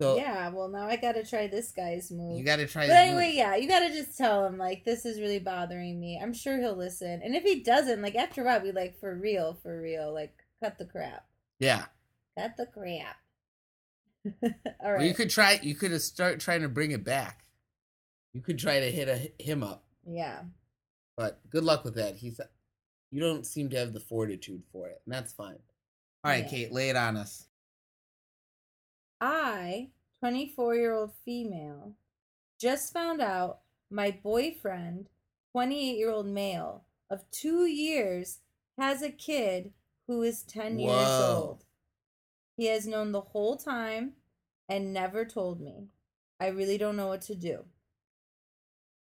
So 0.00 0.16
yeah, 0.16 0.48
well 0.48 0.68
now 0.68 0.86
I 0.86 0.96
gotta 0.96 1.24
try 1.24 1.46
this 1.46 1.72
guy's 1.72 2.10
move. 2.10 2.38
you 2.38 2.44
got 2.44 2.56
to 2.56 2.66
try. 2.66 2.86
but 2.86 2.96
anyway, 2.96 3.26
move. 3.26 3.34
yeah, 3.34 3.56
you 3.56 3.68
gotta 3.68 3.90
just 3.90 4.16
tell 4.16 4.46
him 4.46 4.56
like 4.56 4.84
this 4.84 5.04
is 5.04 5.20
really 5.20 5.40
bothering 5.40 6.00
me. 6.00 6.18
I'm 6.22 6.32
sure 6.32 6.58
he'll 6.58 6.76
listen. 6.76 7.20
And 7.22 7.34
if 7.34 7.42
he 7.42 7.62
doesn't, 7.62 8.00
like 8.00 8.14
after 8.14 8.40
a 8.40 8.44
while, 8.44 8.60
be 8.60 8.72
like 8.72 8.98
for 8.98 9.14
real, 9.14 9.58
for 9.62 9.80
real, 9.80 10.14
like 10.14 10.32
cut 10.62 10.78
the 10.78 10.86
crap, 10.86 11.26
yeah. 11.58 11.84
cut 12.38 12.56
the 12.56 12.66
crap. 12.66 13.16
All 14.82 14.92
Or 14.92 15.02
you 15.02 15.12
could 15.12 15.28
try. 15.28 15.60
You 15.62 15.74
could 15.74 16.00
start 16.00 16.40
trying 16.40 16.62
to 16.62 16.68
bring 16.68 16.92
it 16.92 17.04
back. 17.04 17.44
You 18.32 18.40
could 18.40 18.58
try 18.58 18.80
to 18.80 18.90
hit 18.90 19.08
a, 19.08 19.42
him 19.42 19.62
up, 19.62 19.84
yeah. 20.06 20.40
but 21.16 21.40
good 21.50 21.64
luck 21.64 21.84
with 21.84 21.94
that. 21.96 22.16
He's. 22.16 22.40
You 23.10 23.20
don't 23.20 23.44
seem 23.44 23.68
to 23.70 23.76
have 23.76 23.92
the 23.92 24.00
fortitude 24.00 24.62
for 24.70 24.88
it, 24.88 25.00
and 25.04 25.12
that's 25.12 25.32
fine. 25.32 25.58
All 26.22 26.30
right, 26.30 26.44
Yeah. 26.44 26.50
Kate, 26.50 26.72
lay 26.72 26.90
it 26.90 26.96
on 26.96 27.16
us. 27.16 27.46
I, 29.20 29.90
24 30.20 30.76
year 30.76 30.94
old 30.94 31.12
female, 31.24 31.94
just 32.60 32.92
found 32.92 33.20
out 33.20 33.60
my 33.90 34.16
boyfriend, 34.22 35.08
28 35.52 35.96
year 35.96 36.10
old 36.10 36.26
male 36.26 36.84
of 37.10 37.28
two 37.30 37.66
years, 37.66 38.38
has 38.78 39.02
a 39.02 39.10
kid 39.10 39.72
who 40.06 40.22
is 40.22 40.42
10 40.42 40.78
years 40.78 41.08
old. 41.08 41.64
He 42.56 42.66
has 42.66 42.86
known 42.86 43.12
the 43.12 43.20
whole 43.20 43.56
time 43.56 44.12
and 44.68 44.92
never 44.92 45.24
told 45.24 45.60
me. 45.60 45.88
I 46.38 46.48
really 46.48 46.78
don't 46.78 46.96
know 46.96 47.08
what 47.08 47.22
to 47.22 47.34
do. 47.34 47.64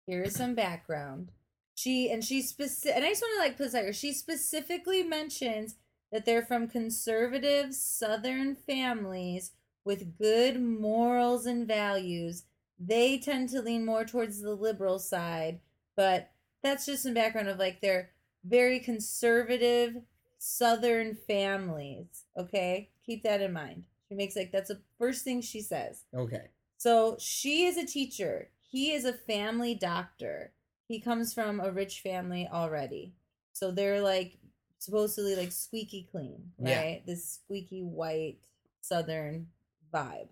Here 0.09 0.23
is 0.23 0.35
some 0.35 0.55
background. 0.55 1.33
She 1.75 2.11
and 2.11 2.25
she 2.25 2.41
specific 2.41 2.97
and 2.97 3.05
I 3.05 3.11
just 3.11 3.21
want 3.21 3.35
to 3.35 3.47
like 3.47 3.59
put 3.59 3.65
this 3.65 3.75
out 3.75 3.85
here. 3.85 3.93
She 3.93 4.15
specifically 4.15 5.03
mentions 5.03 5.77
that 6.11 6.25
they're 6.25 6.45
from 6.45 6.67
conservative 6.67 7.75
southern 7.75 8.57
families 8.57 9.53
with 9.85 10.17
good 10.17 10.63
morals 10.63 11.45
and 11.45 11.69
values. 11.69 12.45
They 12.81 13.19
tend 13.19 13.51
to 13.51 13.61
lean 13.61 13.85
more 13.85 14.07
towards 14.07 14.41
the 14.41 14.55
liberal 14.55 14.99
side, 14.99 15.61
but 15.95 16.31
that's 16.63 16.87
just 16.87 17.03
some 17.03 17.13
background 17.13 17.49
of 17.49 17.59
like 17.59 17.83
they're 17.83 18.11
very 18.45 18.81
conservative 18.81 19.97
southern 20.39 21.15
families. 21.15 22.25
Okay? 22.35 22.89
Keep 23.05 23.25
that 23.25 23.43
in 23.43 23.53
mind. 23.53 23.85
She 24.09 24.15
makes 24.15 24.37
like 24.37 24.53
that's 24.53 24.71
the 24.71 24.81
first 24.99 25.23
thing 25.23 25.43
she 25.43 25.61
says. 25.61 26.05
Okay. 26.17 26.47
So 26.79 27.17
she 27.21 27.67
is 27.67 27.77
a 27.77 27.85
teacher. 27.85 28.49
He 28.71 28.93
is 28.93 29.05
a 29.05 29.13
family 29.13 29.75
doctor. 29.75 30.53
He 30.87 31.01
comes 31.01 31.35
from 31.35 31.59
a 31.61 31.71
rich 31.73 32.01
family 32.01 32.49
already. 32.51 33.15
So 33.53 33.71
they're 33.71 34.01
like 34.01 34.39
supposedly 34.79 35.35
like 35.35 35.53
squeaky 35.53 36.07
clean, 36.11 36.53
Yeah. 36.59 36.79
right? 36.81 37.03
This 37.07 37.25
squeaky 37.43 37.83
white 37.83 38.39
southern 38.81 39.49
vibe. 39.93 40.29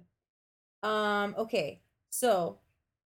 Um, 0.83 1.35
okay. 1.39 1.81
So 2.11 2.59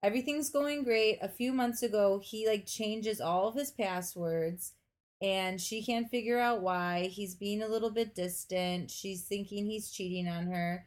everything's 0.03 0.51
going 0.51 0.85
great. 0.85 1.19
A 1.23 1.29
few 1.29 1.53
months 1.53 1.83
ago, 1.83 2.21
he 2.23 2.47
like 2.47 2.67
changes 2.67 3.21
all 3.21 3.49
of 3.49 3.55
his 3.55 3.71
passwords 3.71 4.73
and 5.23 5.61
she 5.61 5.83
can't 5.83 6.11
figure 6.11 6.39
out 6.39 6.61
why. 6.63 7.05
He's 7.11 7.35
being 7.35 7.63
a 7.63 7.69
little 7.69 7.91
bit 7.91 8.15
distant. 8.15 8.91
She's 8.91 9.23
thinking 9.23 9.67
he's 9.67 9.91
cheating 9.91 10.29
on 10.29 10.47
her. 10.49 10.87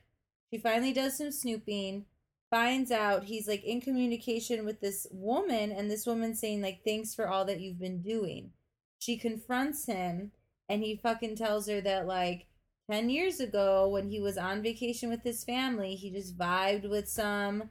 She 0.52 0.60
finally 0.60 0.94
does 0.94 1.18
some 1.18 1.32
snooping, 1.32 2.06
finds 2.54 2.92
out 2.92 3.24
he's 3.24 3.48
like 3.48 3.64
in 3.64 3.82
communication 3.82 4.64
with 4.64 4.80
this 4.80 5.08
woman, 5.10 5.72
and 5.72 5.90
this 5.90 6.06
woman 6.06 6.36
saying, 6.36 6.62
like, 6.62 6.82
thanks 6.86 7.16
for 7.16 7.28
all 7.28 7.46
that 7.46 7.60
you've 7.60 7.80
been 7.80 8.04
doing. 8.04 8.52
She 9.00 9.18
confronts 9.18 9.88
him, 9.88 10.32
and 10.70 10.84
he 10.84 10.96
fucking 10.96 11.36
tells 11.36 11.68
her 11.68 11.82
that, 11.82 12.06
like, 12.06 12.46
10 12.92 13.10
years 13.10 13.40
ago, 13.40 13.90
when 13.90 14.08
he 14.10 14.20
was 14.20 14.38
on 14.38 14.62
vacation 14.62 15.10
with 15.10 15.24
his 15.24 15.44
family, 15.44 15.96
he 15.96 16.12
just 16.12 16.38
vibed 16.38 16.88
with 16.88 17.10
some 17.10 17.70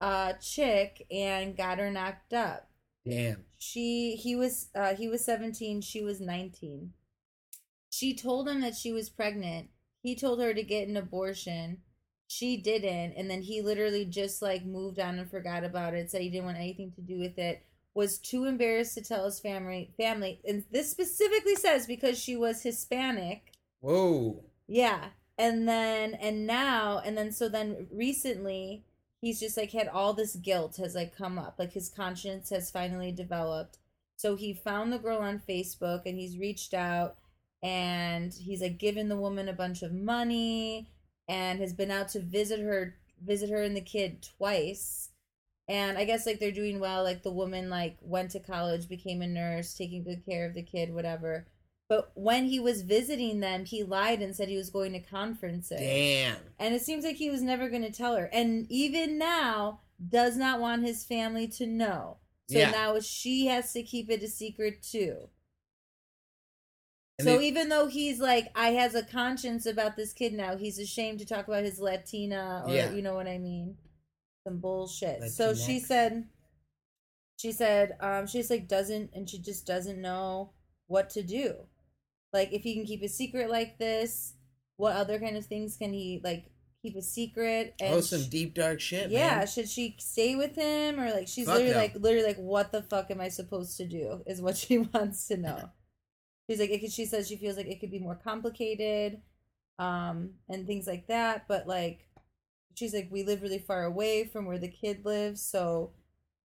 uh 0.00 0.34
chick 0.34 1.06
and 1.10 1.56
got 1.56 1.78
her 1.78 1.90
knocked 1.90 2.34
up 2.34 2.68
Damn. 3.08 3.44
she 3.56 4.16
he 4.16 4.34
was 4.34 4.68
uh 4.74 4.94
he 4.94 5.08
was 5.08 5.24
17 5.24 5.80
she 5.80 6.02
was 6.02 6.20
19 6.20 6.92
she 7.90 8.14
told 8.14 8.48
him 8.48 8.60
that 8.60 8.74
she 8.74 8.92
was 8.92 9.08
pregnant 9.08 9.70
he 10.02 10.16
told 10.16 10.40
her 10.40 10.52
to 10.52 10.64
get 10.64 10.88
an 10.88 10.96
abortion 10.96 11.78
she 12.38 12.56
didn't 12.56 13.14
and 13.16 13.30
then 13.30 13.42
he 13.42 13.60
literally 13.62 14.04
just 14.04 14.42
like 14.42 14.64
moved 14.64 14.98
on 14.98 15.18
and 15.18 15.30
forgot 15.30 15.64
about 15.64 15.94
it 15.94 16.10
said 16.10 16.20
he 16.20 16.30
didn't 16.30 16.46
want 16.46 16.56
anything 16.56 16.90
to 16.92 17.00
do 17.00 17.18
with 17.18 17.38
it 17.38 17.64
was 17.94 18.18
too 18.18 18.44
embarrassed 18.44 18.94
to 18.94 19.02
tell 19.02 19.24
his 19.24 19.38
family 19.38 19.92
family 19.96 20.40
and 20.46 20.64
this 20.70 20.90
specifically 20.90 21.54
says 21.54 21.86
because 21.86 22.18
she 22.18 22.36
was 22.36 22.62
hispanic 22.62 23.52
Whoa. 23.84 24.42
yeah. 24.66 25.08
And 25.36 25.68
then 25.68 26.14
and 26.14 26.46
now 26.46 27.02
and 27.04 27.18
then 27.18 27.32
so 27.32 27.50
then 27.50 27.86
recently 27.92 28.84
he's 29.20 29.40
just 29.40 29.58
like 29.58 29.72
had 29.72 29.88
all 29.88 30.14
this 30.14 30.36
guilt 30.36 30.76
has 30.78 30.94
like 30.94 31.14
come 31.14 31.38
up. 31.38 31.56
Like 31.58 31.72
his 31.72 31.90
conscience 31.90 32.48
has 32.48 32.70
finally 32.70 33.12
developed. 33.12 33.78
So 34.16 34.36
he 34.36 34.54
found 34.54 34.90
the 34.90 34.98
girl 34.98 35.18
on 35.18 35.42
Facebook 35.46 36.02
and 36.06 36.18
he's 36.18 36.38
reached 36.38 36.72
out 36.72 37.16
and 37.62 38.32
he's 38.32 38.62
like 38.62 38.78
given 38.78 39.08
the 39.08 39.16
woman 39.16 39.48
a 39.48 39.52
bunch 39.52 39.82
of 39.82 39.92
money 39.92 40.88
and 41.28 41.58
has 41.60 41.72
been 41.72 41.90
out 41.90 42.08
to 42.08 42.20
visit 42.20 42.60
her 42.60 42.96
visit 43.24 43.50
her 43.50 43.62
and 43.62 43.76
the 43.76 43.80
kid 43.80 44.26
twice. 44.36 45.10
And 45.66 45.96
i 45.96 46.04
guess 46.04 46.26
like 46.26 46.40
they're 46.40 46.50
doing 46.52 46.78
well 46.78 47.02
like 47.04 47.22
the 47.22 47.32
woman 47.32 47.70
like 47.70 47.96
went 48.02 48.30
to 48.32 48.40
college 48.40 48.86
became 48.88 49.22
a 49.22 49.26
nurse 49.26 49.72
taking 49.74 50.02
good 50.04 50.24
care 50.26 50.44
of 50.46 50.54
the 50.54 50.62
kid 50.62 50.92
whatever. 50.94 51.46
But 51.88 52.10
when 52.14 52.46
he 52.46 52.60
was 52.60 52.82
visiting 52.82 53.40
them 53.40 53.64
he 53.64 53.82
lied 53.82 54.20
and 54.20 54.34
said 54.36 54.48
he 54.48 54.56
was 54.56 54.70
going 54.70 54.92
to 54.92 55.00
conferences. 55.00 55.78
Damn. 55.80 56.36
and 56.58 56.74
it 56.74 56.82
seems 56.82 57.04
like 57.04 57.16
he 57.16 57.30
was 57.30 57.42
never 57.42 57.68
going 57.68 57.82
to 57.82 57.90
tell 57.92 58.16
her. 58.16 58.28
And 58.32 58.66
even 58.70 59.16
now 59.18 59.80
does 60.06 60.36
not 60.36 60.60
want 60.60 60.84
his 60.84 61.04
family 61.04 61.46
to 61.48 61.66
know. 61.66 62.18
So 62.50 62.58
Yeah. 62.58 62.70
now 62.72 63.00
she 63.00 63.46
has 63.46 63.72
to 63.72 63.82
keep 63.82 64.10
it 64.10 64.22
a 64.22 64.28
secret 64.28 64.82
too 64.82 65.28
And 67.18 67.26
so 67.28 67.38
they- 67.38 67.46
even 67.46 67.68
though 67.68 67.86
he's 67.86 68.18
like, 68.20 68.48
I 68.56 68.70
has 68.70 68.94
a 68.94 69.02
conscience 69.04 69.66
about 69.66 69.96
this 69.96 70.12
kid 70.12 70.32
now, 70.32 70.56
he's 70.56 70.78
ashamed 70.78 71.20
to 71.20 71.24
talk 71.24 71.46
about 71.48 71.64
his 71.64 71.78
Latina 71.78 72.64
or 72.66 72.74
Yeah. 72.74 72.90
you 72.92 73.02
know 73.02 73.14
what 73.14 73.28
I 73.28 73.38
mean, 73.38 73.76
some 74.46 74.58
bullshit. 74.58 75.30
So 75.30 75.54
she 75.54 75.78
said, 75.80 76.28
she 77.36 77.52
said, 77.52 77.96
um, 78.00 78.26
she's 78.26 78.50
like 78.50 78.66
doesn't, 78.68 79.10
and 79.14 79.28
she 79.28 79.38
just 79.38 79.66
doesn't 79.66 80.00
know 80.00 80.50
what 80.86 81.10
to 81.10 81.22
do. 81.22 81.54
Like 82.32 82.52
if 82.52 82.62
he 82.62 82.74
can 82.74 82.84
keep 82.84 83.02
a 83.02 83.08
secret 83.08 83.48
like 83.50 83.78
this, 83.78 84.34
what 84.76 84.96
other 84.96 85.18
kind 85.20 85.36
of 85.36 85.46
things 85.46 85.76
can 85.76 85.92
he 85.92 86.20
like 86.24 86.46
keep 86.82 86.96
a 86.96 87.02
secret? 87.02 87.74
oh, 87.80 88.00
some 88.00 88.22
sh- 88.22 88.26
deep 88.26 88.54
dark 88.54 88.80
shit. 88.80 89.10
yeah, 89.10 89.36
man. 89.38 89.46
should 89.46 89.68
she 89.68 89.94
stay 90.00 90.34
with 90.34 90.56
him 90.56 90.98
or 90.98 91.10
like 91.12 91.28
she's 91.28 91.46
Fuck 91.46 91.56
literally 91.58 91.74
no. 91.74 91.78
like 91.80 91.94
literally 91.94 92.26
like 92.26 92.36
what 92.38 92.72
the 92.72 92.82
fuck 92.82 93.10
am 93.12 93.20
I 93.20 93.28
supposed 93.28 93.76
to 93.76 93.86
do 93.86 94.22
is 94.26 94.42
what 94.42 94.56
she 94.64 94.78
wants 94.78 95.28
to 95.28 95.36
know. 95.36 95.70
She's 96.48 96.60
like 96.60 96.70
it 96.70 96.80
could, 96.80 96.92
she 96.92 97.06
says 97.06 97.28
she 97.28 97.36
feels 97.36 97.56
like 97.56 97.66
it 97.66 97.80
could 97.80 97.90
be 97.90 97.98
more 97.98 98.18
complicated 98.22 99.20
um 99.78 100.30
and 100.48 100.66
things 100.66 100.86
like 100.86 101.06
that, 101.08 101.46
but 101.48 101.66
like 101.66 102.06
she's 102.74 102.94
like 102.94 103.08
we 103.10 103.22
live 103.24 103.42
really 103.42 103.58
far 103.58 103.84
away 103.84 104.24
from 104.24 104.46
where 104.46 104.58
the 104.58 104.68
kid 104.68 105.04
lives, 105.04 105.42
so 105.42 105.92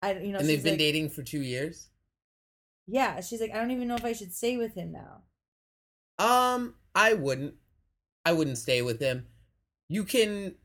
I 0.01 0.13
you 0.13 0.31
know 0.31 0.39
and 0.39 0.47
they've 0.47 0.63
been 0.63 0.73
like, 0.73 0.79
dating 0.79 1.09
for 1.09 1.23
two 1.23 1.41
years. 1.41 1.89
Yeah, 2.85 3.21
she's 3.21 3.41
like 3.41 3.51
I 3.51 3.57
don't 3.57 3.71
even 3.71 3.87
know 3.87 3.95
if 3.95 4.05
I 4.05 4.13
should 4.13 4.33
stay 4.33 4.57
with 4.57 4.75
him 4.75 4.91
now. 4.91 5.23
Um, 6.19 6.75
I 6.95 7.13
wouldn't. 7.13 7.55
I 8.25 8.33
wouldn't 8.33 8.57
stay 8.57 8.81
with 8.81 8.99
him. 8.99 9.27
You 9.89 10.03
can. 10.03 10.55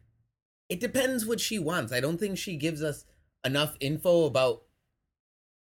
It 0.69 0.81
depends 0.81 1.27
what 1.27 1.41
she 1.41 1.59
wants. 1.59 1.93
I 1.93 2.01
don't 2.01 2.19
think 2.19 2.39
she 2.39 2.57
gives 2.57 2.83
us 2.83 3.05
enough 3.45 3.77
info 3.81 4.25
about 4.25 4.63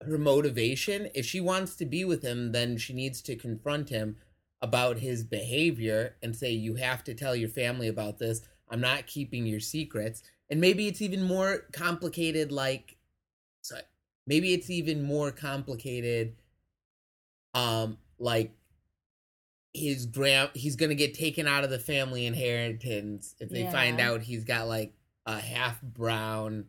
her 0.02 0.18
motivation. 0.18 1.10
If 1.14 1.26
she 1.26 1.42
wants 1.42 1.76
to 1.78 1.86
be 1.86 2.06
with 2.06 2.22
him, 2.24 2.52
then 2.52 2.78
she 2.78 2.94
needs 2.94 3.22
to 3.24 3.36
confront 3.36 3.90
him 3.90 4.18
about 4.62 5.00
his 5.00 5.24
behavior 5.24 6.16
and 6.22 6.36
say, 6.36 6.52
You 6.52 6.76
have 6.76 7.04
to 7.06 7.14
tell 7.14 7.36
your 7.36 7.50
family 7.50 7.88
about 7.88 8.20
this. 8.20 8.42
I'm 8.70 8.82
not 8.82 9.08
keeping 9.08 9.46
your 9.46 9.60
secrets. 9.60 10.24
And 10.50 10.62
maybe 10.62 10.88
it's 10.88 11.02
even 11.02 11.24
more 11.24 11.66
complicated, 11.72 12.52
like, 12.52 12.98
sorry, 13.62 13.84
maybe 14.26 14.54
it's 14.54 14.70
even 14.70 15.04
more 15.04 15.32
complicated, 15.32 16.36
um, 17.54 17.98
like 18.18 18.52
his 19.74 20.08
grand 20.08 20.50
he's 20.56 20.76
gonna 20.76 20.96
get 20.96 21.14
taken 21.14 21.48
out 21.48 21.64
of 21.64 21.70
the 21.70 21.78
family 21.78 22.26
inheritance 22.26 23.36
if 23.40 23.50
they 23.50 23.70
find 23.72 24.00
out 24.00 24.22
he's 24.22 24.44
got 24.44 24.68
like 24.68 24.94
a 25.28 25.40
half 25.40 25.80
brown 25.82 26.66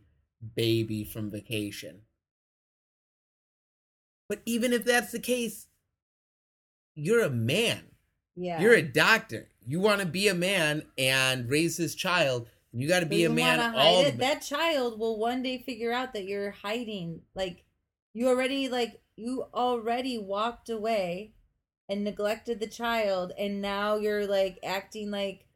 baby 0.55 1.03
from 1.03 1.31
vacation 1.31 2.03
but 4.31 4.41
even 4.47 4.73
if 4.73 4.85
that's 4.85 5.11
the 5.13 5.19
case 5.19 5.67
you're 6.95 7.25
a 7.25 7.31
man 7.31 7.81
Yeah. 8.37 8.61
you're 8.61 8.75
a 8.75 8.83
doctor 8.83 9.49
you 9.67 9.81
want 9.81 10.01
to 10.01 10.07
be 10.07 10.29
a 10.29 10.35
man 10.35 10.85
and 10.97 11.51
raise 11.51 11.77
this 11.77 11.95
child 11.95 12.47
you 12.73 12.87
got 12.89 13.01
to 13.01 13.07
be 13.07 13.25
a 13.25 13.31
man 13.31 13.75
all 13.75 14.05
the. 14.05 14.13
That 14.13 14.43
child 14.43 14.99
will 15.01 15.19
one 15.19 15.43
day 15.43 15.59
figure 15.59 15.93
out 15.93 16.13
that 16.13 16.25
you're 16.25 16.53
hiding. 16.53 17.23
Like 17.35 17.65
you 18.15 18.29
already 18.29 18.69
like 18.69 19.01
you 19.17 19.45
already 19.53 20.19
walked 20.19 20.71
away 20.71 21.33
and 21.89 22.05
neglected 22.05 22.61
the 22.61 22.69
child 22.69 23.33
and 23.37 23.61
now 23.61 23.97
you're 23.97 24.25
like 24.27 24.61
acting 24.65 25.11
like 25.11 25.47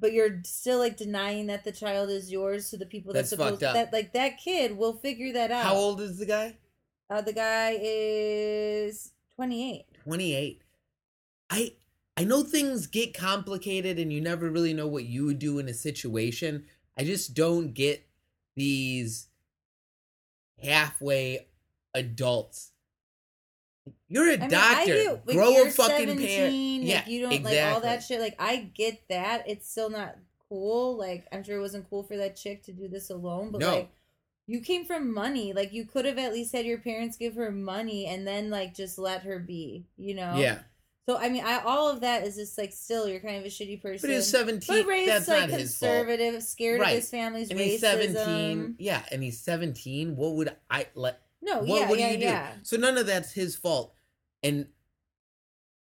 but 0.00 0.12
you're 0.12 0.40
still 0.44 0.78
like 0.78 0.96
denying 0.96 1.48
that 1.48 1.64
the 1.64 1.72
child 1.72 2.08
is 2.08 2.30
yours 2.30 2.70
to 2.70 2.76
the 2.76 2.86
people 2.86 3.12
That's 3.12 3.30
that's 3.30 3.42
supposed 3.42 3.60
fucked 3.60 3.64
up. 3.64 3.74
that 3.74 3.92
like 3.92 4.12
that 4.12 4.38
kid 4.38 4.76
will 4.76 4.92
figure 4.92 5.32
that 5.32 5.50
out. 5.50 5.64
how 5.64 5.74
old 5.74 6.00
is 6.00 6.18
the 6.18 6.26
guy 6.26 6.56
Uh, 7.10 7.20
the 7.22 7.32
guy 7.32 7.76
is 7.80 9.12
28. 9.36 9.84
28 10.04 10.62
i 11.50 11.72
i 12.16 12.24
know 12.24 12.42
things 12.42 12.86
get 12.86 13.16
complicated 13.16 13.98
and 13.98 14.12
you 14.12 14.20
never 14.20 14.50
really 14.50 14.74
know 14.74 14.86
what 14.86 15.04
you 15.04 15.24
would 15.26 15.38
do 15.38 15.58
in 15.58 15.68
a 15.68 15.74
situation 15.74 16.64
i 16.98 17.04
just 17.04 17.34
don't 17.34 17.72
get 17.72 18.06
these 18.56 19.28
halfway 20.62 21.46
adults 21.94 22.72
you're 24.08 24.28
a 24.28 24.34
I 24.34 24.36
mean, 24.36 24.44
I 24.44 24.48
doctor 24.48 24.94
get, 24.94 25.26
like, 25.26 25.36
grow 25.36 25.62
a 25.62 25.70
fucking 25.70 26.08
17, 26.08 26.26
parent 26.28 26.54
like, 26.82 26.88
yeah 26.88 27.06
you 27.06 27.22
don't 27.22 27.32
exactly. 27.32 27.60
like 27.62 27.74
all 27.74 27.80
that 27.80 28.02
shit. 28.02 28.20
Like 28.20 28.36
I 28.38 28.56
get 28.74 29.02
that. 29.08 29.44
It's 29.48 29.70
still 29.70 29.90
not 29.90 30.16
cool. 30.48 30.96
Like 30.96 31.26
I'm 31.32 31.42
sure 31.42 31.56
it 31.56 31.60
wasn't 31.60 31.88
cool 31.88 32.02
for 32.02 32.16
that 32.16 32.36
chick 32.36 32.62
to 32.64 32.72
do 32.72 32.88
this 32.88 33.10
alone, 33.10 33.50
but 33.50 33.60
No. 33.60 33.70
like 33.76 33.90
you 34.50 34.60
came 34.60 34.84
from 34.86 35.12
money. 35.14 35.52
Like 35.52 35.72
you 35.72 35.84
could 35.84 36.04
have 36.06 36.18
at 36.18 36.32
least 36.32 36.52
had 36.54 36.64
your 36.66 36.78
parents 36.78 37.16
give 37.16 37.34
her 37.36 37.50
money 37.52 38.06
and 38.06 38.26
then 38.26 38.48
like 38.50 38.74
just 38.74 38.98
let 38.98 39.22
her 39.22 39.38
be, 39.38 39.86
you 39.96 40.14
know? 40.14 40.34
yeah 40.36 40.60
So 41.06 41.16
I 41.18 41.28
mean 41.28 41.44
I 41.44 41.60
all 41.64 41.88
of 41.90 42.00
that 42.00 42.26
is 42.26 42.34
just 42.36 42.56
like 42.58 42.72
still 42.72 43.06
you're 43.08 43.20
kind 43.20 43.36
of 43.36 43.44
a 43.44 43.48
shitty 43.48 43.80
person. 43.82 44.08
but 44.08 44.14
he's 44.16 44.28
17 44.30 44.74
But 44.82 44.86
raised 44.88 45.10
that's 45.12 45.28
like 45.28 45.50
not 45.50 45.60
his 45.60 45.76
fault 45.78 45.90
conservative, 46.06 46.42
scared 46.42 46.80
Right. 46.80 46.90
of 46.90 46.96
his 46.96 47.10
family's 47.10 47.50
and 47.50 47.60
racism. 47.60 47.64
he's 47.64 47.80
17 47.80 48.74
yeah 48.78 49.02
and 49.12 49.22
he's 49.22 49.38
17 49.40 50.16
what 50.16 50.32
would 50.34 50.56
i 50.70 50.86
let 50.94 51.20
No, 51.42 51.58
what, 51.60 51.66
yeah, 51.68 51.88
what 51.88 51.96
do 51.96 52.00
yeah, 52.02 52.10
you 52.12 52.18
do? 52.18 52.24
yeah. 52.24 52.48
So 52.62 52.76
none 52.78 52.96
of 52.98 53.06
that's 53.06 53.32
his 53.32 53.54
fault. 53.54 53.94
And 54.42 54.66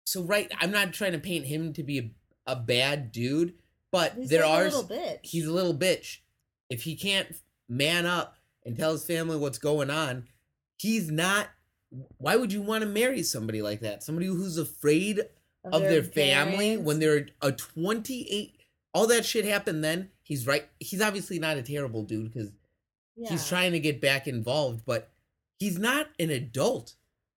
so 0.06 0.24
right, 0.24 0.52
I'm 0.60 0.72
not 0.72 0.94
trying 0.94 1.14
to 1.14 1.20
paint 1.20 1.46
him 1.46 1.74
to 1.74 1.84
be 1.84 2.00
a, 2.00 2.12
a 2.52 2.56
bad 2.56 3.12
dude, 3.12 3.54
but 3.92 4.14
He's 4.18 4.30
there 4.30 4.42
like 4.44 4.50
are 4.52 4.62
a 4.62 4.66
little 4.66 4.84
bitch. 4.84 5.20
he's 5.24 5.48
a 5.48 5.52
little 5.52 5.74
bitch. 5.74 6.20
If 6.70 6.84
he 6.84 6.96
can't 6.96 7.28
man 7.70 8.06
up 8.06 8.36
and 8.66 8.78
tell 8.78 8.92
his 8.94 9.06
family 9.06 9.38
what's 9.38 9.58
going 9.58 9.90
on, 9.90 10.28
he's 10.78 11.10
not 11.12 11.48
why 12.18 12.36
would 12.36 12.52
you 12.52 12.62
want 12.62 12.82
to 12.82 12.88
marry 12.88 13.22
somebody 13.22 13.62
like 13.62 13.82
that? 13.82 14.02
Somebody 14.02 14.26
who's 14.26 14.58
afraid 14.58 15.22
of 15.64 15.82
their, 15.84 16.02
family 16.04 16.76
when 16.76 17.00
they're 17.00 17.28
a 17.42 17.52
28 17.52 18.60
all 18.96 19.08
that 19.08 19.26
shit 19.26 19.46
happened 19.46 19.84
then. 19.84 20.10
He's 20.24 20.46
right. 20.48 20.68
He's 20.80 21.02
obviously 21.02 21.38
not 21.40 21.58
a 21.58 21.62
terrible 21.64 22.04
dude 22.04 22.34
cuz 22.34 22.52
he's 23.30 23.48
trying 23.48 23.72
to 23.74 23.80
get 23.80 24.02
back 24.02 24.28
involved, 24.28 24.84
but 24.86 25.12
he's 25.60 25.78
not 25.78 26.10
an 26.20 26.30
adult. 26.32 26.96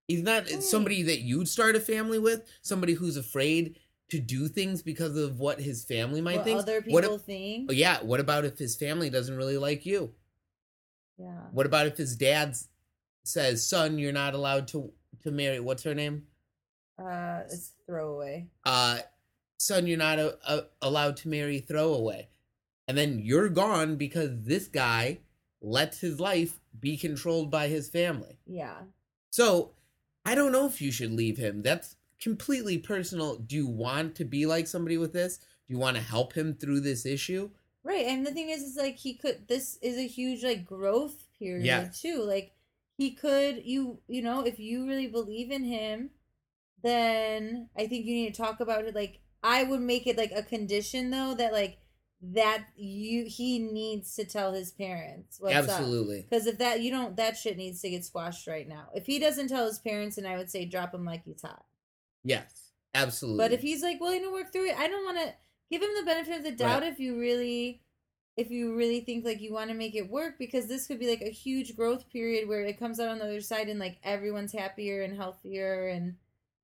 He's 0.08 0.22
not 0.22 0.50
Right. 0.50 0.62
somebody 0.62 1.02
that 1.02 1.20
you'd 1.20 1.48
start 1.48 1.76
a 1.76 1.80
family 1.80 2.18
with, 2.18 2.42
somebody 2.62 2.94
who's 2.94 3.16
afraid 3.16 3.78
to 4.08 4.18
do 4.20 4.48
things 4.48 4.82
because 4.82 5.16
of 5.16 5.38
what 5.40 5.60
his 5.60 5.84
family 5.84 6.20
might 6.20 6.36
what 6.36 6.44
think. 6.44 6.58
other 6.60 6.80
What 6.86 7.02
people 7.02 7.16
if- 7.16 7.22
think. 7.22 7.70
yeah, 7.72 8.00
what 8.02 8.20
about 8.20 8.44
if 8.44 8.56
his 8.56 8.76
family 8.76 9.10
doesn't 9.10 9.36
really 9.36 9.58
like 9.58 9.84
you? 9.84 10.14
Yeah. 11.18 11.40
What 11.52 11.66
about 11.66 11.86
if 11.86 11.96
his 11.96 12.16
dad 12.16 12.56
says, 13.24 13.66
"Son, 13.66 13.98
you're 13.98 14.12
not 14.12 14.34
allowed 14.34 14.68
to 14.68 14.92
to 15.22 15.30
marry 15.30 15.60
what's 15.60 15.82
her 15.84 15.94
name? 15.94 16.26
Uh, 16.98 17.42
it's 17.44 17.72
throwaway. 17.86 18.48
Uh 18.64 18.98
son, 19.58 19.86
you're 19.86 19.98
not 19.98 20.18
a, 20.18 20.38
a, 20.46 20.64
allowed 20.82 21.16
to 21.18 21.28
marry 21.28 21.60
throwaway." 21.60 22.28
And 22.88 22.96
then 22.96 23.18
you're 23.18 23.48
gone 23.48 23.96
because 23.96 24.30
this 24.44 24.68
guy 24.68 25.20
lets 25.60 26.00
his 26.00 26.20
life 26.20 26.60
be 26.78 26.96
controlled 26.96 27.50
by 27.50 27.68
his 27.68 27.88
family. 27.88 28.38
Yeah. 28.46 28.76
So 29.30 29.72
I 30.24 30.34
don't 30.34 30.52
know 30.52 30.66
if 30.66 30.80
you 30.80 30.92
should 30.92 31.12
leave 31.12 31.36
him. 31.36 31.62
That's 31.62 31.96
completely 32.20 32.78
personal. 32.78 33.36
Do 33.36 33.56
you 33.56 33.66
want 33.66 34.14
to 34.16 34.24
be 34.24 34.46
like 34.46 34.66
somebody 34.66 34.98
with 34.98 35.12
this? 35.12 35.38
Do 35.38 35.74
you 35.74 35.78
want 35.78 35.96
to 35.96 36.02
help 36.02 36.32
him 36.34 36.54
through 36.54 36.80
this 36.80 37.04
issue? 37.04 37.50
Right. 37.86 38.06
And 38.06 38.26
the 38.26 38.32
thing 38.32 38.50
is, 38.50 38.62
is 38.62 38.76
like 38.76 38.96
he 38.96 39.14
could. 39.14 39.46
This 39.46 39.78
is 39.80 39.96
a 39.96 40.08
huge 40.08 40.42
like 40.42 40.66
growth 40.66 41.24
period 41.38 41.64
Yeah. 41.64 41.88
too. 41.94 42.22
Like 42.22 42.52
he 42.98 43.12
could. 43.12 43.62
You 43.64 44.00
you 44.08 44.22
know 44.22 44.40
if 44.44 44.58
you 44.58 44.86
really 44.88 45.06
believe 45.06 45.52
in 45.52 45.62
him, 45.62 46.10
then 46.82 47.68
I 47.76 47.86
think 47.86 48.06
you 48.06 48.14
need 48.14 48.34
to 48.34 48.42
talk 48.42 48.58
about 48.58 48.84
it. 48.86 48.94
Like 48.96 49.20
I 49.42 49.62
would 49.62 49.80
make 49.80 50.08
it 50.08 50.18
like 50.18 50.32
a 50.34 50.42
condition 50.42 51.10
though 51.10 51.34
that 51.34 51.52
like 51.52 51.78
that 52.20 52.64
you 52.76 53.26
he 53.28 53.60
needs 53.60 54.16
to 54.16 54.24
tell 54.24 54.52
his 54.52 54.72
parents 54.72 55.36
what's. 55.38 55.54
Absolutely. 55.54 56.22
Because 56.28 56.46
if 56.48 56.58
that 56.58 56.80
you 56.80 56.90
don't, 56.90 57.16
that 57.16 57.36
shit 57.36 57.56
needs 57.56 57.80
to 57.82 57.90
get 57.90 58.04
squashed 58.04 58.48
right 58.48 58.68
now. 58.68 58.88
If 58.96 59.06
he 59.06 59.20
doesn't 59.20 59.46
tell 59.48 59.66
his 59.66 59.78
parents, 59.78 60.18
and 60.18 60.26
I 60.26 60.36
would 60.36 60.50
say 60.50 60.64
drop 60.64 60.92
him 60.92 61.04
like 61.04 61.24
he's 61.24 61.42
hot. 61.42 61.64
Yes. 62.24 62.72
Absolutely. 62.94 63.44
But 63.44 63.52
if 63.52 63.60
he's 63.60 63.82
like 63.82 64.00
willing 64.00 64.22
to 64.22 64.32
work 64.32 64.50
through 64.52 64.70
it, 64.70 64.76
I 64.76 64.88
don't 64.88 65.04
want 65.04 65.18
to 65.18 65.34
give 65.70 65.82
him 65.82 65.90
the 65.98 66.04
benefit 66.04 66.36
of 66.38 66.44
the 66.44 66.52
doubt 66.52 66.82
Right. 66.82 66.92
if 66.92 66.98
you 67.00 67.18
really 67.18 67.80
if 68.36 68.50
you 68.50 68.76
really 68.76 69.00
think 69.00 69.24
like 69.24 69.40
you 69.40 69.52
want 69.52 69.70
to 69.70 69.74
make 69.74 69.94
it 69.94 70.10
work 70.10 70.38
because 70.38 70.66
this 70.66 70.86
could 70.86 70.98
be 70.98 71.08
like 71.08 71.22
a 71.22 71.30
huge 71.30 71.74
growth 71.74 72.10
period 72.10 72.46
where 72.48 72.60
it 72.62 72.78
comes 72.78 73.00
out 73.00 73.08
on 73.08 73.18
the 73.18 73.24
other 73.24 73.40
side 73.40 73.68
and 73.68 73.80
like 73.80 73.96
everyone's 74.04 74.52
happier 74.52 75.02
and 75.02 75.16
healthier 75.16 75.88
and 75.88 76.16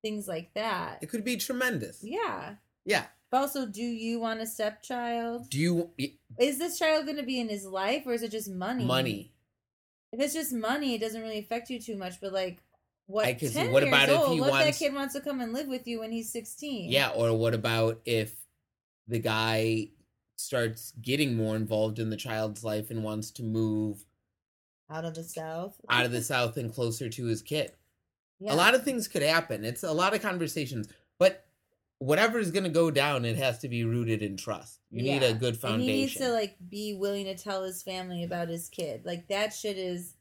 things 0.03 0.27
like 0.27 0.53
that. 0.53 0.99
It 1.01 1.09
could 1.09 1.23
be 1.23 1.35
tremendous. 1.37 1.99
Yeah. 2.03 2.55
Yeah. 2.85 3.05
But 3.31 3.37
also, 3.41 3.65
do 3.65 3.81
you 3.81 4.19
want 4.19 4.41
a 4.41 4.45
stepchild? 4.45 5.49
Do 5.49 5.57
you 5.57 5.89
Is 6.37 6.59
this 6.59 6.77
child 6.77 7.05
going 7.05 7.17
to 7.17 7.23
be 7.23 7.39
in 7.39 7.49
his 7.49 7.65
life 7.65 8.03
or 8.05 8.13
is 8.13 8.21
it 8.21 8.29
just 8.29 8.51
money? 8.51 8.85
money? 8.85 9.31
If 10.11 10.19
it's 10.19 10.35
just 10.35 10.53
money, 10.53 10.93
it 10.93 11.01
doesn't 11.01 11.19
really 11.21 11.39
affect 11.39 11.71
you 11.71 11.79
too 11.79 11.97
much. 11.97 12.21
But 12.21 12.33
like, 12.33 12.59
what? 13.07 13.25
I 13.25 13.33
could 13.33 13.51
see- 13.51 13.67
what 13.69 13.81
about 13.81 14.09
if 14.09 14.27
he 14.27 14.39
what 14.39 14.51
wants- 14.51 14.77
that 14.79 14.85
kid 14.85 14.93
wants 14.93 15.15
to 15.15 15.21
come 15.21 15.41
and 15.41 15.53
live 15.53 15.67
with 15.67 15.87
you 15.87 16.01
when 16.01 16.11
he's 16.11 16.31
sixteen? 16.31 16.91
Yeah, 16.91 17.09
or 17.09 17.35
what 17.35 17.55
about 17.55 17.99
if 18.05 18.35
the 19.07 19.19
guy 19.19 19.89
starts 20.35 20.91
getting 21.01 21.35
more 21.35 21.55
involved 21.55 21.99
in 21.99 22.09
the 22.09 22.17
child's 22.17 22.63
life 22.63 22.89
and 22.89 23.03
wants 23.03 23.31
to 23.31 23.43
move 23.43 24.05
out 24.89 25.05
of 25.05 25.15
the 25.15 25.23
south. 25.23 25.79
out 25.89 26.05
of 26.05 26.11
the 26.11 26.21
south 26.33 26.57
and 26.57 26.73
closer 26.73 27.09
to 27.09 27.25
his 27.25 27.41
kid? 27.41 27.71
Yeah. 28.39 28.53
A 28.53 28.55
lot 28.55 28.75
of 28.75 28.83
things 28.83 29.07
could 29.07 29.21
happen. 29.21 29.63
It's 29.63 29.83
a 29.83 29.91
lot 29.93 30.13
of 30.13 30.21
conversations, 30.21 30.87
but 31.17 31.45
whatever 31.99 32.39
is 32.39 32.51
going 32.51 32.65
to 32.65 32.69
go 32.69 32.91
down, 32.91 33.23
it 33.23 33.37
has 33.37 33.59
to 33.59 33.69
be 33.69 33.85
rooted 33.85 34.21
in 34.21 34.35
trust. 34.35 34.79
You 34.91 35.03
need 35.03 35.23
a 35.23 35.33
good 35.33 35.57
And 35.63 35.81
he 35.81 35.87
needs 35.87 36.13
foundation. 36.13 36.21
to 36.23 36.29
like 36.33 36.57
be 36.69 36.93
willing 36.93 37.25
to 37.25 37.35
tell 37.35 37.63
his 37.63 37.81
family 37.81 38.23
about 38.23 38.49
his 38.49 38.67
kid. 38.69 39.05
Like 39.05 39.27
that 39.29 39.53
shit 39.53 39.77
is. 39.77 40.15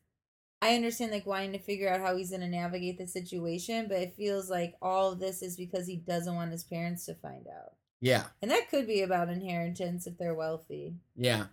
I 0.60 0.76
understand 0.76 1.10
like 1.10 1.26
wanting 1.26 1.52
to 1.54 1.58
figure 1.58 1.92
out 1.92 2.00
how 2.00 2.16
he's 2.16 2.30
gonna 2.30 2.46
navigate 2.48 2.96
the 2.96 3.08
situation, 3.08 3.88
but 3.88 3.98
it 3.98 4.14
feels 4.14 4.48
like 4.48 4.76
all 4.80 5.10
of 5.10 5.18
this 5.18 5.42
is 5.42 5.56
because 5.56 5.88
he 5.88 5.96
doesn't 5.96 6.36
want 6.36 6.52
his 6.52 6.62
parents 6.62 7.04
to 7.06 7.14
find 7.16 7.48
out. 7.48 7.72
Yeah, 8.02 8.24
And 8.42 8.50
that 8.50 8.68
could 8.68 8.86
be 8.86 9.00
about 9.00 9.30
inheritance 9.30 10.06
if 10.06 10.18
they're 10.18 10.34
wealthy. 10.34 10.96
yeah, 11.16 11.46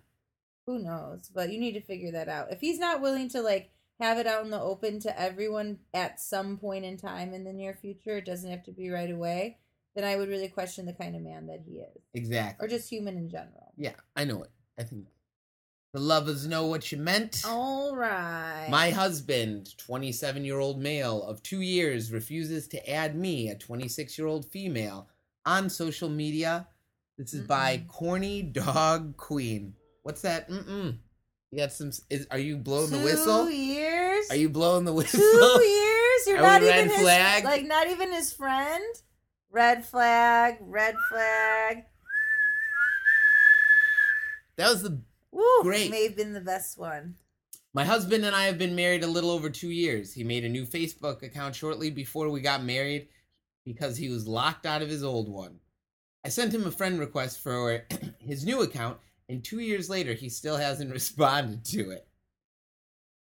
Who 0.65 0.79
knows? 0.79 1.29
But 1.33 1.51
you 1.53 1.59
need 1.59 1.73
to 1.73 1.81
figure 1.81 2.11
that 2.11 2.27
out. 2.27 2.51
If 2.51 2.59
he's 2.59 2.79
not 2.79 2.99
willing 3.01 3.29
to 3.29 3.41
like 3.41 3.71
have 4.01 4.17
it 4.17 4.27
out 4.27 4.43
in 4.43 4.49
the 4.49 4.59
open 4.59 4.99
to 5.01 5.19
everyone 5.21 5.77
at 5.93 6.19
some 6.19 6.57
point 6.57 6.85
in 6.85 6.97
time 6.97 7.33
in 7.33 7.43
the 7.43 7.53
near 7.53 7.73
future, 7.73 8.17
it 8.17 8.25
doesn't 8.25 8.49
have 8.49 8.63
to 8.63 8.71
be 8.71 8.89
right 8.89 9.11
away, 9.11 9.57
then 9.95 10.03
I 10.03 10.15
would 10.15 10.29
really 10.29 10.47
question 10.47 10.85
the 10.85 10.93
kind 10.93 11.15
of 11.15 11.21
man 11.21 11.47
that 11.47 11.61
he 11.65 11.77
is. 11.79 12.01
exactly. 12.13 12.65
Or 12.65 12.69
just 12.69 12.89
human 12.89 13.15
in 13.17 13.29
general. 13.29 13.73
yeah, 13.77 13.95
I 14.15 14.23
know 14.25 14.43
it. 14.43 14.51
I 14.79 14.83
think 14.83 15.07
the 15.93 15.99
lovers 15.99 16.47
know 16.47 16.67
what 16.67 16.91
you 16.91 16.97
meant. 16.99 17.41
All 17.45 17.95
right. 17.95 18.67
My 18.69 18.91
husband, 18.91 19.75
27 19.77 20.45
year 20.45 20.59
old 20.59 20.79
male 20.79 21.21
of 21.23 21.43
two 21.43 21.61
years, 21.61 22.11
refuses 22.11 22.67
to 22.69 22.89
add 22.89 23.15
me, 23.15 23.49
a 23.49 23.55
26 23.55 24.17
year 24.17 24.27
old 24.27 24.45
female, 24.45 25.08
on 25.45 25.69
social 25.69 26.09
media. 26.09 26.67
This 27.17 27.33
is 27.33 27.45
by 27.47 27.77
Mm-mm. 27.77 27.87
Corny 27.87 28.41
Dog 28.43 29.17
Queen. 29.17 29.73
What's 30.03 30.21
that? 30.21 30.49
Mm-mm. 30.49 30.97
You 31.51 31.57
got 31.57 31.71
some. 31.73 31.91
Is, 32.09 32.27
are 32.31 32.37
you 32.39 32.57
blowing 32.57 32.91
the 32.91 32.99
whistle? 32.99 33.45
Two 33.45 33.51
years. 33.53 34.29
Are 34.29 34.35
you 34.35 34.49
blowing 34.49 34.85
the 34.85 34.93
whistle? 34.93 35.19
two 35.19 35.63
years? 35.65 36.27
You're 36.27 36.37
Are 36.37 36.41
not 36.41 36.61
even 36.61 36.73
red 36.75 36.87
his 36.91 37.01
flag? 37.01 37.43
like 37.43 37.65
not 37.65 37.87
even 37.89 38.11
his 38.11 38.31
friend. 38.31 38.83
Red 39.51 39.85
flag. 39.85 40.57
Red 40.61 40.95
flag. 41.09 41.85
That 44.57 44.69
was 44.69 44.83
the. 44.83 44.99
Woo, 45.31 45.43
Great. 45.61 45.91
May 45.91 46.03
have 46.03 46.15
been 46.15 46.33
the 46.33 46.41
best 46.41 46.77
one. 46.77 47.15
My 47.73 47.85
husband 47.85 48.25
and 48.25 48.35
I 48.35 48.45
have 48.45 48.57
been 48.57 48.75
married 48.75 49.03
a 49.03 49.07
little 49.07 49.29
over 49.29 49.49
two 49.49 49.69
years. 49.69 50.11
He 50.13 50.23
made 50.23 50.43
a 50.43 50.49
new 50.49 50.65
Facebook 50.65 51.21
account 51.21 51.55
shortly 51.55 51.91
before 51.91 52.29
we 52.29 52.41
got 52.41 52.63
married 52.63 53.09
because 53.69 53.97
he 53.97 54.09
was 54.09 54.27
locked 54.27 54.65
out 54.65 54.81
of 54.81 54.89
his 54.89 55.03
old 55.03 55.29
one. 55.29 55.59
I 56.25 56.29
sent 56.29 56.55
him 56.55 56.65
a 56.65 56.71
friend 56.71 56.99
request 56.99 57.39
for 57.39 57.85
his 58.19 58.43
new 58.43 58.63
account, 58.63 58.97
and 59.29 59.43
two 59.43 59.59
years 59.59 59.91
later, 59.91 60.13
he 60.13 60.27
still 60.27 60.57
hasn't 60.57 60.91
responded 60.99 61.63
to 61.65 61.91
it. 61.91 62.07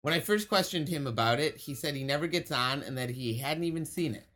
When 0.02 0.12
I 0.12 0.18
first 0.18 0.48
questioned 0.48 0.88
him 0.88 1.06
about 1.06 1.38
it, 1.38 1.56
he 1.56 1.72
said 1.72 1.94
he 1.94 2.02
never 2.02 2.26
gets 2.26 2.50
on 2.50 2.82
and 2.82 2.98
that 2.98 3.10
he 3.10 3.38
hadn't 3.38 3.62
even 3.62 3.86
seen 3.86 4.12
it. 4.16 4.26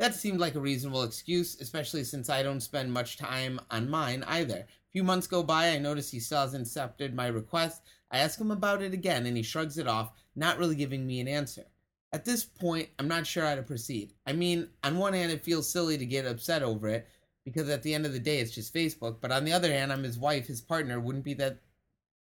That 0.00 0.16
seemed 0.16 0.40
like 0.40 0.56
a 0.56 0.60
reasonable 0.60 1.04
excuse, 1.04 1.60
especially 1.60 2.02
since 2.02 2.28
I 2.28 2.42
don't 2.42 2.60
spend 2.60 2.92
much 2.92 3.16
time 3.16 3.60
on 3.70 3.88
mine 3.88 4.24
either. 4.26 4.66
A 4.66 4.90
few 4.90 5.04
months 5.04 5.28
go 5.28 5.44
by, 5.44 5.68
I 5.68 5.78
notice 5.78 6.10
he 6.10 6.18
still 6.18 6.40
hasn't 6.40 6.66
accepted 6.66 7.14
my 7.14 7.28
request. 7.28 7.82
I 8.10 8.18
ask 8.18 8.40
him 8.40 8.50
about 8.50 8.82
it 8.82 8.92
again, 8.92 9.26
and 9.26 9.36
he 9.36 9.44
shrugs 9.44 9.78
it 9.78 9.86
off, 9.86 10.12
not 10.34 10.58
really 10.58 10.74
giving 10.74 11.06
me 11.06 11.20
an 11.20 11.28
answer. 11.28 11.66
At 12.12 12.24
this 12.24 12.44
point, 12.44 12.88
I'm 12.98 13.08
not 13.08 13.26
sure 13.26 13.44
how 13.44 13.54
to 13.54 13.62
proceed. 13.62 14.14
I 14.26 14.32
mean, 14.32 14.68
on 14.82 14.98
one 14.98 15.12
hand, 15.12 15.30
it 15.30 15.44
feels 15.44 15.68
silly 15.68 15.96
to 15.96 16.06
get 16.06 16.26
upset 16.26 16.62
over 16.62 16.88
it, 16.88 17.06
because 17.44 17.68
at 17.68 17.82
the 17.82 17.94
end 17.94 18.04
of 18.04 18.12
the 18.12 18.18
day, 18.18 18.40
it's 18.40 18.54
just 18.54 18.74
Facebook. 18.74 19.18
But 19.20 19.30
on 19.30 19.44
the 19.44 19.52
other 19.52 19.72
hand, 19.72 19.92
I'm 19.92 20.02
his 20.02 20.18
wife, 20.18 20.46
his 20.46 20.60
partner. 20.60 20.98
Wouldn't 20.98 21.24
be 21.24 21.34
that 21.34 21.58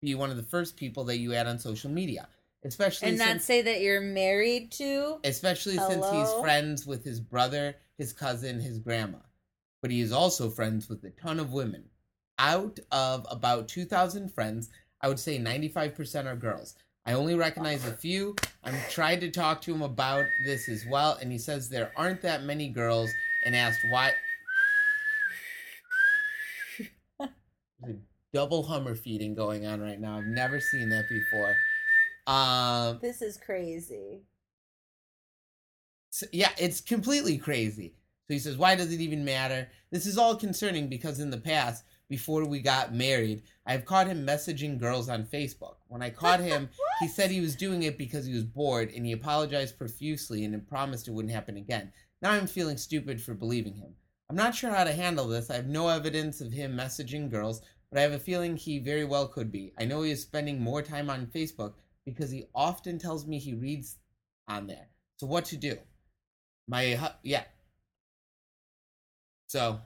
be 0.01 0.14
one 0.14 0.30
of 0.30 0.37
the 0.37 0.43
first 0.43 0.76
people 0.76 1.05
that 1.05 1.18
you 1.18 1.35
add 1.35 1.47
on 1.47 1.59
social 1.59 1.91
media, 1.91 2.28
especially 2.64 3.09
And 3.09 3.18
not 3.18 3.28
since, 3.28 3.45
say 3.45 3.62
that 3.62 3.80
you're 3.80 4.01
married 4.01 4.72
to. 4.72 5.18
especially 5.24 5.76
since 5.76 6.11
he's 6.11 6.33
friends 6.41 6.87
with 6.87 7.05
his 7.05 7.20
brother, 7.20 7.76
his 7.99 8.12
cousin, 8.12 8.61
his 8.61 8.78
grandma. 8.78 9.18
But 9.80 9.91
he 9.91 10.01
is 10.01 10.12
also 10.12 10.49
friends 10.49 10.89
with 10.89 11.05
a 11.05 11.11
ton 11.11 11.39
of 11.41 11.53
women. 11.53 11.85
Out 12.39 12.80
of 12.91 13.26
about 13.30 13.68
2,000 13.68 14.33
friends, 14.33 14.70
I 15.01 15.09
would 15.09 15.20
say 15.20 15.39
95% 15.39 16.26
are 16.26 16.37
girls. 16.37 16.74
I 17.05 17.14
only 17.14 17.34
recognize 17.34 17.84
a 17.86 17.92
few. 17.92 18.36
I'm 18.62 18.76
tried 18.88 19.20
to 19.22 19.30
talk 19.30 19.61
to 19.62 19.74
him 19.74 19.82
about 19.82 20.24
this 20.44 20.68
as 20.68 20.84
well, 20.88 21.18
and 21.20 21.32
he 21.32 21.38
says 21.38 21.68
there 21.68 21.90
aren't 21.96 22.22
that 22.22 22.44
many 22.44 22.68
girls 22.68 23.11
and 23.44 23.57
asked 23.57 23.80
why. 23.90 24.12
A 27.20 27.94
double 28.32 28.62
Hummer 28.62 28.94
feeding 28.94 29.34
going 29.34 29.66
on 29.66 29.80
right 29.80 30.00
now. 30.00 30.18
I've 30.18 30.24
never 30.26 30.61
seen 30.61 30.88
that 30.90 31.05
before. 31.09 31.57
Um, 32.28 33.00
This 33.03 33.20
is 33.20 33.36
crazy. 33.36 34.22
So, 36.11 36.26
yeah, 36.30 36.50
it's 36.59 36.80
completely 36.80 37.38
crazy. 37.38 37.94
So 38.28 38.34
he 38.34 38.38
says, 38.38 38.57
Why 38.57 38.76
does 38.76 38.92
it 38.92 39.00
even 39.00 39.24
matter? 39.24 39.68
This 39.90 40.07
is 40.07 40.18
all 40.18 40.36
concerning 40.36 40.88
because 40.88 41.18
in 41.18 41.30
the 41.30 41.38
past, 41.38 41.84
before 42.12 42.44
we 42.44 42.60
got 42.60 42.92
married, 42.92 43.42
I've 43.64 43.86
caught 43.86 44.06
him 44.06 44.26
messaging 44.26 44.78
girls 44.78 45.08
on 45.08 45.24
Facebook. 45.24 45.76
When 45.88 46.02
I 46.02 46.10
caught 46.10 46.40
him, 46.52 46.68
he 47.00 47.08
said 47.08 47.30
he 47.30 47.40
was 47.40 47.56
doing 47.56 47.84
it 47.84 47.96
because 47.96 48.26
he 48.26 48.34
was 48.34 48.44
bored 48.44 48.92
and 48.94 49.06
he 49.06 49.12
apologized 49.12 49.78
profusely 49.78 50.44
and 50.44 50.68
promised 50.68 51.08
it 51.08 51.12
wouldn't 51.12 51.32
happen 51.32 51.56
again. 51.56 51.90
Now 52.20 52.32
I'm 52.32 52.46
feeling 52.46 52.76
stupid 52.76 53.18
for 53.18 53.32
believing 53.32 53.76
him. 53.76 53.94
I'm 54.28 54.36
not 54.36 54.54
sure 54.54 54.68
how 54.68 54.84
to 54.84 54.92
handle 54.92 55.26
this. 55.26 55.48
I 55.48 55.54
have 55.54 55.68
no 55.68 55.88
evidence 55.88 56.42
of 56.42 56.52
him 56.52 56.76
messaging 56.76 57.30
girls, 57.30 57.62
but 57.90 57.98
I 57.98 58.02
have 58.02 58.12
a 58.12 58.18
feeling 58.18 58.58
he 58.58 58.78
very 58.78 59.06
well 59.06 59.26
could 59.26 59.50
be. 59.50 59.72
I 59.78 59.86
know 59.86 60.02
he 60.02 60.10
is 60.10 60.20
spending 60.20 60.60
more 60.60 60.82
time 60.82 61.08
on 61.08 61.32
Facebook 61.34 61.72
because 62.04 62.30
he 62.30 62.44
often 62.54 62.98
tells 62.98 63.26
me 63.26 63.38
he 63.38 63.54
reads 63.54 63.96
on 64.46 64.66
there. 64.66 64.88
So 65.16 65.26
what 65.26 65.46
to 65.46 65.56
do? 65.56 65.78
My 66.68 67.10
yeah. 67.22 67.44
So 69.46 69.80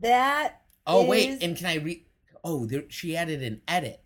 That. 0.00 0.62
oh 0.86 1.06
wait, 1.06 1.42
and 1.42 1.56
can 1.56 1.66
I 1.66 1.76
read? 1.76 2.04
Oh, 2.42 2.66
there, 2.66 2.84
she 2.88 3.16
added 3.16 3.42
an 3.42 3.62
edit. 3.66 4.04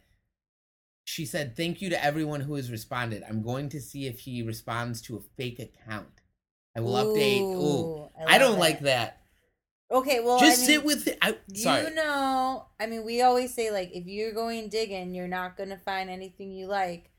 She 1.05 1.25
said, 1.25 1.57
"Thank 1.57 1.81
you 1.81 1.91
to 1.91 2.05
everyone 2.05 2.41
who 2.41 2.55
has 2.55 2.71
responded. 2.71 3.25
I'm 3.29 3.43
going 3.43 3.69
to 3.71 3.81
see 3.81 4.07
if 4.07 4.21
he 4.21 4.43
responds 4.43 5.01
to 5.03 5.17
a 5.17 5.21
fake 5.37 5.59
account. 5.59 6.21
I 6.77 6.81
will 6.81 6.95
update." 6.95 7.41
Ooh, 7.41 8.09
I, 8.19 8.33
love 8.33 8.41
don't 8.41 8.57
it. 8.57 8.61
like 8.61 8.81
that. 8.81 9.23
Okay, 9.91 10.21
well, 10.21 10.39
Just 10.39 10.59
I 10.59 10.61
mean, 10.61 10.67
sit 10.67 10.85
with 10.85 11.09
it. 11.09 11.19
I, 11.23 11.37
sorry. 11.55 11.85
You 11.85 11.95
know, 11.95 12.67
I 12.79 12.87
mean, 12.87 13.05
we 13.05 13.23
always 13.23 13.55
say 13.55 13.71
like 13.71 13.91
if 13.95 14.07
you're 14.07 14.33
going 14.33 14.69
digging, 14.69 15.15
you're 15.15 15.29
not 15.29 15.57
gonna 15.57 15.79
find 15.79 16.11
anything 16.11 16.53
you 16.53 16.67
like. 16.67 17.11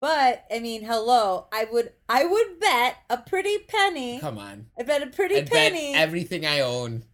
But 0.00 0.44
I 0.54 0.60
mean, 0.60 0.82
hello, 0.82 1.46
I 1.52 1.66
would, 1.70 1.92
I 2.08 2.24
would 2.24 2.60
bet 2.60 2.96
a 3.10 3.18
pretty 3.18 3.58
penny. 3.58 4.18
Come 4.20 4.38
on. 4.38 4.66
I 4.78 4.82
bet 4.82 5.02
a 5.02 5.06
pretty 5.06 5.36
I 5.36 5.40
bet 5.40 5.50
penny 5.50 5.94
everything 5.94 6.46
I 6.46 6.60
own. 6.60 7.04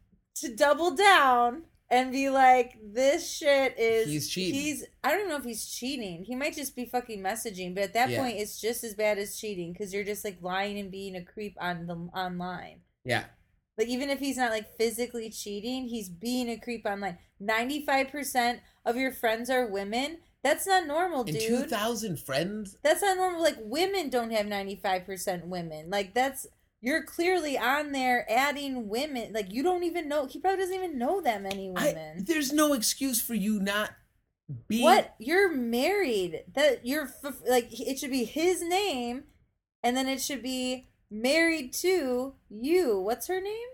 To 0.40 0.54
double 0.54 0.94
down 0.94 1.62
and 1.88 2.10
be 2.10 2.28
like, 2.30 2.76
this 2.82 3.30
shit 3.30 3.78
is. 3.78 4.08
He's 4.08 4.28
cheating. 4.28 4.60
He's. 4.60 4.84
I 5.04 5.12
don't 5.12 5.28
know 5.28 5.36
if 5.36 5.44
he's 5.44 5.66
cheating. 5.68 6.24
He 6.24 6.34
might 6.34 6.54
just 6.54 6.74
be 6.74 6.84
fucking 6.84 7.22
messaging. 7.22 7.74
But 7.74 7.84
at 7.84 7.94
that 7.94 8.10
Yeah. 8.10 8.18
point, 8.22 8.38
it's 8.38 8.60
just 8.60 8.82
as 8.84 8.94
bad 8.94 9.18
as 9.18 9.38
cheating 9.38 9.72
because 9.72 9.94
you're 9.94 10.04
just 10.04 10.24
like 10.24 10.38
lying 10.42 10.78
and 10.78 10.90
being 10.90 11.14
a 11.16 11.24
creep 11.24 11.56
on 11.60 11.86
the 11.86 11.94
online. 12.18 12.80
Yeah. 13.04 13.24
Like 13.78 13.88
even 13.88 14.10
if 14.10 14.18
he's 14.20 14.36
not 14.38 14.50
like 14.50 14.76
physically 14.76 15.30
cheating, 15.30 15.88
he's 15.88 16.08
being 16.08 16.48
a 16.48 16.58
creep 16.58 16.86
online. 16.86 17.18
Ninety 17.38 17.84
five 17.84 18.08
percent 18.08 18.60
of 18.84 18.96
your 18.96 19.12
friends 19.12 19.48
are 19.50 19.66
women. 19.66 20.18
That's 20.42 20.66
not 20.66 20.86
normal, 20.86 21.24
dude. 21.24 21.40
two 21.40 21.62
thousand 21.64 22.18
friends. 22.20 22.76
That's 22.82 23.02
not 23.02 23.16
normal. 23.16 23.42
Like 23.42 23.56
women 23.60 24.08
don't 24.10 24.30
have 24.32 24.46
ninety 24.46 24.76
five 24.76 25.04
percent 25.04 25.46
women. 25.46 25.90
Like 25.90 26.14
that's 26.14 26.46
you're 26.80 27.02
clearly 27.02 27.58
on 27.58 27.92
there 27.92 28.26
adding 28.30 28.88
women. 28.88 29.32
Like 29.32 29.52
you 29.52 29.62
don't 29.62 29.82
even 29.84 30.08
know. 30.08 30.26
He 30.26 30.38
probably 30.38 30.60
doesn't 30.60 30.74
even 30.74 30.98
know 30.98 31.20
that 31.20 31.42
many 31.42 31.72
I, 31.76 31.88
women. 31.88 32.24
there's 32.24 32.52
no 32.52 32.72
excuse 32.72 33.20
for 33.20 33.34
you 33.34 33.60
not 33.60 33.90
being. 34.68 34.84
what? 34.84 35.14
You're 35.18 35.52
married. 35.52 36.44
That 36.54 36.86
you're 36.86 37.10
f- 37.24 37.42
like 37.48 37.68
it 37.78 37.98
should 37.98 38.10
be 38.10 38.24
his 38.24 38.62
name, 38.62 39.24
and 39.82 39.96
then 39.96 40.06
it 40.06 40.20
should 40.20 40.42
be 40.42 40.88
married 41.10 41.72
to 41.74 42.34
you. 42.48 43.00
What's 43.00 43.26
her 43.28 43.40
name? 43.40 43.68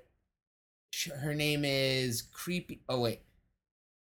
Her 1.22 1.34
name 1.34 1.64
is 1.64 2.22
creepy. 2.22 2.82
Oh 2.88 3.00
wait, 3.00 3.22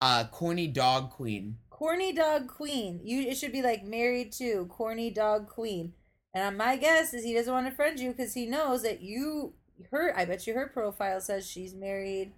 uh, 0.00 0.24
corny 0.30 0.66
dog 0.66 1.10
queen. 1.10 1.58
Corny 1.70 2.12
Dog 2.12 2.46
Queen. 2.46 3.00
You 3.02 3.22
it 3.22 3.36
should 3.36 3.50
be 3.50 3.60
like 3.60 3.84
married 3.84 4.30
to 4.34 4.66
Corny 4.66 5.10
Dog 5.10 5.48
Queen. 5.48 5.92
And 6.34 6.54
uh, 6.54 6.64
my 6.64 6.76
guess 6.76 7.14
is 7.14 7.24
he 7.24 7.32
doesn't 7.34 7.52
want 7.52 7.66
to 7.66 7.72
friend 7.72 7.98
you 7.98 8.10
because 8.10 8.34
he 8.34 8.46
knows 8.46 8.82
that 8.82 9.00
you 9.00 9.54
her. 9.90 10.12
I 10.16 10.24
bet 10.24 10.46
you 10.46 10.54
her 10.54 10.66
profile 10.66 11.20
says 11.20 11.48
she's 11.48 11.74
married 11.74 12.32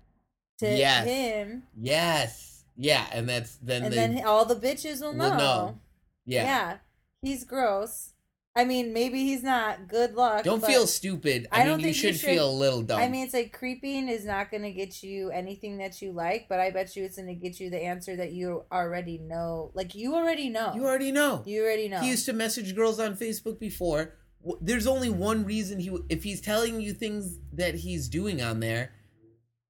to 0.59 0.67
Yes. 0.67 1.07
him, 1.07 1.63
Yes. 1.81 2.65
Yeah, 2.77 3.07
and 3.11 3.27
that's 3.27 3.57
then 3.57 3.85
and 3.85 3.93
they 3.93 3.97
then 3.97 4.25
all 4.27 4.45
the 4.45 4.55
bitches 4.55 5.01
will 5.01 5.15
know. 5.15 5.31
will 5.31 5.37
know. 5.39 5.79
yeah. 6.27 6.43
yeah, 6.45 6.77
he's 7.23 7.45
gross. 7.45 8.13
I 8.57 8.65
mean, 8.65 8.95
maybe 8.95 9.23
he's 9.25 9.43
not. 9.43 9.87
Good 9.87 10.15
luck. 10.15 10.43
Don't 10.43 10.65
feel 10.65 10.87
stupid. 10.87 11.47
I, 11.53 11.57
I 11.57 11.59
mean, 11.61 11.69
don't 11.69 11.77
think 11.83 11.89
you 11.89 11.93
should, 11.93 12.17
should- 12.17 12.31
feel 12.31 12.51
a 12.51 12.51
little 12.51 12.83
dumb. 12.83 13.01
I 13.01 13.09
mean, 13.09 13.25
it's 13.27 13.35
like 13.35 13.53
creeping 13.53 14.09
is 14.09 14.25
not 14.25 14.51
going 14.51 14.63
to 14.63 14.73
get 14.73 15.03
you 15.03 15.31
anything 15.31 15.77
that 15.79 16.01
you 16.01 16.13
like, 16.13 16.49
but 16.49 16.59
I 16.59 16.71
bet 16.71 16.97
you 16.97 17.05
it's 17.05 17.17
going 17.17 17.29
to 17.29 17.35
get 17.35 17.61
you 17.61 17.69
the 17.69 17.83
answer 17.83 18.17
that 18.17 18.33
you 18.33 18.65
already 18.73 19.19
know. 19.19 19.71
Like 19.75 19.95
you 19.95 20.15
already 20.15 20.49
know. 20.49 20.73
you 20.75 20.87
already 20.87 21.13
know. 21.13 21.43
You 21.45 21.63
already 21.63 21.89
know. 21.89 22.01
He 22.01 22.09
used 22.09 22.25
to 22.27 22.33
message 22.33 22.75
girls 22.75 22.99
on 22.99 23.15
Facebook 23.17 23.61
before. 23.61 24.15
There's 24.61 24.87
only 24.87 25.11
one 25.11 25.45
reason 25.45 25.79
he, 25.81 25.95
if 26.09 26.23
he's 26.23 26.41
telling 26.41 26.81
you 26.81 26.95
things 26.95 27.39
that 27.53 27.75
he's 27.75 28.09
doing 28.09 28.41
on 28.41 28.61
there. 28.61 28.93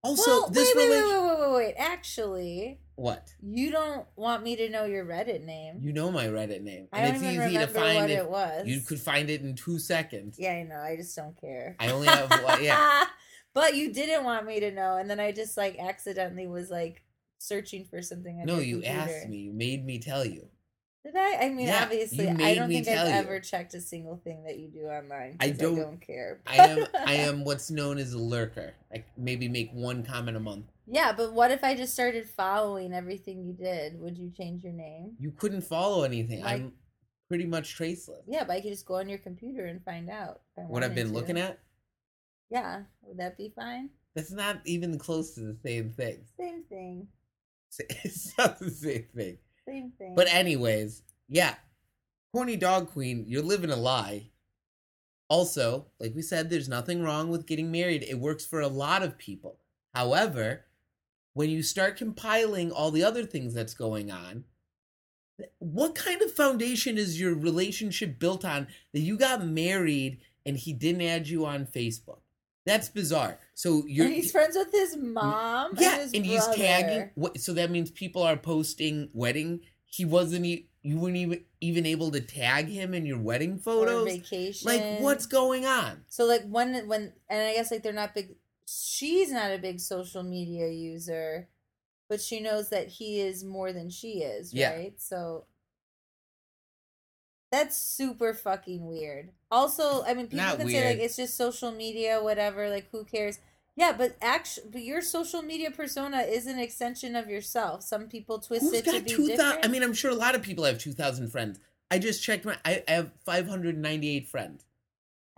Also, 0.03 0.30
well, 0.30 0.49
this 0.51 0.72
wait, 0.76 0.88
wait, 0.88 1.03
wait, 1.03 1.05
wait, 1.05 1.22
wait, 1.26 1.40
wait, 1.40 1.53
wait. 1.57 1.74
Actually, 1.78 2.78
What? 2.94 3.34
you 3.42 3.70
don't 3.72 4.07
want 4.14 4.42
me 4.44 4.55
to 4.57 4.68
know 4.68 4.84
your 4.84 5.05
Reddit 5.05 5.44
name. 5.44 5.80
You 5.82 5.92
know 5.92 6.12
my 6.12 6.26
Reddit 6.26 6.62
name, 6.62 6.86
I 6.92 7.01
and 7.01 7.14
don't 7.14 7.24
it's 7.24 7.34
even 7.34 7.49
easy 7.49 7.59
to 7.59 7.66
find 7.66 8.01
what 8.03 8.11
it. 8.11 8.30
was. 8.30 8.66
You 8.66 8.80
could 8.80 9.01
find 9.01 9.28
it 9.30 9.40
in 9.42 9.55
two 9.57 9.78
seconds. 9.80 10.36
Yeah, 10.38 10.53
I 10.53 10.62
know. 10.62 10.76
I 10.80 10.97
just 10.97 11.16
don't 11.16 11.38
care. 11.40 11.74
I 11.80 11.90
only 11.90 12.07
have 12.09 12.30
one. 12.30 12.62
Yeah, 12.62 13.05
but 13.55 13.74
you 13.74 13.92
didn't 13.92 14.24
want 14.24 14.47
me 14.47 14.61
to 14.61 14.70
know, 14.70 14.97
and 14.97 15.11
then 15.11 15.18
I 15.18 15.32
just 15.32 15.57
like 15.57 15.76
accidentally 15.78 16.47
was 16.47 16.70
like 16.70 17.03
searching 17.38 17.84
for 17.84 18.01
something. 18.01 18.42
No, 18.44 18.59
you 18.59 18.76
computer. 18.80 18.99
asked 18.99 19.28
me. 19.28 19.38
You 19.38 19.53
made 19.53 19.84
me 19.84 19.99
tell 19.99 20.24
you. 20.24 20.47
Did 21.07 21.14
I? 21.16 21.36
I 21.42 21.48
mean, 21.50 21.68
Yeah, 21.68 21.84
obviously, 21.84 22.28
I 22.28 22.54
don't 22.57 22.68
think 22.68 22.88
I've 22.88 23.07
you. 23.09 23.14
ever 23.14 23.38
checked 23.38 23.74
a 23.74 23.80
single 23.80 24.16
thing 24.16 24.42
that 24.42 24.59
you 24.59 24.66
do 24.68 24.86
online. 24.86 25.36
I 25.38 25.50
don't- 25.50 25.78
I 25.78 25.82
don't 25.82 26.00
care. 26.00 26.40
I 26.48 26.57
am. 26.57 26.86
I 26.94 27.14
am 27.28 27.44
what's 27.44 27.70
known 27.70 27.98
as 27.98 28.12
a 28.12 28.18
lurker. 28.18 28.74
I 28.92 29.04
maybe 29.16 29.46
make 29.48 29.70
one 29.72 30.02
comment 30.02 30.36
a 30.36 30.40
month. 30.40 30.66
Yeah, 30.88 31.12
but 31.16 31.32
what 31.32 31.52
if 31.52 31.62
I 31.62 31.76
just 31.76 31.92
started 31.92 32.28
following 32.28 32.92
everything 32.92 33.44
you 33.44 33.52
did? 33.52 34.00
Would 34.00 34.18
you 34.18 34.32
change 34.36 34.64
your 34.64 34.72
name? 34.72 35.12
You 35.20 35.30
couldn't 35.30 35.61
follow 35.62 36.02
anything. 36.02 36.40
Like- 36.40 36.54
I'm 36.62 36.72
pretty 37.28 37.46
much 37.46 37.74
traceless. 37.76 38.24
Yeah, 38.26 38.42
but 38.42 38.54
I 38.54 38.61
could 38.61 38.72
just 38.72 38.84
go 38.86 38.96
on 38.96 39.09
your 39.09 39.18
computer 39.18 39.66
and 39.66 39.84
find 39.84 40.11
out. 40.11 40.40
What 40.57 40.82
I've 40.82 40.94
been 40.96 41.09
to. 41.09 41.12
looking 41.12 41.38
at. 41.38 41.61
Yeah, 42.50 42.82
would 43.02 43.18
that 43.18 43.36
be 43.38 43.52
fine? 43.54 43.90
That's 44.16 44.32
not 44.32 44.59
even 44.64 44.98
close 44.98 45.34
to 45.34 45.40
the 45.40 45.57
same 45.64 45.90
thing. 45.92 46.24
Same 46.36 46.64
thing. 46.64 47.07
It's 47.78 48.36
not 48.38 48.59
the 48.59 48.70
same 48.70 49.07
thing. 49.14 49.38
Thing. 49.67 49.93
But 50.14 50.33
anyways, 50.33 51.03
yeah. 51.29 51.55
Horny 52.33 52.57
dog 52.57 52.91
queen, 52.91 53.25
you're 53.27 53.43
living 53.43 53.71
a 53.71 53.77
lie. 53.77 54.31
Also, 55.29 55.87
like 55.99 56.14
we 56.14 56.23
said, 56.23 56.49
there's 56.49 56.69
nothing 56.69 57.03
wrong 57.03 57.31
with 57.31 57.47
getting 57.47 57.73
married. 57.73 58.05
It 58.05 58.21
works 58.21 58.47
for 58.47 58.61
a 58.61 58.69
lot 58.69 59.03
of 59.03 59.19
people. 59.19 59.59
However, 59.95 60.67
when 61.35 61.51
you 61.51 61.62
start 61.62 61.97
compiling 61.97 62.71
all 62.71 62.91
the 62.91 63.03
other 63.03 63.25
things 63.25 63.55
that's 63.55 63.75
going 63.75 64.11
on, 64.11 64.45
what 65.59 65.95
kind 65.95 66.23
of 66.23 66.33
foundation 66.33 66.97
is 66.97 67.21
your 67.21 67.35
relationship 67.35 68.19
built 68.19 68.45
on 68.45 68.69
that 68.93 69.01
you 69.01 69.19
got 69.19 69.45
married 69.45 70.21
and 70.45 70.57
he 70.57 70.73
didn't 70.73 71.03
add 71.03 71.29
you 71.29 71.45
on 71.45 71.67
Facebook? 71.67 72.21
That's 72.67 72.89
bizarre. 72.89 73.39
So 73.55 73.85
you're 73.87 74.07
and 74.07 74.14
he's 74.14 74.33
friends 74.33 74.57
with 74.57 74.73
his 74.73 74.97
mm, 74.97 75.12
mom. 75.14 75.73
yeah, 75.79 76.01
and, 76.01 76.14
and 76.14 76.27
he's 76.27 76.47
tagging. 76.49 77.11
What? 77.14 77.41
So 77.41 77.55
that 77.55 77.71
means 77.71 77.91
people 77.91 78.23
are 78.23 78.37
posting 78.37 79.09
wedding. 79.14 79.61
He 79.87 80.05
wasn't. 80.05 80.45
You 80.45 80.99
weren't 80.99 81.17
even 81.17 81.45
even 81.61 81.87
able 81.87 82.11
to 82.11 82.21
tag 82.21 82.69
him 82.69 82.93
in 82.93 83.07
your 83.07 83.19
wedding 83.19 83.55
or 83.55 83.59
photos. 83.59 84.05
vacation. 84.12 84.67
Like, 84.71 85.01
what's 85.01 85.27
going 85.27 85.64
on? 85.64 86.03
So 86.09 86.25
like 86.25 86.43
when 86.49 86.89
when 86.89 87.12
and 87.31 87.41
I 87.41 87.55
guess 87.55 87.71
like 87.71 87.83
they're 87.83 87.93
not 87.93 88.14
big. 88.14 88.35
She's 88.69 89.31
not 89.31 89.53
a 89.53 89.59
big 89.59 89.79
social 89.79 90.25
media 90.25 90.69
user, 90.69 91.49
but 92.09 92.21
she 92.21 92.41
knows 92.41 92.71
that 92.71 92.89
he 92.89 93.21
is 93.21 93.45
more 93.45 93.73
than 93.73 93.91
she 93.91 94.23
is, 94.23 94.53
Yeah. 94.53 94.75
right? 94.75 95.01
So 95.01 95.47
that's 97.57 97.76
super 97.76 98.34
fucking 98.34 98.86
weird. 98.86 99.30
Also, 99.50 100.04
I 100.04 100.14
mean, 100.14 100.26
people 100.26 100.44
Not 100.44 100.59
can 100.59 100.68
say 100.68 100.84
like 100.84 100.98
it's 100.98 101.16
just 101.16 101.36
social 101.36 101.72
media, 101.72 102.22
whatever. 102.22 102.68
Like, 102.68 102.88
who 102.90 103.04
cares? 103.04 103.38
Yeah, 103.76 103.92
but 103.96 104.16
actually, 104.22 104.68
but 104.70 104.82
your 104.82 105.02
social 105.02 105.42
media 105.42 105.70
persona 105.70 106.18
is 106.18 106.46
an 106.46 106.59
extension 106.59 107.16
of 107.16 107.28
yourself. 107.28 107.82
Some 107.82 108.09
people 108.09 108.38
twist 108.38 108.62
Who's 108.62 108.72
it 108.72 108.84
to 108.86 109.00
be 109.02 109.26
different. 109.28 109.64
I 109.64 109.68
mean, 109.68 109.82
I'm 109.82 109.92
sure 109.92 110.11
a 110.11 110.14
lot 110.14 110.34
of 110.34 110.42
people 110.42 110.64
have 110.64 110.78
two 110.78 110.92
thousand 110.92 111.30
friends. 111.30 111.59
I 111.90 111.98
just 111.98 112.22
checked 112.22 112.44
my. 112.44 112.57
I, 112.64 112.82
I 112.88 112.92
have 112.92 113.12
five 113.24 113.46
hundred 113.46 113.76
ninety 113.78 114.16
eight 114.16 114.28
friends. 114.28 114.64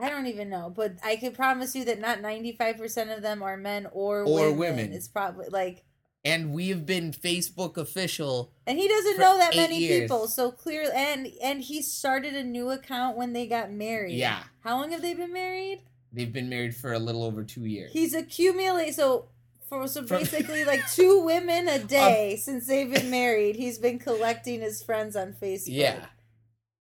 I 0.00 0.08
don't 0.08 0.26
even 0.26 0.48
know, 0.48 0.72
but 0.74 0.92
I 1.04 1.16
can 1.16 1.32
promise 1.32 1.74
you 1.74 1.84
that 1.86 2.00
not 2.00 2.20
ninety 2.20 2.52
five 2.52 2.78
percent 2.78 3.10
of 3.10 3.22
them 3.22 3.42
are 3.42 3.56
men 3.56 3.88
or, 3.92 4.22
Or 4.22 4.52
women. 4.52 4.58
women. 4.58 4.92
It's 4.92 5.08
probably 5.08 5.48
like, 5.50 5.82
And 6.24 6.52
we've 6.52 6.84
been 6.84 7.12
Facebook 7.12 7.76
official. 7.76 8.52
and 8.66 8.78
he 8.78 8.88
doesn't 8.88 9.18
know 9.18 9.38
that 9.38 9.54
many 9.54 9.78
years. 9.78 10.02
people. 10.02 10.26
So 10.26 10.50
clear, 10.50 10.90
and 10.94 11.28
and 11.42 11.60
he 11.62 11.80
started 11.80 12.34
a 12.34 12.42
new 12.44 12.70
account 12.70 13.16
when 13.16 13.32
they 13.32 13.46
got 13.46 13.70
married. 13.70 14.16
Yeah. 14.16 14.42
How 14.60 14.76
long 14.76 14.90
have 14.90 15.00
they 15.00 15.14
been 15.14 15.32
married? 15.32 15.82
They've 16.12 16.32
been 16.32 16.48
married 16.48 16.74
for 16.74 16.92
a 16.92 16.98
little 16.98 17.22
over 17.22 17.44
two 17.44 17.64
years. 17.66 17.92
He's 17.92 18.14
accumulated. 18.14 18.94
So 18.94 19.28
for 19.68 19.86
so 19.86 20.02
basically 20.02 20.64
like 20.64 20.90
two 20.90 21.20
women 21.24 21.68
a 21.68 21.78
day 21.78 22.36
since 22.36 22.66
they've 22.66 22.92
been 22.92 23.10
married. 23.10 23.56
He's 23.56 23.78
been 23.78 23.98
collecting 23.98 24.60
his 24.60 24.82
friends 24.82 25.14
on 25.14 25.34
Facebook. 25.34 25.64
yeah, 25.66 26.06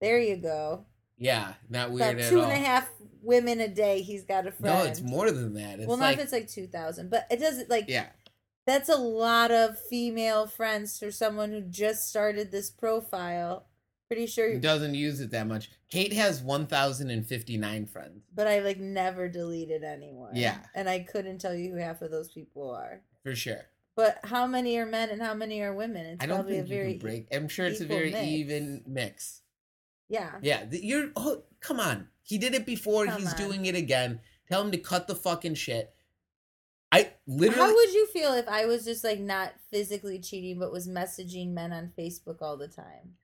There 0.01 0.21
you 0.21 0.37
go. 0.37 0.85
yeah, 1.17 1.55
not 1.69 1.87
About 1.89 1.93
weird 1.93 2.21
at 2.21 2.31
two 2.31 2.41
and 2.43 2.53
a 2.53 2.57
half 2.57 2.89
women 3.23 3.61
a 3.61 3.69
day. 3.69 4.03
He's 4.03 4.25
got 4.25 4.47
a 4.47 4.53
friend. 4.53 4.79
no, 4.79 4.85
it's 4.85 5.01
more 5.01 5.31
than 5.31 5.55
that. 5.55 5.79
It's 5.79 5.89
well, 5.89 5.97
not 5.97 6.05
like, 6.07 6.19
if 6.19 6.25
it's 6.25 6.33
like 6.33 6.49
two 6.49 6.67
thousand, 6.67 7.11
but 7.11 7.27
it 7.31 7.41
doesn't 7.41 7.71
like 7.71 7.87
yeah, 7.89 8.07
that's 8.67 8.89
a 8.89 8.97
lot 8.97 9.51
of 9.51 9.79
female 9.79 10.47
friends 10.47 10.99
for 10.99 11.11
someone 11.11 11.51
who 11.51 11.61
just 11.61 12.09
started 12.09 12.51
this 12.51 12.71
profile. 12.71 13.67
Pretty 14.09 14.27
sure, 14.27 14.53
he 14.53 14.59
doesn't 14.59 14.95
use 14.95 15.21
it 15.21 15.31
that 15.31 15.47
much. 15.47 15.71
Kate 15.91 16.13
has 16.13 16.43
one 16.43 16.67
thousand 16.67 17.11
and 17.11 17.27
fifty 17.27 17.57
nine 17.57 17.87
friends. 17.87 18.23
but 18.35 18.47
I 18.47 18.59
like 18.61 18.79
never 18.79 19.29
deleted 19.29 19.83
anyone. 19.83 20.37
Yeah. 20.37 20.59
and 20.75 20.89
I 20.89 21.01
couldn't 21.01 21.39
tell 21.39 21.55
you 21.55 21.71
who 21.73 21.77
half 21.79 22.03
of 22.03 22.11
those 22.11 22.29
people 22.29 22.71
are. 22.71 23.01
For 23.23 23.35
sure. 23.35 23.63
But 23.97 24.19
how 24.25 24.47
many 24.47 24.77
are 24.79 24.85
men 24.87 25.09
and 25.11 25.23
how 25.23 25.35
many 25.35 25.63
are 25.63 25.73
women? 25.73 26.05
It's 26.05 26.23
I 26.23 26.27
don't 26.27 26.39
probably 26.39 26.57
think 26.57 26.67
a 26.67 26.71
you 26.71 26.77
very 26.79 26.91
can 26.93 26.99
break. 27.01 27.29
I'm 27.33 27.49
sure 27.49 27.65
it's 27.67 27.81
a 27.81 27.87
very 27.87 28.11
mix. 28.11 28.27
even 28.27 28.83
mix. 28.87 29.41
yeah. 30.09 30.33
Yeah, 30.43 30.65
you're. 30.71 31.11
Oh, 31.17 31.45
come 31.61 31.81
on. 31.81 32.09
He 32.23 32.37
did 32.37 32.55
it 32.55 32.67
before. 32.67 33.07
Come 33.07 33.21
He's 33.21 33.33
on. 33.33 33.39
doing 33.39 33.67
it 33.67 33.75
again. 33.75 34.21
Tell 34.51 34.61
him 34.63 34.71
to 34.73 34.79
cut 34.79 35.07
the 35.07 35.15
fucking 35.15 35.55
shit. 35.55 35.94
Literally. 37.27 37.59
How 37.59 37.75
would 37.75 37.93
you 37.95 38.07
feel 38.09 38.35
if 38.35 38.49
I 38.49 38.67
was 38.67 38.85
just 38.85 39.03
like 39.05 39.21
not 39.21 39.55
physically 39.71 40.19
cheating, 40.21 40.59
but 40.59 40.73
was 40.73 40.87
messaging 40.89 41.53
men 41.53 41.73
on 41.73 41.93
Facebook 41.99 42.43
all 42.43 42.57
the 42.57 42.69
time? 42.69 43.17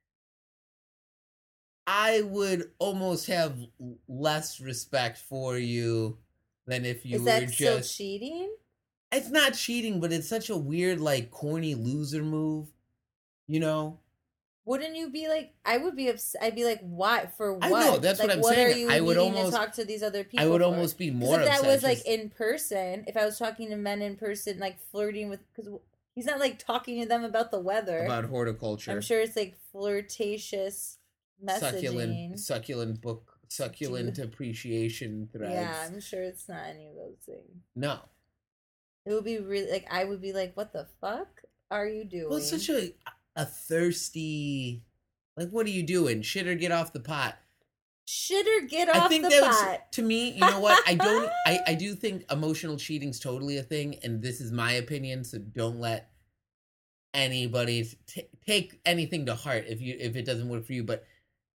I 1.87 2.23
would 2.23 2.71
almost 2.79 3.27
have 3.27 3.59
less 4.09 4.61
respect 4.61 5.19
for 5.19 5.59
you 5.59 6.19
than 6.67 6.85
if 6.85 7.05
you 7.05 7.17
Is 7.17 7.23
were 7.23 7.47
just. 7.47 7.97
cheating? 7.97 8.55
it's 9.13 9.29
not 9.31 9.55
cheating, 9.55 10.01
but 10.01 10.13
it's 10.13 10.29
such 10.29 10.51
a 10.51 10.57
weird, 10.57 11.01
like, 11.01 11.31
corny 11.31 11.75
loser 11.75 12.23
move. 12.23 12.73
You 13.47 13.61
know. 13.61 14.01
Wouldn't 14.67 14.95
you 14.95 15.11
be 15.11 15.27
like? 15.29 15.55
I 15.65 15.79
would 15.79 15.97
be. 15.97 16.11
Ups- 16.11 16.37
I'd 16.41 16.55
be 16.55 16.65
like, 16.65 16.81
why? 16.83 17.27
For 17.37 17.55
what? 17.55 17.65
I 17.65 17.69
know, 17.71 17.99
that's 17.99 18.19
like, 18.21 18.29
what 18.29 18.37
I'm 18.37 18.41
what 18.43 18.55
saying. 18.55 18.75
Are 18.75 18.79
you 18.79 18.91
I 18.91 19.01
would 19.01 19.17
almost- 19.17 19.53
to 19.53 19.57
talk 19.59 19.73
to 19.75 19.85
these 19.85 20.03
other 20.03 20.23
people. 20.23 20.45
I 20.45 20.49
would 20.49 20.61
for? 20.61 20.67
almost 20.67 20.99
be 20.99 21.11
more 21.11 21.41
if 21.41 21.47
that 21.47 21.65
was 21.65 21.83
like 21.83 21.99
just- 21.99 22.09
in 22.09 22.31
person, 22.31 23.05
if 23.07 23.17
I 23.17 23.25
was 23.25 23.39
talking 23.39 23.71
to 23.71 23.77
men 23.77 24.03
in 24.03 24.17
person, 24.17 24.59
like 24.59 24.79
flirting 24.93 25.29
with, 25.31 25.41
because 25.55 25.73
he's 26.15 26.27
not 26.27 26.39
like 26.39 26.59
talking 26.59 27.01
to 27.03 27.09
them 27.09 27.25
about 27.25 27.51
the 27.51 27.59
weather. 27.59 28.05
about 28.05 28.27
horticulture. 28.27 28.91
I'm 28.93 29.01
sure 29.01 29.21
it's 29.21 29.35
like 29.37 29.57
flirtatious 29.73 30.99
messaging. 31.45 31.61
succulent, 31.61 32.41
succulent 32.41 33.01
book, 33.01 33.39
succulent 33.49 34.19
appreciation 34.27 35.29
threads. 35.33 35.55
yeah, 35.55 35.87
I'm 35.87 36.01
sure 36.01 36.23
it's 36.23 36.49
not 36.49 36.67
any 36.69 36.87
of 36.89 36.95
those 36.97 37.17
things. 37.25 37.63
No. 37.75 37.99
It 39.07 39.15
would 39.15 39.25
be 39.25 39.39
really 39.39 39.73
like 39.73 39.87
I 39.91 40.05
would 40.05 40.21
be 40.21 40.35
like, 40.35 40.55
"What 40.57 40.73
the 40.75 40.87
fuck 41.01 41.43
are 41.71 41.87
you 41.87 42.05
doing?" 42.05 42.29
Well, 42.29 42.39
it's 42.39 42.51
such 42.51 42.69
a 42.69 42.93
a 43.37 43.45
thirsty. 43.45 44.83
Like, 45.37 45.51
what 45.51 45.67
are 45.67 45.71
you 45.71 45.83
doing? 45.83 46.23
Shit 46.23 46.47
or 46.47 46.55
get 46.55 46.73
off 46.73 46.93
the 46.93 47.01
pot. 47.01 47.39
Shit 48.07 48.47
or 48.47 48.67
get 48.67 48.89
off 48.89 48.95
the 48.95 49.01
pot. 49.01 49.07
I 49.07 49.09
think 49.09 49.23
the 49.25 49.29
that 49.31 49.43
pot. 49.43 49.51
was 49.51 49.79
to 49.93 50.03
me. 50.03 50.33
You 50.33 50.41
know 50.41 50.61
what? 50.61 50.83
I 50.87 50.95
don't. 50.95 51.31
I 51.47 51.61
I 51.69 51.75
do 51.75 51.95
think 51.95 52.25
emotional 52.31 52.77
cheating's 52.77 53.21
totally 53.21 53.57
a 53.59 53.63
thing, 53.63 53.97
and 54.03 54.23
this 54.23 54.41
is 54.41 54.53
my 54.53 54.73
opinion. 54.73 55.25
So 55.25 55.39
don't 55.39 55.81
let 55.81 56.11
anybody 57.15 57.89
t- 58.07 58.29
take 58.47 58.81
anything 58.85 59.27
to 59.27 59.35
heart 59.35 59.65
if 59.69 59.81
you 59.81 59.97
if 59.99 60.17
it 60.17 60.25
doesn't 60.25 60.49
work 60.49 60.65
for 60.65 60.73
you. 60.73 60.85
But 60.85 61.05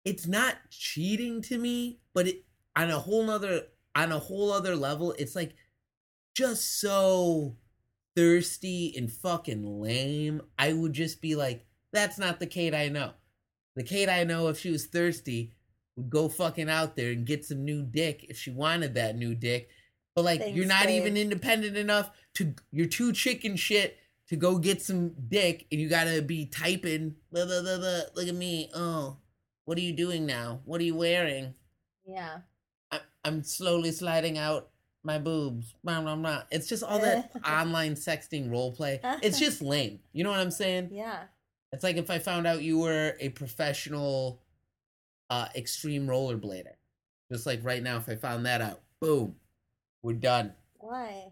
it's 0.06 0.28
not 0.28 0.56
cheating 0.70 1.42
to 1.44 1.58
me. 1.58 2.00
But 2.14 2.28
it 2.28 2.44
on 2.76 2.90
a 2.90 3.00
whole 3.00 3.24
nother 3.24 3.64
on 3.96 4.12
a 4.12 4.20
whole 4.20 4.52
other 4.52 4.76
level, 4.76 5.14
it's 5.18 5.36
like 5.36 5.56
just 6.36 6.80
so 6.80 7.56
thirsty 8.16 8.94
and 8.98 9.12
fucking 9.12 9.82
lame. 9.82 10.42
I 10.58 10.74
would 10.74 10.94
just 10.94 11.22
be 11.22 11.36
like, 11.36 11.66
that's 11.92 12.18
not 12.18 12.40
the 12.40 12.48
Kate 12.48 12.74
I 12.74 12.90
know. 12.90 13.12
The 13.76 13.84
Kate 13.84 14.10
I 14.10 14.24
know, 14.24 14.48
if 14.48 14.60
she 14.60 14.72
was 14.72 14.86
thirsty, 14.86 15.54
would 15.96 16.10
go 16.10 16.30
fucking 16.30 16.70
out 16.70 16.96
there 16.96 17.12
and 17.12 17.26
get 17.26 17.46
some 17.46 17.64
new 17.64 17.84
dick 17.84 18.26
if 18.30 18.38
she 18.38 18.52
wanted 18.52 18.96
that 18.96 19.16
new 19.16 19.36
dick. 19.36 19.70
But 20.16 20.26
like 20.26 20.42
you're 20.56 20.66
not 20.66 20.86
babe. 20.86 21.02
even 21.02 21.18
independent 21.18 21.76
enough 21.76 22.12
to 22.36 22.54
you're 22.72 22.88
too 22.88 23.14
chicken 23.14 23.56
shit 23.56 23.98
to 24.28 24.36
go 24.36 24.58
get 24.58 24.82
some 24.82 25.14
dick 25.28 25.66
and 25.72 25.82
you 25.82 25.90
gotta 25.90 26.22
be 26.22 26.46
typing 26.46 27.16
blah, 27.32 27.46
blah, 27.46 27.62
blah, 27.62 27.78
blah. 27.78 28.02
look 28.16 28.28
at 28.28 28.36
me. 28.36 28.70
Oh, 28.76 29.18
what 29.66 29.78
are 29.78 29.82
you 29.82 29.94
doing 29.94 30.26
now? 30.26 30.62
What 30.66 30.82
are 30.82 30.84
you 30.84 30.96
wearing? 30.96 31.56
Yeah. 32.06 32.40
I, 32.92 33.00
I'm 33.26 33.44
slowly 33.44 33.92
sliding 33.92 34.38
out 34.38 34.70
my 35.04 35.18
boobs. 35.20 35.74
Blah, 35.84 36.02
blah, 36.02 36.16
blah. 36.16 36.44
It's 36.52 36.68
just 36.68 36.84
all 36.84 37.00
that 37.00 37.32
online 37.48 37.96
sexting 37.96 38.52
role 38.52 38.72
play. 38.72 39.00
It's 39.22 39.40
just 39.48 39.62
lame. 39.62 40.00
You 40.14 40.24
know 40.24 40.32
what 40.32 40.40
I'm 40.40 40.52
saying? 40.52 40.90
Yeah. 40.92 41.24
It's 41.72 41.84
like 41.84 41.98
if 41.98 42.10
I 42.10 42.20
found 42.20 42.46
out 42.48 42.62
you 42.62 42.80
were 42.80 43.16
a 43.20 43.30
professional 43.30 44.40
uh 45.30 45.48
extreme 45.56 46.08
rollerblader. 46.08 46.74
Just 47.32 47.46
like 47.46 47.64
right 47.64 47.82
now, 47.82 47.98
if 47.98 48.08
I 48.10 48.16
found 48.16 48.46
that 48.46 48.62
out, 48.62 48.82
boom, 49.00 49.36
we're 50.04 50.14
done. 50.14 50.54
Why? 50.78 51.32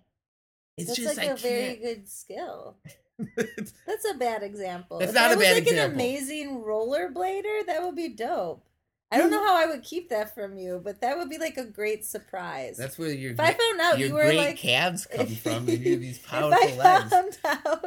It's 0.77 0.87
That's 0.87 0.99
just 0.99 1.17
like 1.17 1.27
I 1.27 1.31
a 1.31 1.35
very 1.35 1.67
can't. 1.67 1.81
good 1.81 2.09
skill. 2.09 2.77
That's 3.35 4.05
a 4.09 4.15
bad 4.17 4.41
example. 4.41 4.97
That's 4.99 5.11
If 5.11 5.15
not 5.15 5.29
I 5.29 5.33
a 5.33 5.35
was 5.37 5.45
bad 5.45 5.53
like 5.55 5.63
example. 5.67 5.85
an 5.85 5.93
amazing 5.93 6.63
rollerblader, 6.63 7.65
that 7.67 7.83
would 7.83 7.95
be 7.95 8.07
dope. 8.09 8.63
I 9.11 9.17
don't 9.17 9.29
know 9.29 9.45
how 9.45 9.57
I 9.57 9.65
would 9.65 9.83
keep 9.83 10.09
that 10.09 10.33
from 10.33 10.57
you, 10.57 10.79
but 10.83 11.01
that 11.01 11.17
would 11.17 11.29
be 11.29 11.37
like 11.37 11.57
a 11.57 11.65
great 11.65 12.05
surprise. 12.05 12.77
That's 12.77 12.97
where 12.97 13.09
your 13.11 13.31
if 13.33 13.39
I 13.39 13.53
found 13.53 13.81
out 13.81 13.99
your 13.99 14.07
you 14.07 14.13
were 14.13 14.23
great 14.23 14.37
like 14.37 14.57
calves 14.57 15.05
come 15.05 15.27
from. 15.43 15.67
and 15.67 15.79
you 15.79 15.97
these 15.97 16.17
if 16.17 16.25
powerful 16.27 16.53
I 16.53 16.75
legs. 16.77 17.09
found 17.11 17.37
out 17.67 17.85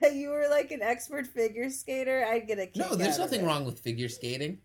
that 0.00 0.14
you 0.14 0.30
were 0.30 0.46
like 0.48 0.70
an 0.70 0.80
expert 0.80 1.26
figure 1.26 1.68
skater, 1.70 2.24
I'd 2.26 2.46
get 2.46 2.58
a 2.58 2.66
kick 2.66 2.76
No, 2.76 2.94
there's 2.94 3.18
nothing 3.18 3.44
wrong 3.44 3.64
with 3.66 3.78
figure 3.80 4.08
skating. 4.08 4.58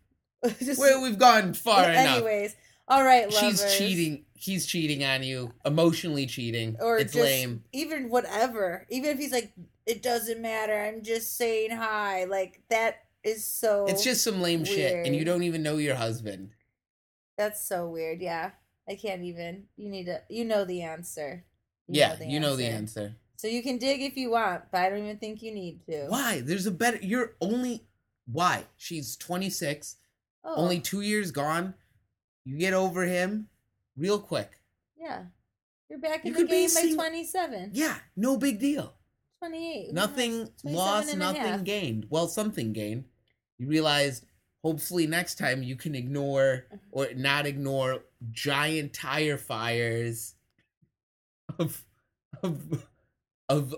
Just- 0.59 0.79
Well, 0.79 1.01
we've 1.03 1.19
gone 1.19 1.53
far 1.53 1.83
enough. 1.89 2.17
Anyways, 2.17 2.55
all 2.87 3.03
right, 3.03 3.29
lovers. 3.31 3.59
She's 3.61 3.77
cheating. 3.77 4.23
He's 4.33 4.65
cheating 4.65 5.03
on 5.03 5.21
you, 5.21 5.51
emotionally 5.65 6.25
cheating. 6.27 6.77
or 6.79 6.97
it's 6.97 7.11
just 7.11 7.23
lame. 7.25 7.63
even 7.73 8.09
whatever. 8.09 8.85
Even 8.89 9.09
if 9.09 9.19
he's 9.19 9.33
like, 9.33 9.51
it 9.85 10.01
doesn't 10.01 10.41
matter. 10.41 10.73
I'm 10.79 11.03
just 11.03 11.35
saying 11.35 11.71
hi. 11.71 12.23
Like 12.23 12.61
that 12.69 13.03
is 13.23 13.45
so. 13.45 13.85
It's 13.87 14.03
just 14.03 14.23
some 14.23 14.41
lame 14.41 14.65
shit, 14.65 15.05
and 15.05 15.15
you 15.15 15.25
don't 15.25 15.43
even 15.43 15.63
know 15.63 15.77
your 15.77 15.95
husband. 15.95 16.51
That's 17.37 17.65
so 17.67 17.87
weird. 17.89 18.21
Yeah, 18.21 18.51
I 18.87 18.95
can't 18.95 19.23
even. 19.23 19.65
You 19.77 19.89
need 19.89 20.05
to. 20.05 20.21
You 20.29 20.45
know 20.45 20.65
the 20.65 20.81
answer. 20.81 21.43
You 21.87 21.99
yeah, 21.99 22.21
you 22.21 22.39
know 22.39 22.55
the 22.55 22.65
answer. 22.67 23.15
So 23.37 23.47
you 23.47 23.63
can 23.63 23.77
dig 23.77 24.01
if 24.01 24.17
you 24.17 24.31
want, 24.31 24.63
but 24.71 24.81
I 24.81 24.89
don't 24.89 24.99
even 24.99 25.17
think 25.17 25.41
you 25.41 25.53
need 25.53 25.85
to. 25.85 26.07
Why? 26.07 26.41
There's 26.41 26.65
a 26.65 26.71
better. 26.71 26.97
You're 27.01 27.35
only. 27.41 27.85
Why? 28.31 28.65
She's 28.77 29.15
26, 29.15 29.95
Oh, 30.43 30.53
only 30.55 30.79
two 30.79 31.01
years 31.01 31.31
gone. 31.31 31.73
You 32.45 32.57
get 32.59 32.73
over 32.73 33.05
him 33.05 33.47
real 33.97 34.19
quick. 34.19 34.51
yeah. 34.99 35.23
You're 35.89 35.97
back 35.97 36.23
You 36.23 36.27
in 36.29 36.33
the 36.33 36.39
could 36.41 36.49
be 36.49 36.67
game 36.67 36.75
by 36.75 36.81
sing- 36.81 36.95
27, 36.95 37.71
Yeah, 37.73 37.95
no 38.15 38.37
big 38.37 38.59
deal. 38.59 38.93
28. 39.39 39.93
Nothing 39.93 40.39
knows? 40.39 40.51
27 40.61 40.75
lost, 40.75 41.17
nothing 41.17 41.63
gained. 41.63 42.05
Well, 42.09 42.27
something 42.27 42.73
gained. 42.73 43.05
You 43.57 43.67
realize 43.67 44.25
hopefully 44.63 45.07
next 45.07 45.37
time 45.37 45.63
you 45.63 45.75
can 45.75 45.95
ignore 45.95 46.65
mm-hmm. 46.67 46.77
or 46.91 47.07
not 47.15 47.45
ignore 47.45 48.03
giant 48.31 48.93
tire 48.93 49.37
fires 49.37 50.35
of 51.57 51.83
of 52.43 52.85
of 53.47 53.75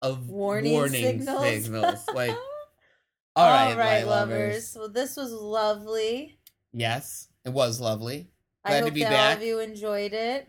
of 0.00 0.28
Warning, 0.28 0.88
signals. 0.88 1.44
signals. 1.44 2.06
Like 2.14 2.36
all 3.36 3.48
right, 3.48 3.70
All 3.70 3.76
right, 3.76 4.04
light 4.04 4.06
lovers. 4.06 4.76
Well, 4.76 4.88
this 4.88 5.16
was 5.16 5.32
lovely. 5.32 6.38
Yes, 6.72 7.28
it 7.44 7.52
was 7.52 7.80
lovely. 7.80 8.28
I 8.64 8.70
Glad 8.70 8.78
to 8.78 8.84
hope 8.86 8.94
be 8.94 9.02
that 9.04 9.30
all 9.30 9.36
of 9.36 9.42
you 9.42 9.60
enjoyed 9.60 10.12
it. 10.12 10.48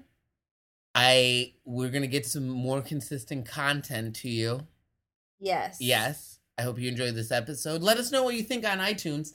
I 0.96 1.54
we're 1.66 1.90
gonna 1.90 2.08
get 2.08 2.26
some 2.26 2.48
more 2.48 2.82
consistent 2.82 3.46
content 3.48 4.16
to 4.18 4.30
you. 4.30 4.68
Yes. 5.40 5.78
Yes. 5.80 6.40
I 6.58 6.64
hope 6.64 6.80
you 6.80 6.90
enjoyed 6.90 7.16
this 7.16 7.32
episode. 7.32 7.82
Let 7.82 7.98
us 7.98 8.12
know 8.12 8.24
what 8.24 8.36
you 8.36 8.44
think 8.44 8.68
on 8.68 8.80
iTunes. 8.80 9.34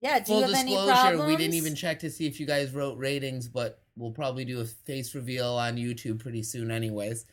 Yeah. 0.00 0.20
Do 0.20 0.26
Full 0.26 0.36
you 0.40 0.46
have 0.46 0.54
any 0.54 0.70
disclosure, 0.70 0.92
problems? 0.94 1.26
we 1.26 1.36
didn't 1.36 1.54
even 1.54 1.74
check 1.74 1.98
to 2.00 2.10
see 2.10 2.26
if 2.26 2.38
you 2.38 2.46
guys 2.46 2.72
wrote 2.72 2.96
ratings, 2.98 3.48
but 3.48 3.82
we'll 3.96 4.12
probably 4.12 4.44
do 4.44 4.60
a 4.60 4.64
face 4.64 5.14
reveal 5.14 5.48
on 5.54 5.76
YouTube 5.76 6.20
pretty 6.20 6.42
soon, 6.44 6.70
anyways. 6.70 7.24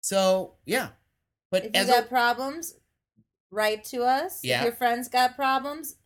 So 0.00 0.54
yeah, 0.66 0.88
but 1.50 1.64
If 1.66 1.74
you 1.74 1.80
as 1.80 1.86
got 1.86 2.04
a, 2.04 2.08
problems, 2.08 2.74
write 3.50 3.84
to 3.84 4.02
us. 4.02 4.40
Yeah. 4.42 4.58
If 4.58 4.64
your 4.64 4.72
friends 4.74 5.08
got 5.08 5.36
problems, 5.36 5.96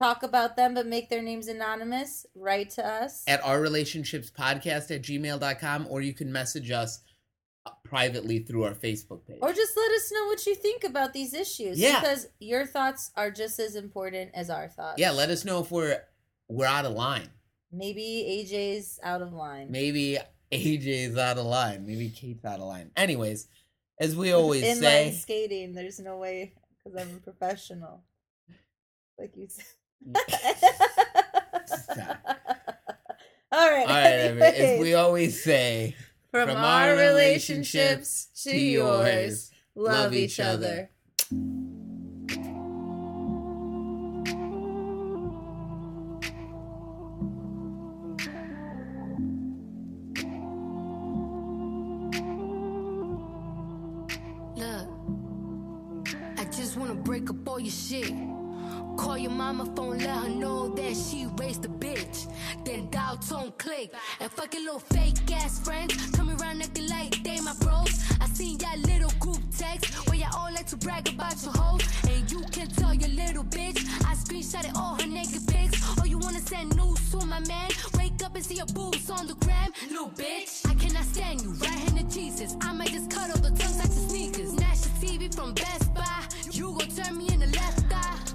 talk 0.00 0.22
about 0.22 0.56
them, 0.56 0.74
but 0.74 0.86
make 0.86 1.08
their 1.08 1.22
names 1.22 1.48
anonymous. 1.48 2.26
Write 2.34 2.70
to 2.70 2.86
us. 2.86 3.22
at 3.26 3.42
our 3.44 3.60
relationships 3.60 4.30
podcast 4.30 4.94
at 4.94 5.02
gmail.com, 5.02 5.86
or 5.88 6.00
you 6.00 6.12
can 6.12 6.32
message 6.32 6.70
us 6.70 7.00
privately 7.84 8.40
through 8.40 8.64
our 8.64 8.74
Facebook 8.74 9.24
page. 9.26 9.38
or 9.40 9.52
just 9.52 9.76
let 9.76 9.90
us 9.92 10.12
know 10.12 10.26
what 10.26 10.44
you 10.46 10.54
think 10.54 10.84
about 10.84 11.12
these 11.12 11.32
issues. 11.32 11.78
Yeah. 11.78 12.00
Because 12.00 12.28
your 12.38 12.66
thoughts 12.66 13.10
are 13.16 13.30
just 13.30 13.58
as 13.58 13.74
important 13.76 14.30
as 14.34 14.50
our 14.50 14.68
thoughts. 14.68 14.98
yeah, 14.98 15.10
let 15.10 15.30
us 15.30 15.44
know 15.44 15.60
if 15.60 15.70
we're 15.70 16.00
we're 16.48 16.66
out 16.66 16.84
of 16.84 16.92
line. 16.92 17.30
Maybe 17.72 18.46
AJ's 18.46 19.00
out 19.02 19.22
of 19.22 19.32
line. 19.32 19.70
Maybe 19.70 20.18
AJ's 20.52 21.16
out 21.16 21.38
of 21.38 21.46
line. 21.46 21.86
Maybe 21.86 22.10
Kate's 22.10 22.44
out 22.44 22.60
of 22.60 22.66
line. 22.66 22.90
Anyways, 22.96 23.48
as 23.98 24.14
we 24.14 24.32
always 24.32 24.62
Inline 24.62 24.80
say, 24.80 25.12
skating, 25.12 25.72
there's 25.72 25.98
no 25.98 26.18
way 26.18 26.52
because 26.84 27.00
I'm 27.00 27.16
a 27.16 27.20
professional. 27.20 28.04
Like 29.18 29.32
you 29.36 29.46
said. 29.48 29.64
All 33.54 33.70
right. 33.70 33.86
all 33.86 33.94
right, 33.94 34.06
everybody, 34.06 34.56
as 34.56 34.80
we 34.80 34.94
always 34.94 35.40
say, 35.44 35.94
from, 36.32 36.48
from 36.48 36.56
our 36.56 36.88
our 36.88 36.96
relationships 36.96 38.26
relationships 38.32 38.42
to 38.42 38.58
yours, 38.58 39.52
love, 39.76 40.12
each 40.12 40.40
other. 40.40 40.90
other. 41.30 41.73
Your 59.24 59.32
mama 59.32 59.64
phone, 59.74 59.98
let 59.98 60.16
her 60.16 60.28
know 60.28 60.68
that 60.68 60.94
she 60.94 61.26
raised 61.38 61.64
a 61.64 61.68
bitch. 61.68 62.30
Then 62.62 62.90
dial 62.90 63.16
tone 63.16 63.52
click. 63.56 63.90
And 64.20 64.30
fucking 64.30 64.62
little 64.62 64.80
fake 64.80 65.32
ass 65.32 65.58
friends 65.60 65.94
come 66.10 66.28
around 66.28 66.60
acting 66.62 66.88
like 66.88 67.22
they 67.24 67.40
my 67.40 67.54
bros. 67.54 67.88
I 68.20 68.26
seen 68.26 68.58
y'all 68.60 68.78
little 68.80 69.10
group 69.20 69.40
text 69.56 69.94
where 70.08 70.18
y'all 70.18 70.36
all 70.36 70.52
like 70.52 70.66
to 70.66 70.76
brag 70.76 71.08
about 71.08 71.42
your 71.42 71.52
hoes. 71.52 71.80
And 72.06 72.30
you 72.30 72.42
can 72.52 72.68
tell 72.68 72.92
your 72.92 73.08
little 73.08 73.44
bitch. 73.44 73.78
I 74.04 74.14
screenshotted 74.14 74.76
all 74.76 74.94
her 75.00 75.06
naked 75.06 75.48
pics. 75.48 75.98
Or 75.98 76.06
you 76.06 76.18
wanna 76.18 76.40
send 76.40 76.76
news 76.76 77.00
to 77.12 77.24
my 77.24 77.40
man. 77.40 77.70
Wake 77.96 78.22
up 78.22 78.34
and 78.34 78.44
see 78.44 78.56
your 78.56 78.72
boobs 78.74 79.08
on 79.08 79.26
the 79.26 79.34
gram. 79.36 79.72
Little 79.88 80.10
bitch, 80.10 80.68
I 80.68 80.74
cannot 80.74 81.04
stand 81.04 81.40
you. 81.40 81.52
Right 81.52 81.70
hand 81.70 81.96
to 81.96 82.04
Jesus. 82.14 82.56
I 82.60 82.74
might 82.74 82.90
just 82.90 83.10
cut 83.10 83.30
all 83.30 83.40
the 83.40 83.56
tongues 83.56 83.80
out 83.80 83.86
your 83.86 84.08
sneakers. 84.10 84.50
Snatch 84.50 84.82
the 84.82 85.06
TV 85.06 85.34
from 85.34 85.54
Best 85.54 85.94
Buy. 85.94 86.24
You 86.50 86.76
gon' 86.78 86.90
turn 86.90 87.16
me 87.16 87.28
in 87.32 87.40
the 87.40 87.46
left 87.46 87.90
eye. 87.90 88.33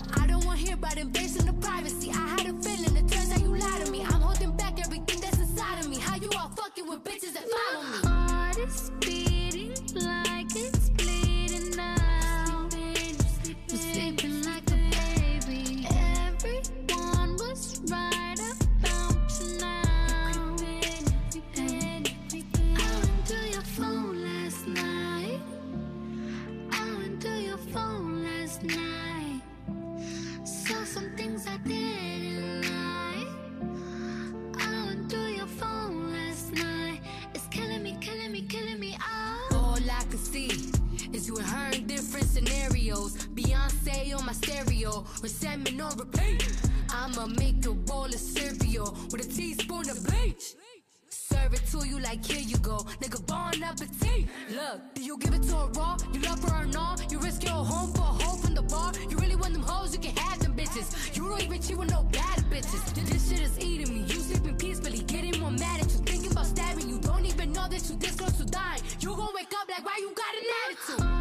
About 0.50 0.98
invasion 0.98 1.48
of 1.48 1.60
privacy. 1.60 2.10
I 2.10 2.16
had 2.16 2.48
a 2.48 2.54
feeling 2.62 2.96
it 2.96 3.08
turns 3.10 3.32
out 3.32 3.42
you 3.42 3.48
lied 3.48 3.86
to 3.86 3.92
me. 3.92 4.02
I'm 4.02 4.22
holding 4.22 4.56
back 4.56 4.80
everything 4.80 5.20
that's 5.20 5.38
inside 5.38 5.80
of 5.80 5.90
me. 5.90 6.00
How 6.00 6.16
you 6.16 6.30
all 6.38 6.50
fucking 6.50 6.88
with 6.88 7.04
bitches 7.04 7.34
that 7.34 7.46
follow 7.50 7.84
me? 7.84 9.29
My 44.30 44.34
stereo, 44.34 45.04
resentment 45.24 45.82
on 45.82 45.98
repeat. 45.98 46.46
I'ma 46.92 47.26
make 47.26 47.66
a 47.66 47.74
bowl 47.74 48.06
of 48.06 48.14
cereal 48.14 48.96
with 49.12 49.26
a 49.26 49.28
teaspoon 49.28 49.90
of 49.90 50.06
bleach. 50.06 50.54
Serve 51.10 51.54
it 51.56 51.66
to 51.72 51.88
you 51.88 52.00
like 52.00 52.24
here 52.24 52.40
you 52.40 52.58
go, 52.58 52.78
nigga. 53.02 53.26
Bon 53.26 53.64
appetit. 53.64 54.28
Look, 54.52 54.94
do 54.94 55.02
you 55.02 55.18
give 55.18 55.34
it 55.34 55.42
to 55.50 55.56
her 55.56 55.68
raw? 55.70 55.98
You 56.14 56.20
love 56.22 56.44
her 56.44 56.62
or 56.62 56.68
not? 56.68 57.12
You 57.12 57.18
risk 57.18 57.44
your 57.44 57.66
home 57.72 57.92
for 57.92 58.02
a 58.02 58.24
hoe 58.24 58.38
from 58.38 58.54
the 58.54 58.62
bar? 58.62 58.92
You 59.10 59.18
really 59.18 59.36
want 59.36 59.54
them 59.54 59.64
hoes? 59.64 59.94
You 59.94 60.00
can 60.00 60.16
have 60.18 60.38
them 60.42 60.56
bitches. 60.56 61.18
You 61.18 61.28
don't 61.28 61.42
even 61.42 61.60
cheat 61.60 61.80
with 61.80 61.90
no 61.90 62.04
bad 62.04 62.38
bitches. 62.52 62.82
This 62.94 63.30
shit 63.30 63.40
is 63.40 63.58
eating 63.58 63.92
me. 63.96 64.02
You 64.02 64.20
sleeping 64.20 64.58
peacefully, 64.58 65.00
getting 65.00 65.40
more 65.40 65.50
mad 65.50 65.82
at 65.82 65.92
you. 65.92 66.00
Thinking 66.06 66.32
about 66.32 66.46
stabbing 66.46 66.88
you. 66.88 67.00
Don't 67.00 67.26
even 67.26 67.52
know 67.52 67.68
that 67.68 67.90
you 67.90 67.96
this 67.96 68.16
close 68.16 68.38
to 68.38 68.46
dying. 68.46 68.84
You 69.00 69.16
gon' 69.16 69.34
wake 69.34 69.52
up 69.60 69.68
like, 69.68 69.84
why 69.84 69.98
you 70.00 70.14
got 70.14 70.32
an 70.40 70.46
attitude? 70.62 71.19